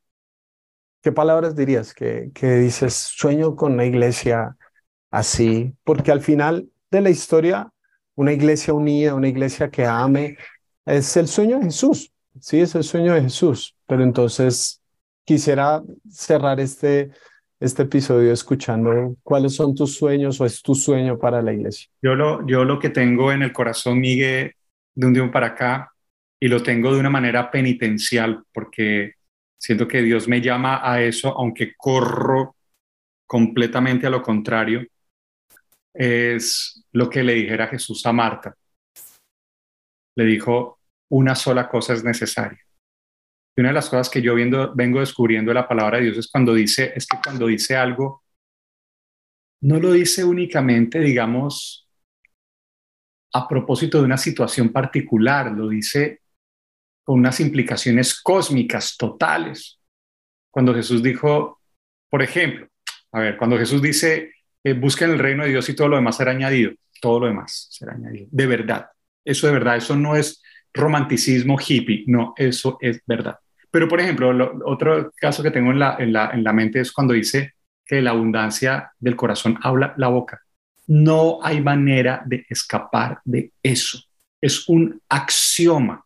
¿Qué 1.02 1.12
palabras 1.12 1.54
dirías 1.54 1.92
que, 1.92 2.30
que 2.34 2.54
dices, 2.56 2.94
sueño 2.94 3.56
con 3.56 3.74
una 3.74 3.84
iglesia 3.84 4.56
así? 5.10 5.76
Porque 5.84 6.12
al 6.12 6.22
final 6.22 6.70
de 6.90 7.00
la 7.02 7.10
historia, 7.10 7.72
una 8.14 8.32
iglesia 8.32 8.72
unida, 8.72 9.14
una 9.14 9.28
iglesia 9.28 9.70
que 9.70 9.84
ame, 9.84 10.38
es 10.86 11.16
el 11.16 11.28
sueño 11.28 11.58
de 11.58 11.66
Jesús, 11.66 12.12
sí, 12.38 12.60
es 12.60 12.74
el 12.74 12.84
sueño 12.84 13.14
de 13.14 13.22
Jesús. 13.22 13.74
Pero 13.86 14.02
entonces 14.02 14.82
quisiera 15.24 15.82
cerrar 16.10 16.60
este, 16.60 17.10
este 17.60 17.82
episodio 17.82 18.32
escuchando 18.32 19.16
cuáles 19.22 19.54
son 19.54 19.74
tus 19.74 19.96
sueños 19.96 20.40
o 20.40 20.46
es 20.46 20.62
tu 20.62 20.74
sueño 20.74 21.18
para 21.18 21.42
la 21.42 21.52
iglesia. 21.52 21.88
Yo 22.02 22.14
lo, 22.14 22.46
yo 22.46 22.64
lo 22.64 22.78
que 22.78 22.90
tengo 22.90 23.32
en 23.32 23.42
el 23.42 23.52
corazón, 23.52 24.00
Miguel, 24.00 24.54
de 24.94 25.06
un 25.06 25.14
día 25.14 25.30
para 25.30 25.48
acá, 25.48 25.92
y 26.38 26.48
lo 26.48 26.62
tengo 26.62 26.92
de 26.92 27.00
una 27.00 27.10
manera 27.10 27.50
penitencial, 27.50 28.44
porque 28.52 29.14
siento 29.58 29.88
que 29.88 30.02
Dios 30.02 30.28
me 30.28 30.40
llama 30.40 30.80
a 30.82 31.00
eso, 31.02 31.28
aunque 31.38 31.74
corro 31.76 32.56
completamente 33.26 34.06
a 34.06 34.10
lo 34.10 34.20
contrario, 34.20 34.86
es 35.94 36.84
lo 36.92 37.08
que 37.08 37.22
le 37.22 37.34
dijera 37.34 37.68
Jesús 37.68 38.04
a 38.04 38.12
Marta 38.12 38.54
le 40.16 40.24
dijo, 40.24 40.73
una 41.10 41.34
sola 41.34 41.68
cosa 41.68 41.94
es 41.94 42.04
necesaria. 42.04 42.60
Y 43.56 43.60
una 43.60 43.70
de 43.70 43.74
las 43.74 43.88
cosas 43.88 44.10
que 44.10 44.20
yo 44.20 44.34
viendo, 44.34 44.74
vengo 44.74 45.00
descubriendo 45.00 45.50
de 45.50 45.54
la 45.54 45.68
palabra 45.68 45.98
de 45.98 46.04
Dios 46.04 46.18
es 46.18 46.28
cuando 46.28 46.54
dice, 46.54 46.92
es 46.94 47.06
que 47.06 47.18
cuando 47.22 47.46
dice 47.46 47.76
algo, 47.76 48.24
no 49.62 49.78
lo 49.78 49.92
dice 49.92 50.24
únicamente, 50.24 51.00
digamos, 51.00 51.88
a 53.32 53.48
propósito 53.48 53.98
de 53.98 54.04
una 54.04 54.18
situación 54.18 54.70
particular, 54.70 55.52
lo 55.52 55.68
dice 55.68 56.20
con 57.02 57.18
unas 57.18 57.40
implicaciones 57.40 58.20
cósmicas 58.20 58.96
totales. 58.96 59.80
Cuando 60.50 60.74
Jesús 60.74 61.02
dijo, 61.02 61.60
por 62.08 62.22
ejemplo, 62.22 62.68
a 63.12 63.20
ver, 63.20 63.36
cuando 63.36 63.58
Jesús 63.58 63.82
dice, 63.82 64.32
eh, 64.62 64.72
busquen 64.72 65.10
el 65.10 65.18
reino 65.18 65.44
de 65.44 65.50
Dios 65.50 65.68
y 65.68 65.74
todo 65.74 65.88
lo 65.88 65.96
demás 65.96 66.16
será 66.16 66.30
añadido, 66.30 66.72
todo 67.00 67.20
lo 67.20 67.26
demás 67.26 67.68
será 67.70 67.94
añadido, 67.94 68.28
de 68.30 68.46
verdad, 68.46 68.90
eso 69.24 69.46
de 69.46 69.52
verdad, 69.52 69.76
eso 69.76 69.96
no 69.96 70.14
es 70.14 70.42
romanticismo 70.74 71.56
hippie, 71.58 72.04
no, 72.08 72.34
eso 72.36 72.76
es 72.80 73.00
verdad. 73.06 73.38
Pero, 73.70 73.88
por 73.88 74.00
ejemplo, 74.00 74.52
otro 74.66 75.12
caso 75.16 75.42
que 75.42 75.50
tengo 75.50 75.70
en 75.70 75.78
la, 75.78 75.96
en, 75.98 76.12
la, 76.12 76.30
en 76.30 76.44
la 76.44 76.52
mente 76.52 76.80
es 76.80 76.92
cuando 76.92 77.14
dice 77.14 77.54
que 77.84 78.02
la 78.02 78.10
abundancia 78.10 78.92
del 78.98 79.16
corazón 79.16 79.58
habla 79.62 79.94
la 79.96 80.08
boca. 80.08 80.40
No 80.86 81.38
hay 81.42 81.60
manera 81.60 82.22
de 82.24 82.44
escapar 82.48 83.20
de 83.24 83.52
eso. 83.62 83.98
Es 84.40 84.68
un 84.68 85.00
axioma. 85.08 86.04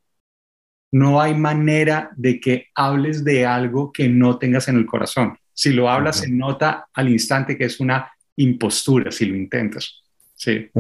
No 0.93 1.21
hay 1.21 1.35
manera 1.35 2.11
de 2.17 2.41
que 2.41 2.69
hables 2.75 3.25
de 3.25 3.45
algo 3.45 3.93
que 3.93 4.09
no 4.09 4.39
tengas 4.39 4.69
en 4.69 4.77
el 4.77 4.87
corazón. 4.87 5.37
Si 5.53 5.73
lo 5.73 5.91
hablas, 5.91 6.21
se 6.21 6.31
nota 6.31 6.87
al 6.95 7.09
instante 7.09 7.59
que 7.59 7.65
es 7.65 7.81
una 7.81 8.11
impostura 8.37 9.11
si 9.11 9.27
lo 9.27 9.37
intentas. 9.37 10.03
Sí. 10.35 10.71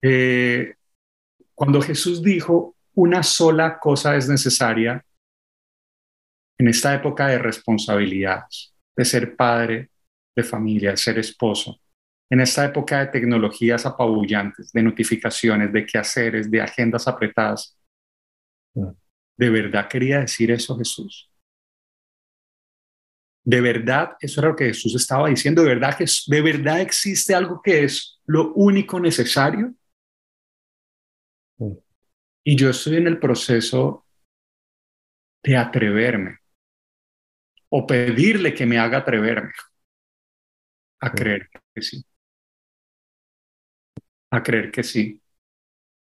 Eh, 0.00 0.74
cuando 1.54 1.82
Jesús 1.82 2.22
dijo, 2.22 2.76
una 2.98 3.22
sola 3.22 3.78
cosa 3.78 4.16
es 4.16 4.28
necesaria 4.28 5.04
en 6.58 6.66
esta 6.66 6.92
época 6.92 7.28
de 7.28 7.38
responsabilidades, 7.38 8.74
de 8.96 9.04
ser 9.04 9.36
padre 9.36 9.90
de 10.34 10.42
familia, 10.42 10.90
de 10.90 10.96
ser 10.96 11.16
esposo, 11.16 11.80
en 12.28 12.40
esta 12.40 12.64
época 12.64 12.98
de 12.98 13.06
tecnologías 13.06 13.86
apabullantes, 13.86 14.72
de 14.72 14.82
notificaciones, 14.82 15.72
de 15.72 15.86
quehaceres, 15.86 16.50
de 16.50 16.60
agendas 16.60 17.06
apretadas. 17.06 17.78
Mm. 18.74 18.90
¿De 19.36 19.50
verdad 19.50 19.88
quería 19.88 20.18
decir 20.18 20.50
eso 20.50 20.76
Jesús? 20.76 21.30
¿De 23.44 23.60
verdad 23.60 24.16
eso 24.20 24.40
era 24.40 24.48
lo 24.48 24.56
que 24.56 24.66
Jesús 24.66 24.96
estaba 24.96 25.28
diciendo? 25.28 25.62
¿De 25.62 25.68
verdad, 25.68 25.96
¿De 26.26 26.42
verdad 26.42 26.80
existe 26.80 27.32
algo 27.32 27.62
que 27.62 27.84
es 27.84 28.20
lo 28.26 28.52
único 28.54 28.98
necesario? 28.98 29.72
Y 32.50 32.56
yo 32.56 32.70
estoy 32.70 32.96
en 32.96 33.06
el 33.06 33.18
proceso 33.18 34.06
de 35.42 35.54
atreverme 35.54 36.38
o 37.68 37.86
pedirle 37.86 38.54
que 38.54 38.64
me 38.64 38.78
haga 38.78 38.96
atreverme 38.96 39.52
a 41.00 41.12
creer 41.12 41.50
que 41.74 41.82
sí. 41.82 42.02
A 44.30 44.42
creer 44.42 44.70
que 44.70 44.82
sí. 44.82 45.20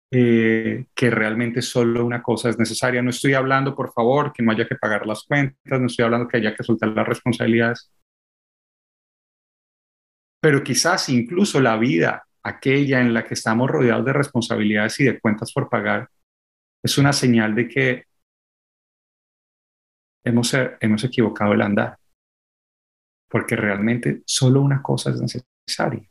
Eh, 0.10 0.88
que 0.96 1.12
realmente 1.12 1.62
solo 1.62 2.04
una 2.04 2.24
cosa 2.24 2.50
es 2.50 2.58
necesaria. 2.58 3.04
No 3.04 3.12
estoy 3.12 3.36
hablando, 3.36 3.76
por 3.76 3.94
favor, 3.94 4.34
que 4.34 4.42
no 4.42 4.54
haya 4.54 4.68
que 4.68 4.76
pagar 4.76 5.06
las 5.06 5.26
cuentas, 5.26 5.80
no 5.80 5.86
estoy 5.86 6.06
hablando 6.06 6.28
que 6.28 6.38
haya 6.38 6.56
que 6.56 6.64
soltar 6.64 6.90
las 6.90 7.08
responsabilidades. 7.08 7.92
Pero 10.42 10.64
quizás 10.64 11.10
incluso 11.10 11.62
la 11.62 11.78
vida, 11.78 12.26
aquella 12.42 13.02
en 13.02 13.14
la 13.14 13.24
que 13.24 13.36
estamos 13.36 13.70
rodeados 13.70 14.06
de 14.06 14.14
responsabilidades 14.14 15.00
y 15.00 15.04
de 15.04 15.20
cuentas 15.20 15.54
por 15.54 15.70
pagar, 15.70 16.10
es 16.84 16.98
una 16.98 17.14
señal 17.14 17.56
de 17.56 17.68
que 17.68 18.06
hemos, 20.24 20.54
hemos 20.80 21.04
equivocado 21.04 21.54
el 21.54 21.62
andar 21.62 21.98
porque 23.34 23.56
realmente 23.56 24.22
solo 24.28 24.62
una 24.62 24.80
cosa 24.84 25.10
es 25.10 25.20
necesaria. 25.20 26.08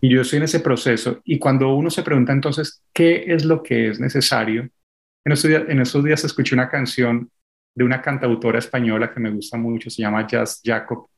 Y 0.00 0.08
yo 0.08 0.20
estoy 0.20 0.36
en 0.36 0.44
ese 0.44 0.60
proceso 0.60 1.20
y 1.24 1.40
cuando 1.40 1.74
uno 1.74 1.90
se 1.90 2.04
pregunta 2.04 2.32
entonces, 2.32 2.84
¿qué 2.94 3.24
es 3.26 3.44
lo 3.44 3.60
que 3.60 3.88
es 3.88 3.98
necesario? 3.98 4.68
En 5.26 5.32
estos 5.32 5.50
días, 5.50 5.64
en 5.66 5.80
estos 5.80 6.04
días 6.04 6.22
escuché 6.22 6.54
una 6.54 6.68
canción 6.68 7.28
de 7.74 7.84
una 7.84 8.00
cantautora 8.00 8.60
española 8.60 9.12
que 9.12 9.18
me 9.18 9.32
gusta 9.32 9.58
mucho, 9.58 9.90
se 9.90 10.02
llama 10.02 10.24
Jazz 10.24 10.60
Jacob, 10.64 11.08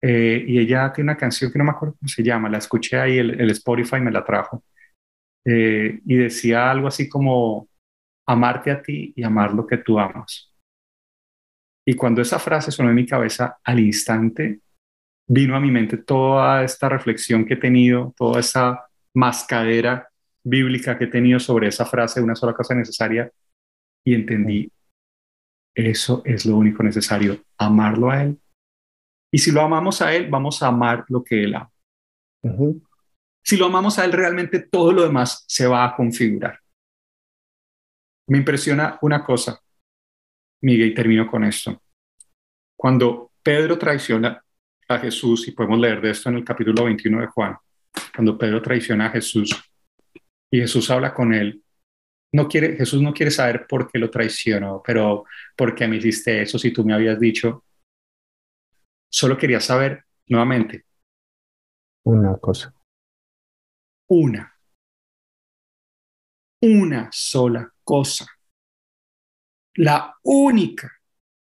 eh, 0.00 0.44
y 0.46 0.60
ella 0.60 0.92
tiene 0.92 1.10
una 1.10 1.18
canción 1.18 1.50
que 1.50 1.58
no 1.58 1.64
me 1.64 1.72
acuerdo 1.72 1.96
cómo 1.98 2.08
se 2.08 2.22
llama, 2.22 2.48
la 2.48 2.58
escuché 2.58 2.96
ahí, 2.96 3.18
el, 3.18 3.40
el 3.40 3.50
Spotify 3.50 4.00
me 4.00 4.12
la 4.12 4.24
trajo, 4.24 4.62
eh, 5.44 6.00
y 6.04 6.16
decía 6.16 6.70
algo 6.70 6.88
así 6.88 7.08
como, 7.08 7.68
amarte 8.26 8.70
a 8.70 8.82
ti 8.82 9.12
y 9.16 9.22
amar 9.22 9.52
lo 9.52 9.66
que 9.66 9.78
tú 9.78 9.98
amas. 9.98 10.52
Y 11.86 11.94
cuando 11.94 12.22
esa 12.22 12.38
frase 12.38 12.70
sonó 12.70 12.90
en 12.90 12.94
mi 12.94 13.06
cabeza, 13.06 13.58
al 13.64 13.80
instante 13.80 14.60
vino 15.28 15.56
a 15.56 15.60
mi 15.60 15.70
mente 15.70 15.96
toda 15.96 16.62
esta 16.62 16.88
reflexión 16.88 17.44
que 17.44 17.54
he 17.54 17.56
tenido, 17.56 18.14
toda 18.16 18.40
esa 18.40 18.86
mascadera 19.14 20.08
bíblica 20.44 20.98
que 20.98 21.04
he 21.04 21.08
tenido 21.08 21.40
sobre 21.40 21.68
esa 21.68 21.86
frase, 21.86 22.20
una 22.20 22.34
sola 22.34 22.54
cosa 22.54 22.74
necesaria, 22.74 23.30
y 24.04 24.14
entendí, 24.14 24.70
eso 25.74 26.22
es 26.24 26.44
lo 26.44 26.56
único 26.56 26.82
necesario, 26.82 27.42
amarlo 27.56 28.10
a 28.10 28.22
Él. 28.22 28.38
Y 29.32 29.38
si 29.38 29.50
lo 29.50 29.62
amamos 29.62 30.02
a 30.02 30.14
Él, 30.14 30.28
vamos 30.28 30.62
a 30.62 30.68
amar 30.68 31.04
lo 31.08 31.24
que 31.24 31.44
Él 31.44 31.54
ama. 31.54 31.70
Si 33.44 33.56
lo 33.56 33.66
amamos 33.66 33.98
a 33.98 34.04
Él, 34.04 34.12
realmente 34.12 34.60
todo 34.60 34.92
lo 34.92 35.02
demás 35.02 35.44
se 35.48 35.66
va 35.66 35.84
a 35.84 35.96
configurar. 35.96 36.58
Me 38.28 38.38
impresiona 38.38 38.98
una 39.02 39.24
cosa, 39.24 39.60
Miguel, 40.62 40.88
y 40.88 40.94
termino 40.94 41.26
con 41.30 41.44
esto. 41.44 41.82
Cuando 42.76 43.32
Pedro 43.42 43.78
traiciona 43.78 44.42
a 44.88 44.98
Jesús, 44.98 45.48
y 45.48 45.52
podemos 45.52 45.78
leer 45.78 46.00
de 46.00 46.10
esto 46.10 46.28
en 46.28 46.36
el 46.36 46.44
capítulo 46.44 46.84
21 46.84 47.20
de 47.20 47.26
Juan, 47.26 47.56
cuando 48.14 48.38
Pedro 48.38 48.62
traiciona 48.62 49.06
a 49.06 49.10
Jesús 49.10 49.54
y 50.50 50.60
Jesús 50.60 50.90
habla 50.90 51.12
con 51.14 51.32
él, 51.34 51.62
no 52.34 52.48
quiere, 52.48 52.76
Jesús 52.76 53.02
no 53.02 53.12
quiere 53.12 53.30
saber 53.30 53.66
por 53.66 53.90
qué 53.90 53.98
lo 53.98 54.10
traicionó, 54.10 54.82
pero 54.84 55.24
por 55.56 55.74
qué 55.74 55.86
me 55.86 55.96
hiciste 55.96 56.42
eso 56.42 56.58
si 56.58 56.72
tú 56.72 56.84
me 56.84 56.94
habías 56.94 57.18
dicho. 57.20 57.64
Solo 59.10 59.36
quería 59.36 59.60
saber 59.60 60.04
nuevamente. 60.28 60.86
Una 62.04 62.36
cosa. 62.38 62.74
Una. 64.14 64.48
Una 66.60 67.08
sola 67.10 67.72
cosa 67.82 68.26
la 69.74 70.18
única 70.22 70.90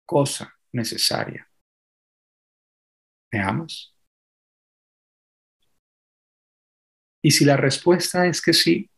cosa 0.06 0.54
necesaria. 0.74 1.48
Veamos. 3.32 3.96
Y 7.24 7.32
si 7.32 7.46
la 7.46 7.56
respuesta 7.56 8.26
es 8.26 8.42
que 8.42 8.54
sí, 8.54 8.90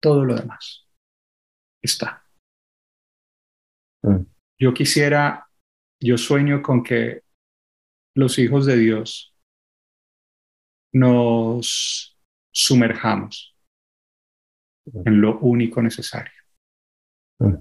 todo 0.00 0.24
lo 0.24 0.34
demás 0.34 0.86
está. 1.82 2.28
Mm. 4.02 4.26
Yo 4.58 4.74
quisiera, 4.74 5.48
yo 6.00 6.18
sueño 6.18 6.62
con 6.62 6.82
que 6.82 7.22
los 8.14 8.38
hijos 8.38 8.66
de 8.66 8.76
Dios 8.76 9.34
nos 10.92 12.15
sumerjamos 12.56 13.54
en 15.04 15.20
lo 15.20 15.38
único 15.40 15.82
necesario. 15.82 16.32
Qué 17.38 17.58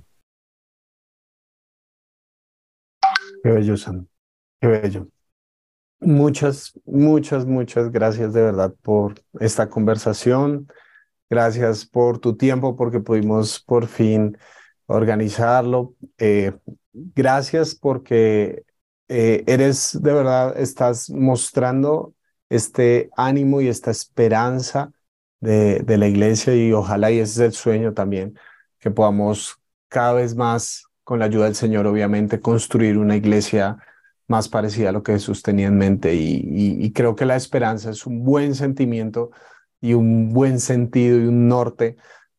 bello, 3.44 3.76
Sam. 3.76 4.08
Qué 4.62 4.68
bello. 4.68 5.10
Muchas, 6.00 6.80
muchas, 6.86 7.46
muchas 7.46 7.92
gracias 7.92 8.32
de 8.34 8.42
verdad 8.42 8.74
por 8.82 9.16
esta 9.42 9.70
conversación. 9.70 10.70
Gracias 11.30 11.86
por 11.86 12.20
tu 12.20 12.38
tiempo, 12.38 12.78
porque 12.78 13.02
pudimos 13.02 13.60
por 13.60 13.88
fin 13.88 14.38
organizarlo. 14.86 15.94
Eh, 16.18 16.54
gracias 16.94 17.76
porque 17.76 18.64
eh, 19.10 19.44
eres 19.46 20.02
de 20.02 20.14
verdad, 20.14 20.58
estás 20.58 21.10
mostrando 21.10 22.15
este 22.50 23.10
ánimo 23.18 23.62
y 23.62 23.68
esta 23.68 23.92
esperanza 23.92 24.92
de, 25.40 25.80
de 25.80 25.98
la 25.98 26.08
iglesia 26.08 26.56
y 26.56 26.72
ojalá, 26.74 27.12
y 27.12 27.20
ese 27.20 27.34
es 27.34 27.40
el 27.40 27.54
sueño 27.54 27.94
también, 27.94 28.38
que 28.80 28.92
podamos 28.92 29.60
cada 29.90 30.14
vez 30.14 30.36
más 30.36 30.86
con 31.06 31.20
la 31.20 31.26
ayuda 31.26 31.46
del 31.46 31.56
Señor, 31.56 31.88
obviamente, 31.88 32.42
construir 32.42 32.98
una 32.98 33.16
iglesia 33.16 33.78
más 34.28 34.50
parecida 34.50 34.90
a 34.90 34.92
lo 34.92 35.04
que 35.04 35.14
Jesús 35.14 35.44
tenía 35.44 35.68
en 35.68 35.78
mente. 35.78 36.16
Y, 36.16 36.92
creo 36.94 37.16
que 37.16 37.26
la 37.26 37.36
esperanza 37.36 37.92
es 37.92 38.06
un 38.06 38.24
buen 38.24 38.56
sentimiento 38.56 39.32
y 39.82 39.94
un 39.94 40.34
buen 40.34 40.60
sentido 40.60 41.18
y 41.20 41.28
un 41.28 41.48
norte 41.48 41.96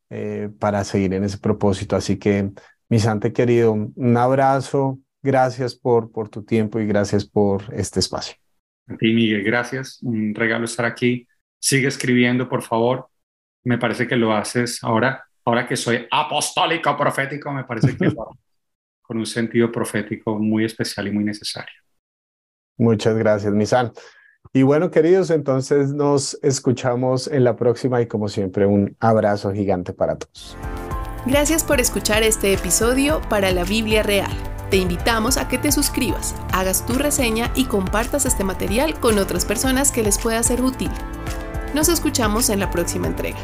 eh, 0.09 0.49
para 0.59 0.83
seguir 0.83 1.13
en 1.13 1.23
ese 1.23 1.37
propósito. 1.37 1.95
Así 1.95 2.17
que, 2.17 2.51
mi 2.89 2.99
Sante 2.99 3.33
querido, 3.33 3.73
un 3.73 4.17
abrazo. 4.17 4.99
Gracias 5.23 5.75
por, 5.75 6.11
por 6.11 6.29
tu 6.29 6.43
tiempo 6.43 6.79
y 6.79 6.87
gracias 6.87 7.25
por 7.25 7.63
este 7.73 7.99
espacio. 7.99 8.46
A 8.87 8.97
ti, 8.97 9.13
Miguel, 9.13 9.43
gracias. 9.43 9.99
Un 10.01 10.33
regalo 10.33 10.65
estar 10.65 10.85
aquí. 10.85 11.27
Sigue 11.59 11.87
escribiendo, 11.87 12.47
por 12.47 12.63
favor. 12.63 13.07
Me 13.63 13.77
parece 13.77 14.07
que 14.07 14.15
lo 14.15 14.33
haces 14.33 14.83
ahora, 14.83 15.25
ahora 15.43 15.67
que 15.67 15.75
soy 15.75 16.07
apostólico 16.09 16.95
profético, 16.95 17.51
me 17.51 17.65
parece 17.65 17.97
que 17.97 18.05
lo, 18.05 18.37
con 19.01 19.17
un 19.17 19.25
sentido 19.25 19.71
profético 19.71 20.37
muy 20.37 20.65
especial 20.65 21.07
y 21.07 21.11
muy 21.11 21.23
necesario. 21.23 21.73
Muchas 22.77 23.17
gracias, 23.17 23.53
Misan. 23.53 23.91
Y 24.53 24.63
bueno, 24.63 24.91
queridos, 24.91 25.29
entonces 25.29 25.93
nos 25.93 26.39
escuchamos 26.41 27.27
en 27.27 27.43
la 27.43 27.55
próxima 27.55 28.01
y 28.01 28.07
como 28.07 28.29
siempre, 28.29 28.65
un 28.65 28.95
abrazo 28.99 29.51
gigante 29.51 29.93
para 29.93 30.17
todos. 30.17 30.57
Gracias 31.25 31.63
por 31.63 31.81
escuchar 31.81 32.23
este 32.23 32.53
episodio 32.53 33.21
para 33.29 33.51
la 33.51 33.65
Biblia 33.65 34.03
Real. 34.03 34.56
Te 34.69 34.75
invitamos 34.75 35.37
a 35.37 35.47
que 35.47 35.57
te 35.57 35.71
suscribas, 35.71 36.35
hagas 36.51 36.85
tu 36.85 36.95
reseña 36.95 37.51
y 37.55 37.65
compartas 37.65 38.25
este 38.25 38.43
material 38.43 38.99
con 38.99 39.17
otras 39.17 39.45
personas 39.45 39.93
que 39.93 40.03
les 40.03 40.17
pueda 40.17 40.43
ser 40.43 40.61
útil. 40.61 40.91
Nos 41.73 41.87
escuchamos 41.87 42.49
en 42.49 42.59
la 42.59 42.69
próxima 42.69 43.07
entrega. 43.07 43.37